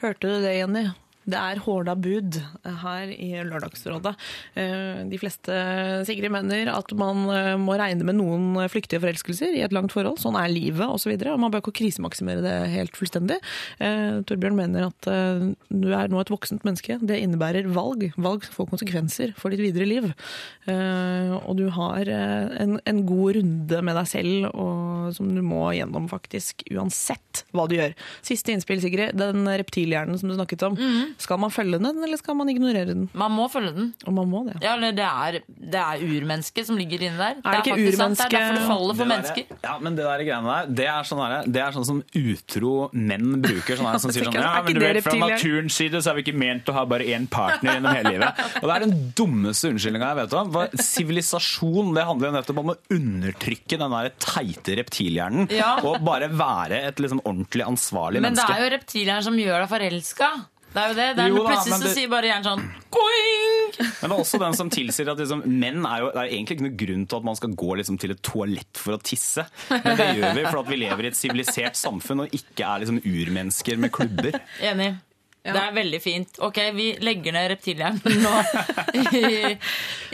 [0.00, 0.88] Hørte du det, Jenny?
[1.24, 2.36] Det er hårda bud
[2.82, 4.12] her i Lørdagsrådet.
[4.60, 5.54] Eh, De fleste
[6.08, 10.20] Sigrid mener at man eh, må regne med noen flyktige forelskelser i et langt forhold.
[10.20, 11.14] Sånn er livet osv.
[11.40, 13.38] Man bør ikke krisemaksimere det helt fullstendig.
[13.80, 15.08] Eh, Torbjørn mener at
[15.70, 16.98] du er nå et voksent menneske.
[17.00, 18.10] Det innebærer valg.
[18.20, 20.10] Valg får konsekvenser for ditt videre liv.
[20.68, 26.06] Og du har en, en god runde med deg selv og som du må gjennom,
[26.10, 26.64] faktisk.
[26.72, 27.94] Uansett hva du gjør.
[28.24, 29.16] Siste innspill, Sigrid.
[29.18, 30.78] Den reptilhjernen som du snakket om.
[30.78, 31.13] Mhm.
[31.18, 33.08] Skal man følge den, eller skal man ignorere den?
[33.14, 33.92] Man må følge den.
[34.06, 34.56] Og man må det.
[34.64, 37.40] Ja, eller det er, det er urmennesket som ligger inne der.
[37.44, 38.18] Er det ikke faktisk sant.
[38.18, 39.58] Det er urmenneske- derfor det faller for Det mennesker.
[39.64, 42.74] Ja, men det der greiene der, det er sånn, der, det er sånn som utro
[42.92, 43.76] menn bruker.
[43.78, 46.26] Sånn der, som sier sånn, ja, men du vet, Fra naturens side så er vi
[46.26, 48.42] ikke ment å ha bare én partner gjennom hele livet.
[48.62, 50.52] Og Det er den dummeste unnskyldninga jeg vet om.
[50.54, 55.48] For Sivilisasjon det handler jo nettopp om å undertrykke den der teite reptilhjernen.
[55.54, 55.74] Ja.
[55.86, 59.70] Og bare være et liksom ordentlig ansvarlig Men det er jo reptilhjernen som gjør deg
[59.74, 60.30] forelska.
[60.74, 61.04] Det er jo det.
[61.16, 62.64] det er, Jo da, plutselig men så det- sier bare hjernen sånn
[62.94, 63.76] Koing!
[63.78, 66.56] Men det er også den som tilsier at liksom, menn er jo, det er egentlig
[66.58, 69.46] ikke noe grunn til at man skal gå liksom, til et toalett for å tisse.
[69.70, 72.84] Men det gjør vi for at vi lever i et sivilisert samfunn og ikke er
[72.84, 74.38] liksom, urmennesker med klubber.
[74.62, 74.92] Enig.
[75.44, 76.38] Det er veldig fint.
[76.46, 78.30] Ok, vi legger ned reptilhjernen nå.
[79.12, 79.50] I,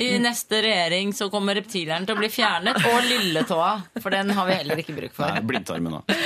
[0.03, 2.81] I neste regjering så kommer reptilhjernen til å bli fjernet.
[2.91, 3.69] Og lilletåa,
[4.03, 5.31] for den har vi heller ikke bruk for.
[5.31, 6.17] Nei, blindtarmen også.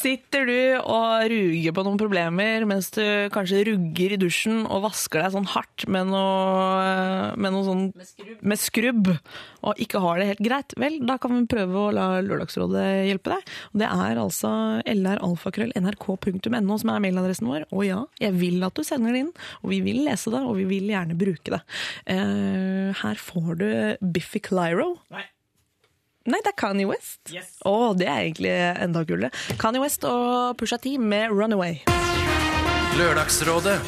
[0.00, 3.02] Sitter du og ruger på noen problemer mens du
[3.34, 8.06] kanskje rugger i dusjen og vasker deg sånn hardt med noe, med noe sånn Med
[8.12, 8.46] skrubb.
[8.52, 9.10] med skrubb,
[9.66, 13.34] og ikke har det helt greit, vel, da kan vi prøve å la Lørdagsrådet hjelpe
[13.34, 13.50] deg.
[13.74, 14.54] Og det er altså
[14.86, 17.66] lralfakrøll.nrk.no som er mailadressen vår.
[17.74, 20.56] Og ja, jeg vil at du sender det inn, og vi vil lese det, og
[20.58, 21.60] vi vil gjerne bruke det.
[22.04, 23.68] Uh, her får du
[24.14, 24.92] Biffy Clyro.
[25.14, 25.26] Nei.
[26.28, 27.22] Nei, det er Kanye West.
[27.32, 27.56] Yes.
[27.66, 29.32] Å, det er egentlig enda kulere.
[29.60, 31.80] Kanye West og Pusha T med Runaway.
[33.00, 33.78] Lørdagsrådet.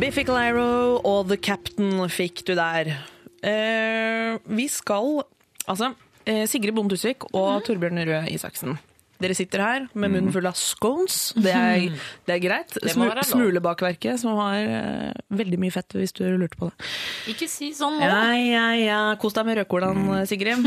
[0.00, 2.96] Biffy Clyro og The Captain fikk du der.
[3.44, 5.20] Uh, vi skal
[5.66, 5.92] Altså,
[6.26, 8.76] eh, Sigrid Bonde Tusvik og Torbjørn Røe Isaksen.
[9.22, 11.32] Dere sitter her med munnen full av scones.
[11.40, 11.86] Det er,
[12.28, 12.74] det er greit.
[12.76, 12.92] Det.
[12.94, 16.90] Smulebakverket, som har uh, veldig mye fett, hvis du lurte på det.
[17.32, 18.04] Ikke si sånn nå.
[18.04, 19.00] Ja, ja, ja.
[19.22, 20.66] Kos deg med rødkålen, Sigrid.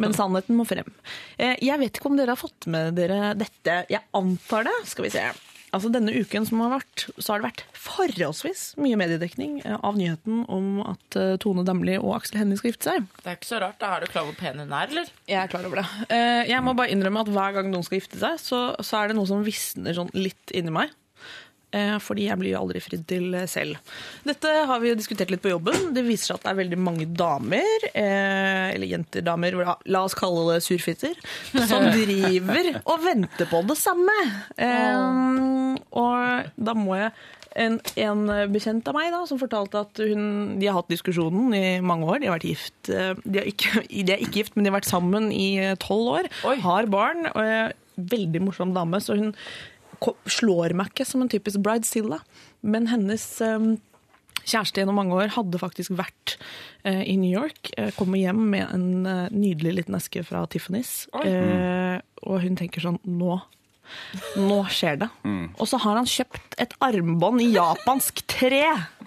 [0.00, 0.88] Men sannheten må frem.
[1.36, 3.82] Eh, Jeg vet ikke om dere har fått med dere dette.
[3.92, 4.76] Jeg antar det.
[4.90, 5.28] Skal vi se.
[5.70, 9.98] Altså Denne uken som har vært, så har det vært forholdsvis mye mediedekning eh, av
[9.98, 13.06] nyheten om at eh, Tone Damli og Aksel Hennie skal gifte seg.
[13.22, 13.78] Det er ikke så rart.
[13.82, 15.12] Da er du klar over hvor pen hun er, eller?
[15.30, 15.86] Jeg er klar over det.
[16.10, 19.10] Eh, Jeg må bare innrømme at hver gang noen skal gifte seg, så, så er
[19.12, 20.90] det noe som visner sånn litt inni meg.
[21.72, 23.76] Eh, Fordi jeg blir jo aldri fridd til eh, selv.
[24.26, 25.92] Dette har vi jo diskutert litt på jobben.
[25.94, 29.54] Det viser seg at det er veldig mange damer, eh, eller jenter, damer,
[29.86, 31.14] la- oss kalle det surfitter,
[31.70, 34.16] som driver og venter på det samme.
[35.90, 37.12] Og da må jeg
[37.60, 38.20] en, en
[38.54, 42.20] bekjent av meg da, som fortalte at hun, de har hatt diskusjonen i mange år.
[42.22, 42.90] De har vært gift.
[42.90, 45.48] De er ikke, de er ikke gift, men de har vært sammen i
[45.82, 46.30] tolv år.
[46.50, 46.56] Oi.
[46.66, 47.26] Har barn.
[47.34, 47.76] Og
[48.10, 49.34] veldig morsom dame, så hun
[50.30, 52.20] slår meg ikke som en typisk bridezilla.
[52.62, 53.70] Men hennes eh,
[54.40, 56.36] kjæreste gjennom mange år hadde faktisk vært
[56.84, 57.72] eh, i New York.
[57.76, 61.04] eh, Kommer hjem med en eh, nydelig liten eske fra Tiffany's.
[61.24, 63.40] Eh, og hun tenker sånn Nå
[64.38, 65.08] nå skjer det.
[65.58, 68.60] Og så har han kjøpt et armbånd i japansk tre.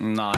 [0.03, 0.33] Nei.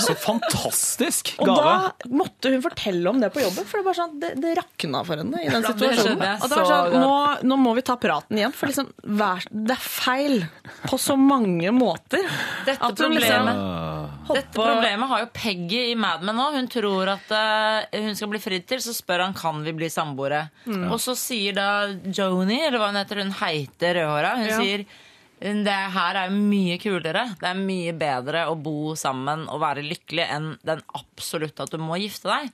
[0.00, 1.50] Så fantastisk gave.
[1.52, 4.54] Og da måtte hun fortelle om det på jobben, for det, var sånn, det, det
[4.58, 6.24] rakna for henne i den Ja, situasjonen.
[6.40, 7.12] Og det var sånn, nå,
[7.52, 8.88] nå må vi ta praten igjen, for liksom,
[9.20, 10.36] vær, det er feil
[10.88, 12.24] på så mange måter.
[12.66, 16.46] Dette At hun liksom problemet, hopper dette problemet har jo Peggy i Mad Men nå.
[16.54, 19.88] Hun tror at uh, hun skal bli fridd til, så spør han kan vi bli
[19.92, 20.46] samboere.
[20.68, 20.86] Mm.
[20.92, 21.68] Og så sier da
[22.14, 24.60] Joni, eller hva hun heter, hun heite rødhåra, hun Ja.
[24.60, 24.86] sier
[25.40, 27.24] det her er mye kulere.
[27.40, 31.80] Det er mye bedre å bo sammen og være lykkelig enn den absolutt at du
[31.82, 32.52] må gifte deg.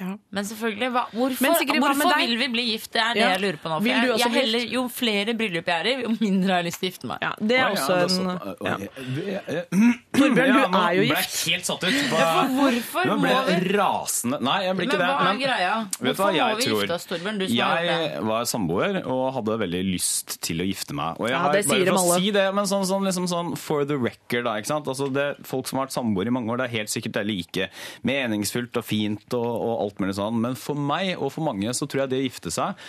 [0.00, 0.16] Ja.
[0.32, 2.92] Men selvfølgelig, hva, hvorfor, Men Sigrid, hvorfor hva vil vi bli gift?
[2.92, 3.28] Det er det Ja.
[3.34, 3.78] jeg lurer på nå.
[3.82, 6.80] For jeg, jeg heller, jo flere bryllup jeg er i, jo mindre har jeg lyst
[6.80, 7.18] til å gifte meg.
[7.22, 8.88] Ja, det er også en.
[10.12, 11.36] Torbjørn, du er jo ble jeg gift.
[11.48, 11.98] helt satt ut.
[12.12, 14.40] hvorfor Nå må ble jeg rasende.
[14.44, 15.08] Nei, jeg blir Men ikke det.
[15.12, 15.74] hva er greia?
[15.98, 16.80] Hvorfor må vi tror?
[16.82, 17.40] gifte oss, Torbjørn?
[17.52, 21.20] Jeg var samboer og hadde veldig lyst til å gifte meg.
[21.20, 23.28] Og jeg Ja, har, det sier bare for å si det, men sånn, sånn, liksom
[23.30, 24.88] sånn for the record, da, ikke sant?
[24.92, 27.24] Altså det, folk som har vært samboere i mange år, det er helt sikkert er
[27.28, 27.68] like
[28.08, 30.38] meningsfullt og fint og, og alt mulig sånn.
[30.42, 32.86] Men for meg og for mange så tror jeg det å gifte seg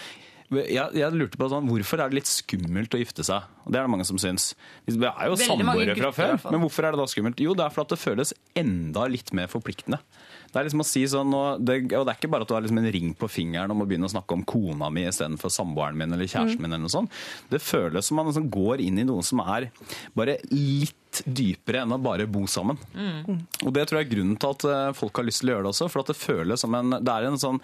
[0.54, 3.48] jeg, jeg lurte på sånn, Hvorfor er det litt skummelt å gifte seg?
[3.66, 4.52] Det er det mange som syns.
[4.86, 7.42] Vi er jo samboere fra før, men hvorfor er det da skummelt?
[7.42, 10.02] Jo, det er fordi det føles enda litt mer forpliktende.
[10.54, 12.54] Det er liksom å si sånn, og det, og det er ikke bare at du
[12.54, 15.50] har liksom en ring på fingeren om å begynne å snakke om kona mi istedenfor
[15.54, 16.72] samboeren min eller kjæresten min.
[16.72, 17.22] eller noe sånt.
[17.50, 19.72] Det føles som man liksom går inn i noe som er
[20.14, 22.78] bare litt dypere enn å bare bo sammen.
[23.66, 25.66] Og det tror jeg er grunnen til at eh, folk har lyst til å gjøre
[25.68, 25.90] det også.
[25.94, 27.60] For det føles som en Det er en sånn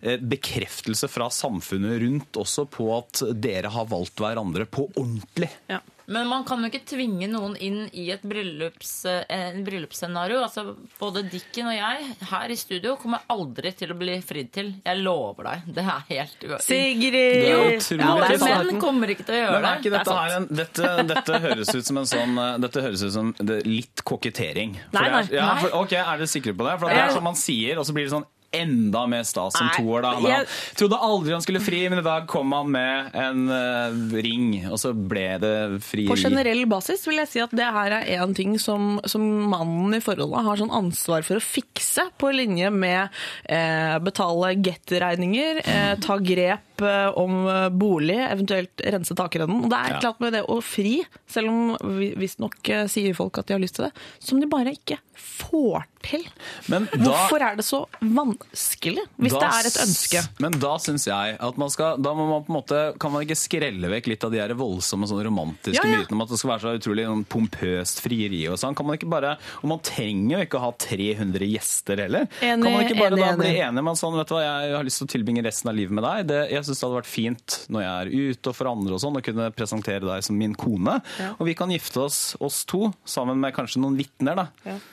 [0.00, 5.48] eh, bekreftelse fra samfunnet rundt også på at dere har valgt hverandre på ordentlig.
[5.72, 5.80] Ja.
[6.10, 10.40] Men man kan jo ikke tvinge noen inn i et bryllups, eh, en bryllupsscenario.
[10.42, 14.72] Altså, både Dikken og jeg her i studio kommer aldri til å bli fridd til.
[14.82, 15.68] Jeg lover deg.
[15.76, 16.66] Det er helt uaktuelt.
[16.66, 17.46] Sigrid!
[17.76, 19.94] Utrolig ja, menn kommer ikke til å gjøre er det.
[19.94, 23.14] dette, Det her en, dette, dette høres ut som en sånn eh, Dette høres ut
[23.14, 23.32] som
[23.70, 24.74] litt kokettering.
[24.90, 26.76] Nei, Nei, er, ja, for, ok, Er dere sikre på det?
[26.82, 29.68] For det er som man sier, og så blir det sånn enda mer stas som
[29.76, 30.02] toer.
[30.02, 30.14] da.
[30.18, 30.46] Han
[30.78, 34.78] trodde aldri han skulle fri, men i dag kom han med en uh, ring, og
[34.82, 35.54] så ble det
[35.86, 36.06] fri.
[36.10, 39.94] På generell basis vil jeg si at det her er en ting som, som mannen
[39.96, 43.08] i forholdet har sånn ansvar for å fikse, på linje med
[43.44, 49.64] eh, betale get-regninger, eh, ta grep eh, om eh, bolig, eventuelt rense takrennen.
[49.64, 50.00] Og det er Ja.
[50.00, 53.60] klart med det å fri, selv om vi- visstnok eh, sier folk at de har
[53.60, 56.24] lyst til det, som de bare ikke får til.
[56.68, 60.22] Men da- Hvorfor er det så vanskelig, hvis Da det er et ønske?
[60.40, 63.22] Men da syns jeg at man skal Da må man på en måte Kan man
[63.26, 65.98] ikke skrelle vekk litt av de her voldsomme sånne romantiske Ja, ja.
[66.00, 68.74] mytene om at det skal være så utrolig sånn pompøst frieri og sånn?
[68.74, 72.26] Kan man ikke bare Og man trenger jo ikke å ha 300 gjester heller.
[72.40, 73.84] Enig, kan man ikke bare enig, da bli enig.
[73.84, 75.90] med en sånn, vet du hva, jeg har lyst til å tilbringe resten av livet
[75.92, 76.26] med deg?
[76.30, 79.02] Det, jeg syns det hadde vært fint når jeg er ute og for andre og
[79.02, 81.00] sånn, å kunne presentere deg som min kone.
[81.36, 84.48] Og vi kan gifte oss, oss to, sammen med kanskje noen vitner, da.
[84.70, 84.88] Eh,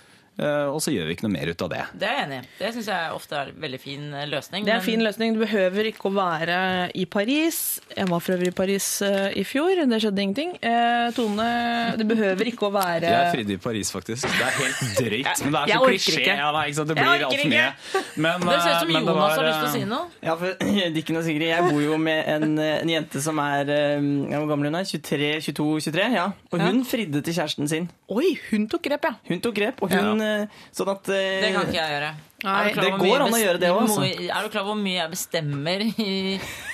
[0.69, 1.83] og så gjør vi ikke noe mer ut av det.
[1.97, 2.47] Det er jeg enig i.
[2.59, 4.65] Det syns jeg ofte er en veldig fin eh, løsning.
[4.67, 5.33] Det er en men- fin løsning.
[5.33, 6.57] Du behøver ikke å være
[6.93, 7.57] i Paris.
[7.95, 9.81] Jeg var for øvrig i Paris eh, i fjor.
[9.89, 10.53] Det skjedde ingenting.
[10.61, 11.47] Eh, Tone,
[11.97, 14.27] du behøver ikke å være Jeg fridde i Paris, faktisk.
[14.29, 15.43] Det er helt drøyt.
[15.43, 16.21] Men det er Jeg så orker klisjé.
[16.21, 16.37] ikke.
[16.43, 16.87] Ja, nei, ikke sant?
[16.93, 17.67] Det blir alt mye.
[18.27, 19.77] Men, Det ser ut som eh, men det Jonas var, har lyst til å eh,
[19.77, 20.05] si noe.
[20.27, 24.09] Ja, for Dikken og Sigrid, jeg bor jo med en, en jente som er eh,
[24.37, 24.85] Hvor gammel hun er?
[24.89, 26.09] 23, 22, 23?
[26.17, 26.27] Ja.
[26.51, 27.89] Og hun fridde til kjæresten sin.
[28.07, 29.17] Oi, hun tok grep, ja.
[29.27, 30.45] Hun tok grep, og hun ja.
[30.71, 32.11] Sånn at eh, Det kan ikke jeg gjøre.
[32.45, 34.03] Nei, du klar det går an å gjøre det altså.
[34.05, 36.09] Er du klar over hvor mye jeg bestemmer i,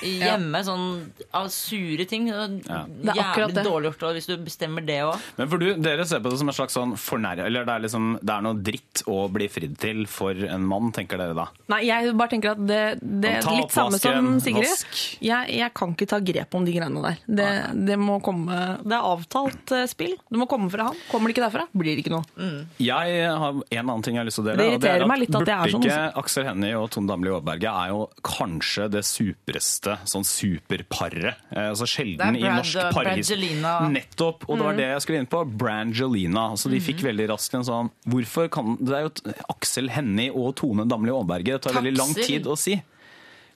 [0.03, 0.60] i hjemme?
[0.68, 0.88] Sånn
[1.31, 2.26] av sure ting.
[2.27, 2.34] Det
[2.68, 2.81] Ja.
[2.88, 3.64] Det er akkurat Jævlig det.
[3.68, 5.23] dårlig gjort hvis du bestemmer det òg.
[5.38, 7.45] Men for du, dere ser på det som en slags sånn fornærme...
[7.48, 10.91] Eller det er, liksom, det er noe dritt å bli fridd til for en mann,
[10.95, 11.48] tenker dere da?
[11.72, 14.68] Nei, jeg bare tenker at det, det er litt samme som Sigrid.
[14.68, 14.99] vask.
[15.23, 17.23] Jeg, jeg kan ikke ta grep om de greiene der.
[17.40, 17.49] Det,
[17.88, 20.15] det må komme Det er avtalt eh, spill.
[20.27, 20.99] Det må komme fra han.
[21.11, 22.52] Kommer det ikke derfra, blir det ikke noe.
[22.84, 24.60] Jeg har en annen ting jeg har lyst til å dele.
[24.60, 27.69] Det irriterer er meg litt at det er sånn, Aksel Hennie og Tone Damli Aaberge
[27.69, 31.35] er jo kanskje det supereste sånn superparet.
[31.51, 33.73] Eh, altså sjelden i norsk Brangelina.
[33.89, 34.45] Nettopp.
[34.49, 34.65] Og det Mm.
[34.65, 35.43] var det jeg skulle inn på.
[35.57, 36.45] Brangelina.
[36.57, 40.55] Så de fikk veldig raskt en sånn Hvorfor kan Det er jo Aksel Hennie og
[40.55, 41.45] Tone Damli Aaberge.
[41.57, 42.81] Det tar veldig lang tid å si.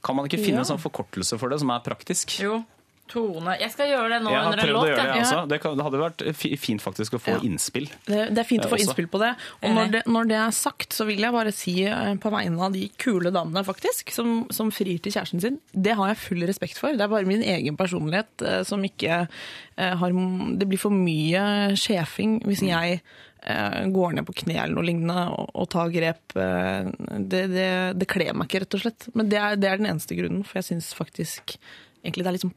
[0.04, 2.40] Kan man ikke finne en sånn forkortelse for det som er praktisk?
[2.40, 2.64] Jo.
[3.10, 4.88] Tone Jeg skal gjøre det nå Jeg under en låt.
[4.90, 5.22] det, jeg.
[5.24, 5.48] jeg.
[5.52, 6.24] Det, kan, det hadde vært
[6.62, 7.42] fint faktisk å få Ja.
[7.48, 7.88] innspill.
[8.08, 8.88] Det, det er fint å få også.
[8.90, 9.34] innspill på det.
[9.64, 12.62] Og når det, når det er sagt, så vil jeg bare si eh, på vegne
[12.68, 16.44] av de kule damene faktisk, som, som frir til kjæresten sin, det har jeg full
[16.50, 16.92] respekt for.
[16.98, 20.12] Det er bare min egen personlighet eh, som ikke eh, har
[20.60, 23.00] Det blir for mye sjefing hvis jeg
[23.44, 26.34] eh, går ned på kne eller noe lignende og, og tar grep.
[26.36, 27.68] Det, det,
[28.00, 29.08] det kler meg ikke, rett og slett.
[29.18, 31.58] Men det er, det er den eneste grunnen, for jeg syns faktisk
[32.04, 32.56] egentlig det er litt liksom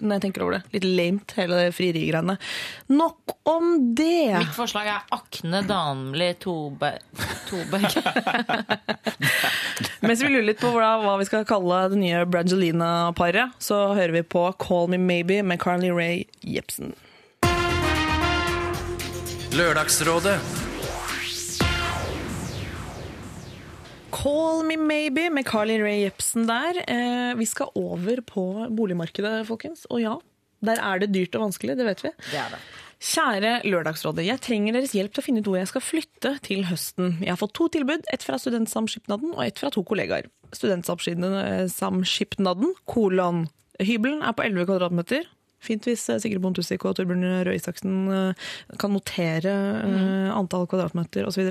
[0.00, 0.62] når jeg tenker over det.
[0.74, 2.36] Litt lamet, hele det frierigreiene.
[2.92, 4.38] Nok om det!
[4.40, 6.96] Mitt forslag er Akne Danli Tobe-
[7.48, 7.86] Toberg.
[10.06, 14.16] Mens vi lurer litt på hva, hva vi skal kalle det nye Brangelina-paret, så hører
[14.20, 16.94] vi på Call Me Maybe med Carly Rae Jepsen.
[19.50, 20.36] Lørdagsrådet
[24.10, 26.82] Call Me Maybe med Carly Rae Jepsen der.
[26.90, 29.86] Eh, vi skal over på boligmarkedet, folkens.
[29.90, 30.16] Og ja,
[30.66, 32.10] der er det dyrt og vanskelig, det vet vi.
[32.30, 32.60] Det er det.
[33.00, 36.66] Kjære Lørdagsrådet, jeg trenger deres hjelp til å finne ut hvor jeg skal flytte til
[36.68, 37.14] høsten.
[37.22, 40.28] Jeg har fått to tilbud, ett fra Studentsamskipnaden og ett fra to kollegaer.
[40.52, 43.46] Studentsamskipnaden, kolon.
[43.80, 45.24] Hybelen er på 11 kvadratmeter.
[45.64, 48.50] Fint hvis eh, Sigrid Bonde Tusvik og Torbjørn Røe Isaksen eh,
[48.80, 49.54] kan notere
[49.86, 50.30] mm.
[50.36, 51.42] antall kvadratmeter osv.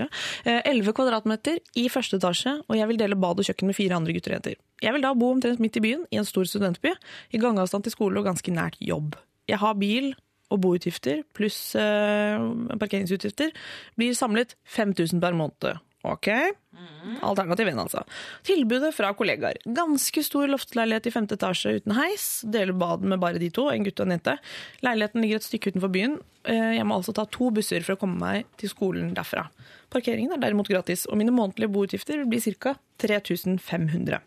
[0.46, 3.98] Elleve 11 kvadratmeter i første etasje, og jeg vil dele bad og kjøkken med fire
[3.98, 4.60] andre gutter og jenter.
[4.84, 6.94] Jeg vil da bo omtrent midt i byen, i en stor studentby,
[7.36, 9.18] i gangavstand til skole og ganske nært jobb.
[9.50, 10.14] Jeg har bil
[10.50, 12.48] og boutgifter pluss eh,
[12.82, 13.54] parkeringsutgifter
[14.00, 15.84] blir samlet 5000 per måned.
[16.08, 16.30] Ok?
[17.26, 18.04] Alternativ 1, altså.
[18.48, 19.60] Tilbudet fra kollegaer.
[19.76, 22.28] Ganske stor loftleilighet i femte etasje uten heis.
[22.48, 24.36] Deler bad med bare de to, en gutt og en jente.
[24.86, 26.20] Leiligheten ligger et stykke utenfor byen.
[26.46, 29.48] Eh, Jeg må altså ta to busser for å komme meg til skolen derfra.
[29.90, 32.76] Parkeringen er derimot gratis, og mine månedlige boutgifter vil bli ca.
[33.00, 34.20] 3500.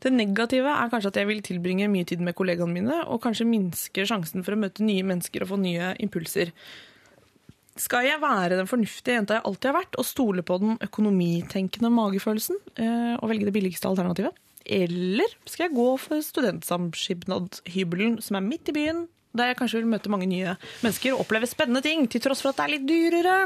[0.00, 3.46] Det negative er kanskje at jeg vil tilbringe mye tid med kollegaene mine, og kanskje
[3.48, 6.52] minske sjansen for å møte nye mennesker og få nye impulser.
[7.74, 11.90] Skal jeg være den fornuftige jenta jeg alltid har vært, og stole på den økonomitenkende
[11.90, 14.36] magefølelsen eh, og velge det billigste alternativet?
[14.64, 19.90] Eller skal jeg gå for studentsamskipnadhybelen, som er midt i byen, der jeg kanskje vil
[19.90, 22.86] møte mange nye mennesker og oppleve spennende ting, til tross for at det er litt
[22.88, 23.36] dyrere.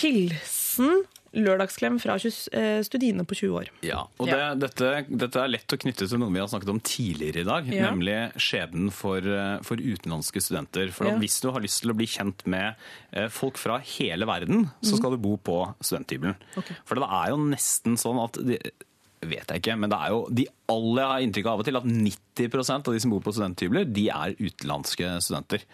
[0.00, 1.04] Hilsen
[1.36, 3.68] lørdagsklem fra 20, eh, Studine på 20 år.
[3.86, 6.80] Ja, og det, dette, dette er lett å knytte til noe vi har snakket om
[6.80, 7.90] tidligere i dag, Ja.
[7.90, 10.90] nemlig skjebnen for, eh, for utenlandske studenter.
[10.92, 11.18] For at Ja.
[11.18, 12.74] hvis du har lyst til å bli kjent med
[13.12, 16.36] eh, folk fra hele verden, så skal du bo på studenthybelen.
[16.84, 18.58] For det er jo nesten sånn at de,
[19.20, 21.78] vet jeg ikke, men det er jo de alle har inntrykk av av og til
[21.80, 25.64] at 90% av de som bor på studenthybler, de er utenlandske studenter.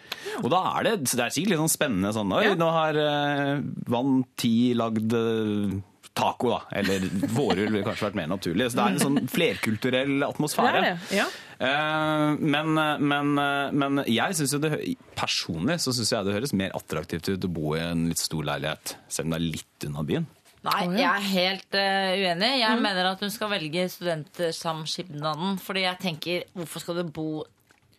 [0.43, 3.53] Og da er det, det er sikkert litt sånn spennende sånn Oi, nå har eh,
[3.87, 5.77] Vann 10 lagd eh,
[6.17, 6.59] taco, da.
[6.81, 7.05] Eller
[7.37, 8.71] vårrull ville kanskje vært mer naturlig.
[8.71, 10.81] Så det er en sånn flerkulturell atmosfære.
[10.81, 11.27] Det er det, ja.
[11.57, 12.73] Eh, men,
[13.13, 13.35] men,
[13.79, 14.73] men jeg synes jo det,
[15.17, 18.49] personlig så syns jeg det høres mer attraktivt ut å bo i en litt stor
[18.49, 20.27] leilighet, selv om det er litt unna byen.
[20.65, 22.49] Nei, jeg er helt uh, uenig.
[22.55, 22.61] Mm.
[22.63, 25.59] Jeg mener at hun skal velge studentsamskipnaden.
[25.63, 27.29] Fordi jeg tenker, hvorfor skal du bo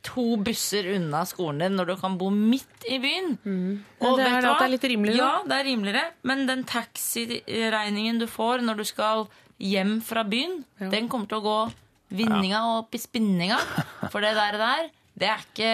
[0.07, 3.35] to busser unna skolen din når du kan bo midt i byen?
[3.43, 3.73] Mm.
[4.03, 6.05] Og, det er det er litt rimeligere, Ja, det er rimeligere.
[6.29, 9.29] Men den taxiregningen du får når du skal
[9.59, 11.59] hjem fra byen, den kommer til å gå
[12.19, 13.59] vinninga opp i spinninga.
[14.13, 15.71] For det der, der det er, ikke,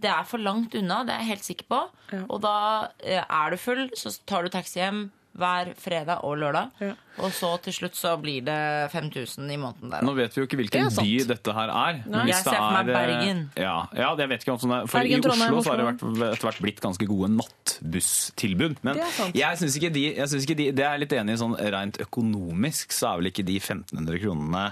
[0.00, 1.80] det er for langt unna, det er jeg helt sikker på.
[2.22, 2.56] Og da
[3.04, 5.02] eh, er du full, så tar du taxi hjem
[5.36, 6.70] hver fredag og lørdag.
[6.80, 6.92] Ja.
[7.24, 8.56] Og så til slutt så blir det
[8.92, 10.04] 5000 i måneden der.
[10.04, 12.00] Nå vet vi jo ikke hvilken Det by dette her er.
[12.04, 13.42] hvis Jeg ser for meg eh, Bergen.
[13.56, 14.86] Ja, ja, jeg vet ikke om sånn er.
[14.90, 18.78] For Bergen, i Oslo, Oslo så har det vært, etter hvert blitt ganske gode nattbusstilbud.
[18.86, 19.02] Men
[19.36, 21.58] jeg syns ikke, de, jeg synes ikke de Det er jeg litt enig i sånn
[21.76, 24.64] rent økonomisk, så er vel ikke de 1500 kronene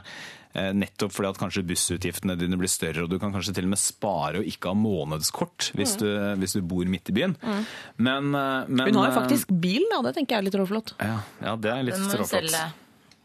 [0.54, 3.80] Nettopp fordi at kanskje bussutgiftene dine blir større, og du kan kanskje til og med
[3.82, 6.06] spare og ikke ha månedskort hvis, du,
[6.38, 7.34] hvis du bor midt i byen.
[7.98, 9.98] Men, eh, men Hun har jo eh, faktisk bil, da.
[10.06, 10.94] Det tenker jeg er litt råflott.
[11.02, 12.54] ja, ja, det er litt Den må hun råflott.
[12.54, 12.64] selge.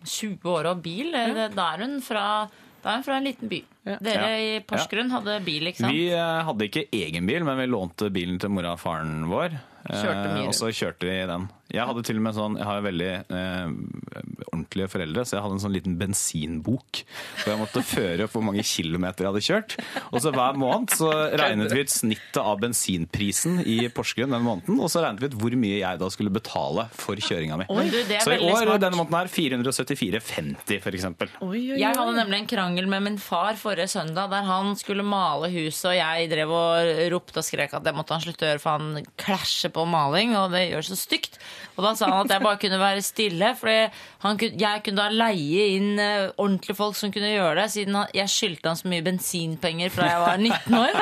[0.09, 2.25] 20 år og bil, da er hun fra,
[2.81, 3.61] da er hun fra en liten by.
[3.99, 4.57] Dere Ja.
[4.57, 5.93] i Porsgrunn hadde bil, ikke sant?
[5.93, 9.59] Vi eh, hadde ikke egen bil, men vi lånte bilen til mora og faren vår.
[9.89, 11.47] Kjørte mye Eh, og så kjørte vi den.
[11.69, 13.73] Jeg hadde til og med sånn, jeg har veldig eh,
[14.49, 17.01] ordentlige foreldre, så jeg hadde en sånn liten bensinbok.
[17.43, 19.75] Hvor jeg måtte føre opp hvor mange kilometer jeg hadde kjørt.
[20.09, 24.79] Og så hver måned så regnet vi ut snittet av bensinprisen i Porsgrunn den måneden,
[24.81, 27.67] og så regnet vi ut hvor mye jeg da skulle betale for kjøringa mi.
[27.69, 28.81] Du, Så i år, smart.
[28.85, 29.31] denne måneden her,
[29.93, 31.31] 474,50 for eksempel.
[31.53, 35.91] Jeg hadde nemlig en krangel med min far forrige søndag der han skulle male huset,
[35.93, 38.79] og jeg drev og ropte og skrek at det måtte han slutte å gjøre, for
[38.81, 41.39] han klæsjer på maling, og det gjør så stygt.
[41.79, 45.69] Og da sa han at jeg bare kunne være stille, for jeg kunne da leie
[45.77, 49.93] inn eh, ordentlige folk som kunne gjøre det, siden jeg skyldte han så mye bensinpenger
[49.95, 51.01] fra jeg var 19 år.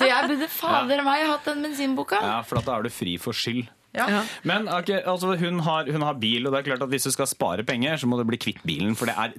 [0.00, 2.24] Så jeg burde fader meg hatt den bensinboka.
[2.24, 3.66] Ja, for da er du fri for skyld.
[3.94, 4.24] Ja.
[4.42, 7.12] Men okay, altså, hun, har, hun har bil, og det er klart at hvis du
[7.14, 9.36] skal spare penger, så må du bli kvitt bilen, for det er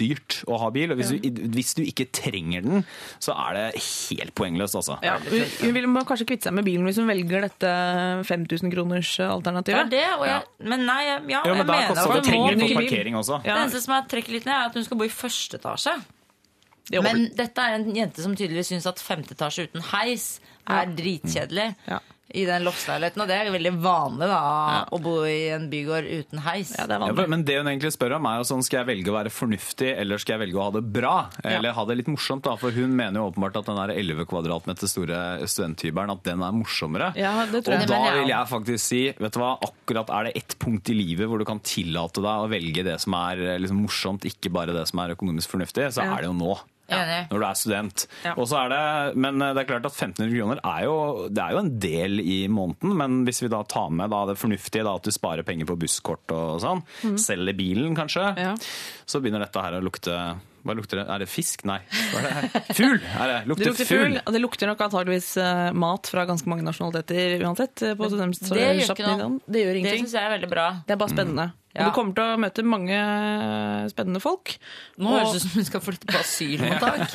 [0.00, 0.92] dritdyrt å ha bil.
[0.92, 2.84] Og hvis, du, hvis du ikke trenger den,
[3.22, 4.98] så er det helt poengløst, altså.
[5.04, 7.72] Ja, hun, vil kanskje kvitte seg med bilen hvis hun velger dette
[8.28, 11.80] 5000 kroners Det er det, og jeg, men nei, jeg, ja, Jo, jeg men da
[11.80, 12.78] mener at hun må ny bil.
[12.80, 13.42] parkering også.
[13.44, 15.96] Det eneste som jeg trekker litt ned, er at hun skal bo i første etasje.
[16.90, 20.32] Det Men dette er en jente som tydeligvis syns at femte etasje uten heis
[20.70, 22.00] er dritkjedelig Ja.
[22.34, 23.22] I den loftsleiligheten.
[23.24, 24.40] Og det er jo veldig vanlig da,
[24.92, 26.72] å bo i en bygård uten heis.
[26.78, 28.90] Ja, det er Ja, men det hun egentlig spør om er jo sånn, skal jeg
[28.92, 31.14] velge å være fornuftig, eller skal jeg velge å ha det bra?
[31.44, 34.26] Eller ha det litt morsomt, da, for hun mener jo åpenbart at den der 11
[34.30, 35.20] kvadratmeter store
[35.50, 37.12] studenthybelen, at den er morsommere.
[37.18, 37.88] Ja, det tror Og jeg.
[37.90, 41.28] da vil jeg faktisk si, vet du hva, akkurat er det ett punkt i livet
[41.30, 44.72] hvor du kan tillate deg å velge det som er eh, liksom, morsomt, ikke bare
[44.76, 46.14] det som er økonomisk fornuftig, så Ja.
[46.16, 46.54] er det jo nå.
[46.98, 47.20] Enig.
[47.30, 48.06] Når du er student.
[48.24, 48.34] Ja.
[48.36, 50.96] Og så er det, men eh, det er klart at 1500 kroner er jo,
[51.30, 54.38] det er jo en del i måneden, men hvis vi da tar med da det
[54.40, 56.82] fornuftige, da, at du sparer penger på busskort og sånn,
[57.20, 58.54] selger bilen kanskje, Ja.
[59.06, 61.06] så begynner dette her å lukte Hva lukter det?
[61.08, 61.62] Er det fisk?
[61.64, 61.78] Nei.
[62.12, 62.60] Hva er det?
[62.76, 62.98] Fugl!
[63.00, 63.36] Er det?
[63.40, 64.02] Det Lukter, lukter fugl.
[64.18, 67.80] fugl, det lukter nok antageligvis eh, mat fra ganske mange nasjonaliteter uansett.
[67.88, 69.40] eh, På Det gjør ikke noe.
[69.48, 70.04] Det gjør Det ingenting.
[70.04, 70.66] syns jeg er veldig bra.
[70.84, 71.46] Det er bare spennende.
[71.56, 71.84] Og Ja.
[71.86, 74.56] du kommer til å møte mange eh, spennende folk.
[74.98, 77.14] Nå Og- høres det ut som hun skal flytte på asylmottak.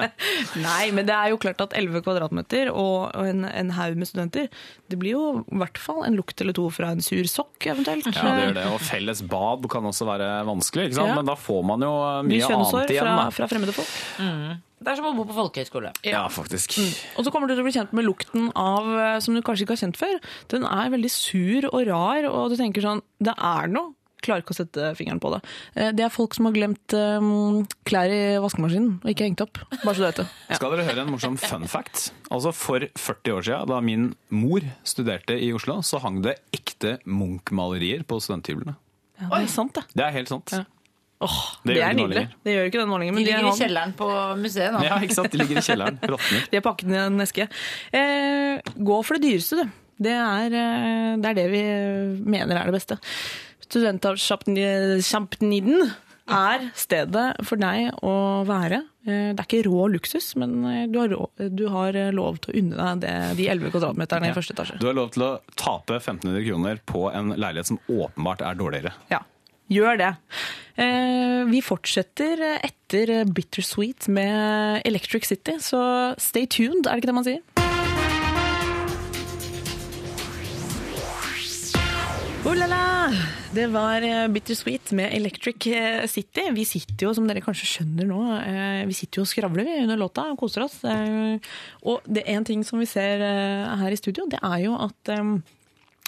[0.66, 4.46] Nei, men det er jo klart at 11 kvadratmeter og, en, en haug med studenter,
[4.86, 8.06] det blir jo i hvert fall en lukt eller to fra en sur sokk eventuelt.
[8.14, 8.68] Ja, det gjør det.
[8.76, 11.10] Og felles bad kan også være vanskelig, ikke sant?
[11.10, 11.18] Ja.
[11.18, 13.02] men da får man jo Mye mye annet igjen.
[13.10, 14.62] fra, fra fremmede folk.
[14.76, 15.90] Det er som å bo på folkehøyskole.
[16.04, 16.76] Ja, faktisk.
[17.16, 19.64] Og så kommer du til å bli kjent med lukten av, eh, som du kanskje
[19.64, 20.18] ikke har kjent før.
[20.52, 23.95] Den er veldig sur og rar, og du tenker sånn, det er noe.
[24.24, 25.40] Klarer ikke å sette fingeren på det.
[25.76, 27.26] Eh, Det er folk som har glemt eh,
[27.86, 29.60] klær i vaskemaskinen og ikke hengt opp.
[29.84, 30.26] Bare så du vet det.
[30.48, 30.56] Ja.
[30.60, 32.08] Skal dere høre en morsom fun fact?
[32.32, 36.96] Altså For 40 år siden, da min mor studerte i Oslo, så hang det ekte
[37.06, 38.74] Munch-malerier på studenthyblene.
[39.20, 39.84] Ja, det er sant, det.
[39.96, 40.52] Det er helt sant.
[40.52, 40.64] Ja.
[41.24, 42.24] Oh, Det det, gjør er nydelig.
[42.44, 43.14] Det gjør ikke den nå lenger.
[43.16, 44.82] De ligger de, er i kjelleren på museet nå.
[44.84, 45.32] Ja, ikke sant?
[45.32, 45.96] De ligger i kjelleren.
[46.12, 46.42] Råtner.
[46.52, 47.46] de er pakket i en eske.
[47.96, 49.70] Eh, gå for det dyreste, du.
[50.04, 51.62] Det er, eh, det er det vi
[52.28, 52.98] mener er det beste.
[53.66, 55.90] Studentsjampniden
[56.26, 58.80] er stedet for deg å være.
[59.06, 62.40] Eh, Det er ikke rå luksus, men eh, du har, rå, du har eh, lov
[62.42, 64.78] til å unne deg det, de 11 kvadratmeterne i første etasje.
[64.82, 68.92] Du har lov til å tape 1500 kroner på en leilighet som åpenbart er dårligere.
[69.12, 69.20] Ja,
[69.70, 70.12] gjør det.
[70.76, 75.80] Vi fortsetter etter Bittersweet med Electric City, så
[76.20, 77.65] stay tuned, er det ikke det man sier?
[82.46, 82.54] Oh!
[83.56, 86.44] Det var eh, Bittersweet med Electric eh, City.
[86.52, 89.98] Vi sitter jo, som dere kanskje skjønner nå, eh, vi sitter jo og skravler under
[89.98, 90.76] låta og koser oss.
[90.84, 93.24] Og det er en ting som vi ser
[93.80, 95.12] her i studio, det er jo at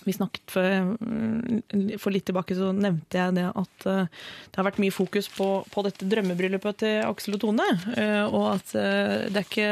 [0.06, 4.06] vi snakket for, mm, for litt tilbake, så nevnte jeg det at eh,
[4.48, 7.66] det har vært mye fokus på, på dette drømmebryllupet til Aksel og Tone.
[7.96, 9.70] eh, Og at eh, det ikke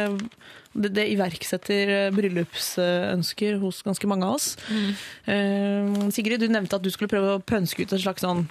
[0.76, 4.50] det, det iverksetter bryllupsønsker hos ganske mange av oss.
[4.68, 6.10] Mm.
[6.12, 8.42] Sigrid, du nevnte at du skulle prøve å pønske ut et slags sånn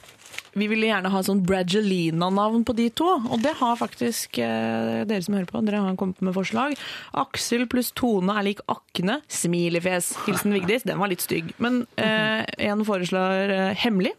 [0.55, 5.23] vi ville gjerne ha sånn Bragelina-navn på de to, og det har faktisk eh, dere
[5.25, 5.61] som hører på.
[5.67, 6.77] Dere har kommet med forslag.
[7.19, 9.19] Aksel pluss Tone er lik Akne.
[9.27, 10.13] Smilefjes.
[10.25, 10.85] Hilsen Vigdis.
[10.87, 11.51] Den var litt stygg.
[11.63, 14.13] Men eh, en foreslår eh, hemmelig.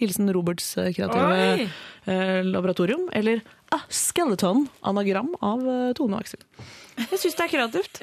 [0.00, 1.66] Hilsen Roberts eh, kreative
[2.06, 3.08] eh, laboratorium.
[3.12, 3.42] Eller
[3.74, 4.68] ah, skeleton.
[4.86, 6.46] Anagram av eh, Tone og Aksel.
[7.00, 8.00] Jeg syns det er kreativt.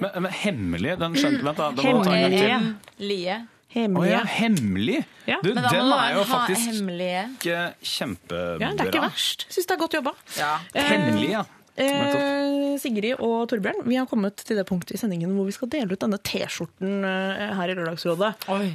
[0.00, 0.96] Men, men hemmelig?
[1.02, 1.68] Den skjønte Vent, da.
[1.76, 3.04] Det må ta en gang til.
[3.12, 3.38] Lie.
[3.76, 4.08] Å Hemmelig.
[4.08, 5.00] ja, hemmelig?
[5.28, 5.36] Ja.
[5.44, 8.56] Du, den er jo faktisk hemmelige kjempebra.
[8.62, 9.44] Ja, det er ikke verst.
[9.52, 10.14] Syns det er godt jobba.
[10.38, 10.54] Ja.
[10.72, 11.42] Hemmelig, ja.
[11.76, 15.68] Eh, Sigrid og Torbjørn, vi har kommet til det punktet i sendingen hvor vi skal
[15.68, 18.30] dele ut denne T-skjorten eh, her i Lørdagsrådet.
[18.54, 18.70] Oi.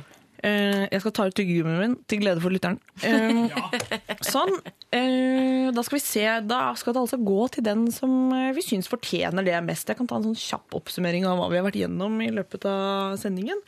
[0.46, 2.78] Eh, jeg skal ta ut tyggegummien min til glede for lytteren.
[3.02, 3.50] Eh,
[4.34, 4.54] Sånn.
[4.94, 6.26] Eh, da skal vi se.
[6.46, 9.90] Da skal det altså gå til den som eh, vi syns fortjener det mest.
[9.90, 12.70] Jeg kan ta en sånn kjapp oppsummering av hva vi har vært gjennom i løpet
[12.70, 13.62] av sendingen.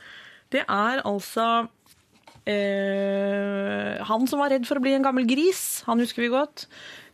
[0.53, 1.47] Det er altså
[2.49, 5.81] eh, han som var redd for å bli en gammel gris.
[5.87, 6.67] Han husker vi godt.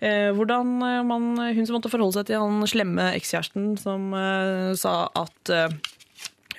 [0.04, 4.72] Eh, hvordan eh, man, hun som måtte forholde seg til han slemme ekskjæresten som eh,
[4.80, 5.80] sa at eh,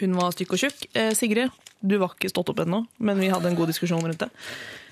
[0.01, 0.89] hun var stykk og tjukk.
[0.97, 4.25] Eh, Sigrid, du var ikke stått opp ennå, men vi hadde en god diskusjon rundt
[4.25, 4.31] det.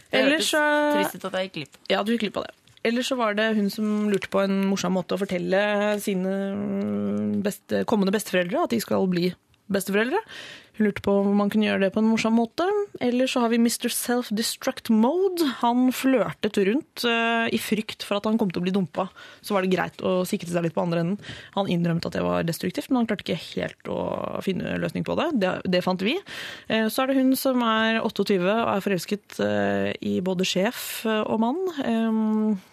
[0.09, 0.63] Det Ellers hørtes så
[0.95, 1.83] trist ut at jeg gikk glipp.
[1.93, 2.55] Ja, du gikk glipp av det.
[2.89, 5.61] Ellers så var det hun som lurte på en morsom måte å fortelle
[6.01, 6.33] sine
[7.45, 9.33] beste, kommende besteforeldre at de skal bli
[9.69, 10.21] besteforeldre.
[10.79, 12.67] Lurte på om man kunne gjøre det på en morsom måte.
[13.03, 13.91] Eller så har vi Mr.
[13.93, 15.47] Self-Destruct Mode.
[15.63, 19.09] Han flørtet rundt uh, i frykt for at han kom til å bli dumpa.
[19.43, 21.35] Så var det greit å sikre seg litt på andre enden.
[21.57, 23.99] Han innrømte at det var destruktivt, men han klarte ikke helt å
[24.47, 25.29] finne løsning på det.
[25.43, 26.17] Det, det fant vi.
[26.71, 31.03] Uh, så er det hun som er 28 og er forelsket uh, i både sjef
[31.09, 31.59] og mann.
[31.85, 32.67] Eh,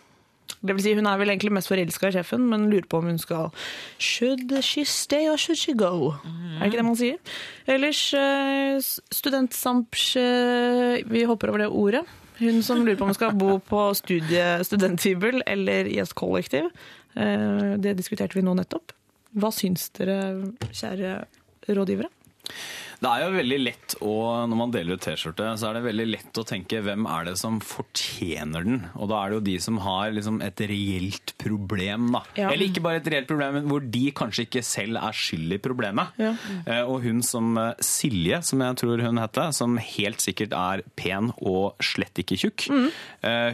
[0.66, 3.10] det vil si, Hun er vel egentlig mest forelska i sjefen, men lurer på om
[3.12, 3.52] hun skal
[4.00, 6.14] Should she stay or should she go?
[6.26, 7.34] Er det ikke det man sier?
[7.68, 8.82] Ellers eh,
[9.14, 12.04] studentsamps eh, Vi hopper over det ordet.
[12.40, 16.68] Hun som lurer på om hun skal bo på studie, studenthybel eller i et kollektiv.
[17.16, 18.92] Eh, det diskuterte vi nå nettopp.
[19.36, 21.16] Hva syns dere, kjære
[21.76, 22.12] rådgivere?
[23.02, 24.14] Det er jo veldig lett å,
[24.50, 27.36] Når man deler ut T-skjorte, så er det veldig lett å tenke hvem er det
[27.40, 28.80] som fortjener den?
[28.96, 32.22] Og da er det jo de som har liksom et reelt problem, da.
[32.40, 32.50] Ja.
[32.52, 35.62] Eller ikke bare et reelt problem, men hvor de kanskje ikke selv er skyld i
[35.64, 36.16] problemet.
[36.22, 36.34] Ja.
[36.66, 40.84] Eh, Og hun som eh, Silje, som jeg tror hun heter, som helt sikkert er
[41.00, 42.88] pen og slett ikke tjukk, mm.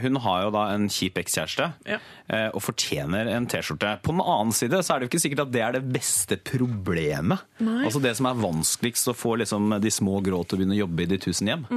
[0.03, 1.71] hun har jo da en kjip ekskjæreste.
[1.89, 1.97] Ja.
[2.31, 3.95] eh, og fortjener en T-skjorte.
[4.05, 6.37] På den annen side så er det jo ikke sikkert at det er det beste
[6.37, 7.43] problemet.
[7.63, 7.81] Nei.
[7.87, 10.83] Altså det som er vanskeligst å få liksom de små grå til å begynne å
[10.83, 11.67] jobbe i de tusen hjem.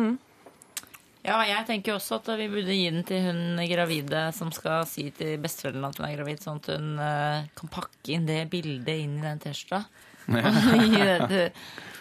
[1.24, 5.06] Ja, jeg tenker også at vi burde gi den til hun gravide som skal si
[5.16, 9.00] til besteforeldrene at hun er gravid, sånn at hun eh, kan pakke inn det bildet
[9.06, 9.86] inn i den T-skjorta.
[10.28, 11.08] Gi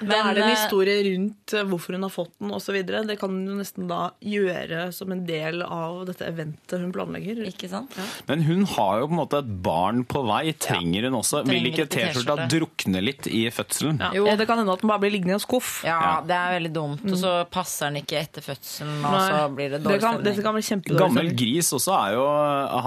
[0.04, 2.78] det Da er det en eh, historie rundt eh, hvorfor hun har fått den osv.
[2.86, 7.42] Det kan hun jo nesten da gjøre som en del av dette eventet hun planlegger.
[7.50, 7.96] Ikke sant?
[8.28, 10.54] Men hun har jo på en måte et barn på vei.
[10.64, 11.44] Trenger hun også?
[11.44, 14.00] Vil Trenger ikke ikke T-skjorta drukne litt i fødselen?
[14.04, 14.12] Ja.
[14.18, 14.28] Jo.
[14.40, 15.74] Det kan hende at den bare blir liggende i en skuff.
[15.88, 16.14] Ja, Ja.
[16.28, 17.04] det er veldig dumt.
[17.10, 19.24] Og så passer den ikke etter fødselen, og Nei.
[19.30, 22.24] så blir det dårlig kan, dette kan bli kjempedårlig Gammel gris også er jo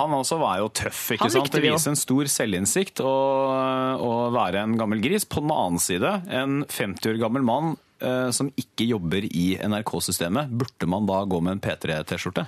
[0.01, 1.02] Han også var jo tøff.
[1.14, 1.52] ikke Han sant?
[1.52, 5.24] Det viser en stor selvinnsikt å være en gammel gris.
[5.24, 10.50] På den annen side, en 50 år gammel mann eh, som ikke jobber i NRK-systemet,
[10.50, 12.46] burde man da gå med en P3-T-skjorte?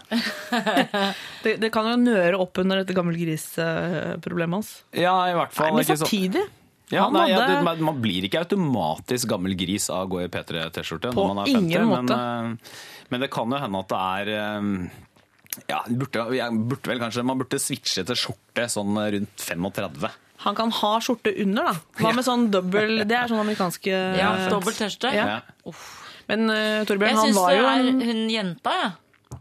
[1.44, 4.70] Det, det kan jo nøre opp under dette gammel gris-problemet hans.
[4.96, 5.74] Ja, i hvert Nei, fall.
[5.76, 6.44] men ikke så- samtidig
[6.90, 11.10] Ja, nei, ja, det, man- blir ikke automatisk gammel gris av å gå i P3-T-skjorte
[11.14, 12.16] når man er 50, ingen måte.
[12.16, 12.58] Men,
[13.10, 15.04] men det kan jo hende at det er eh,
[15.68, 16.24] Ja, burde,
[16.70, 20.08] burde vel kanskje, Man burde switche til skjorte sånn rundt 35.
[20.44, 21.72] Han kan ha skjorte under, da.
[21.98, 25.10] Hva med sånn dobbel Det er sånn amerikanske Ja, Dobbel tørste.
[25.14, 25.24] Ja.
[25.38, 25.72] Ja.
[26.28, 29.40] Men uh, Torbjørn, Jeg han syns var det jo er en hun jenta, jeg.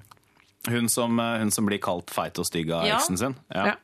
[0.67, 2.97] Hun, som, eh, hun som blir kalt feit og stygg av Ja.
[2.97, 3.35] eksen sin.
[3.53, 3.65] ja.
[3.71, 3.75] Ja,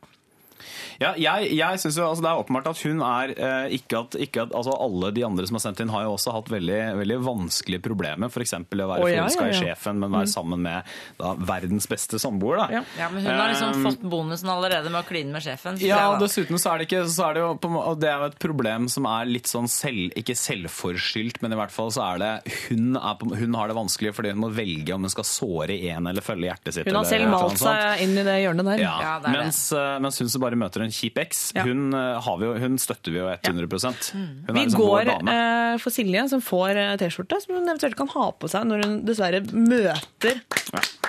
[1.20, 4.44] jeg, jeg synes jo, altså Det er åpenbart at hun er eh, ikke at, ikke
[4.48, 7.18] at altså Alle de andre som har sendt inn, har jo også hatt veldig, veldig
[7.26, 8.30] vanskelige problemer.
[8.32, 8.54] F.eks.
[8.54, 12.20] å være Å, ja, forelska ja, i sjefen, men være sammen med da, verdens beste
[12.22, 12.64] samboer.
[12.64, 12.68] da.
[12.80, 12.84] Ja.
[13.00, 15.78] Ja, men hun har liksom Um, fått bonusen allerede med å kline med sjefen.
[15.82, 18.38] Ja, og dessuten så er det ikke så er det jo Det er jo et
[18.44, 22.32] problem som er litt sånn selv, ikke selvforskyldt, men i hvert fall så er det
[22.68, 25.78] hun, er på, hun har det vanskelig fordi hun må velge om hun skal såre
[25.94, 26.90] en eller følge hjertet sitt.
[26.90, 28.84] Hun har selv malt seg inn i det hjørnet der.
[28.84, 31.64] Ja, Ja, det mens, eh, mens hun så bare møter en kjip eks, Ja.
[31.68, 33.68] hun, eh, har vi hun støtter vi jo 100
[34.14, 38.08] Hun Vi liksom går eh, for Silje, som får eh, T-skjorte, som hun eventuelt kan
[38.14, 40.42] ha på seg når hun dessverre møter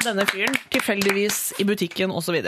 [0.04, 2.40] denne fyren tilfeldigvis i butikken osv.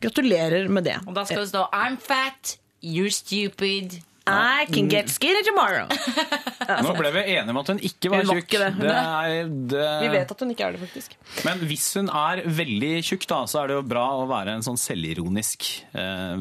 [0.00, 0.98] Gratulerer med det.
[1.06, 4.00] Og da skal det stå I'm fat, you're stupid.
[4.26, 5.86] I can get skinny tomorrow.
[6.82, 8.56] Nå ble vi enige om at hun ikke var tjukk.
[8.58, 8.70] det.
[8.80, 9.84] Det er- er, det...
[10.02, 11.14] Vi vet at hun ikke er det, faktisk.
[11.46, 14.66] Men hvis hun er veldig tjukk, da, så er det jo bra å være en
[14.66, 16.34] sånn selvironisk eh,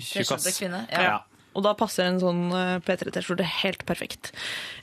[0.00, 0.48] tjukkas.
[0.64, 0.80] Ja.
[0.88, 1.18] ja.
[1.58, 4.30] Og da passer en sånn eh, P3-T-skjorte helt perfekt.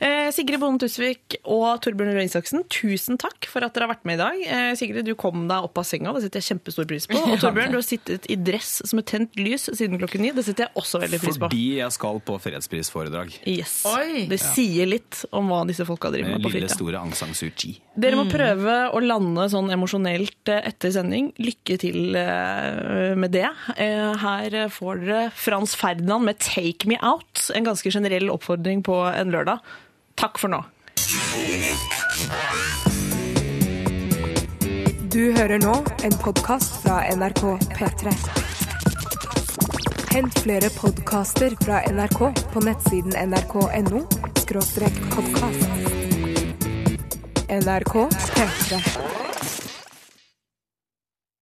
[0.03, 4.03] Eh, Sigrid Bonde Tusvik og Torbjørn Røe Isaksen, tusen takk for at dere har vært
[4.09, 4.41] med i dag.
[4.43, 7.21] Eh, Sigrid, du kom deg opp av senga, det setter jeg kjempestor pris på.
[7.31, 10.33] Og Torbjørn, du har sittet i dress som et tent lys siden klokken ni.
[10.35, 11.47] Det setter jeg også veldig pris på.
[11.47, 13.31] Fordi jeg skal på fredsprisforedrag.
[13.47, 13.77] Yes.
[13.87, 14.25] Oi.
[14.29, 17.31] Det sier litt om hva disse folka driver Med med på lille, store Aung San
[17.37, 17.77] Suu Kyi.
[17.97, 18.31] Dere må Mm.
[18.35, 21.31] prøve å lande sånn emosjonelt eh, etter sending.
[21.41, 23.47] Lykke til eh, med det.
[23.77, 27.51] Eh, Her får dere Frans Ferdinand med 'Take Me Out'.
[27.55, 29.59] En ganske generell oppfordring på en lørdag.
[30.17, 30.63] Takk for nå.
[35.13, 35.75] Du hører nå
[36.07, 37.43] en podkast fra NRK
[37.77, 38.15] P3.
[40.15, 42.19] Hent flere podkaster fra NRK
[42.55, 44.01] på nettsiden nrk.no
[45.13, 45.69] podkast.
[47.53, 49.66] NRK P3.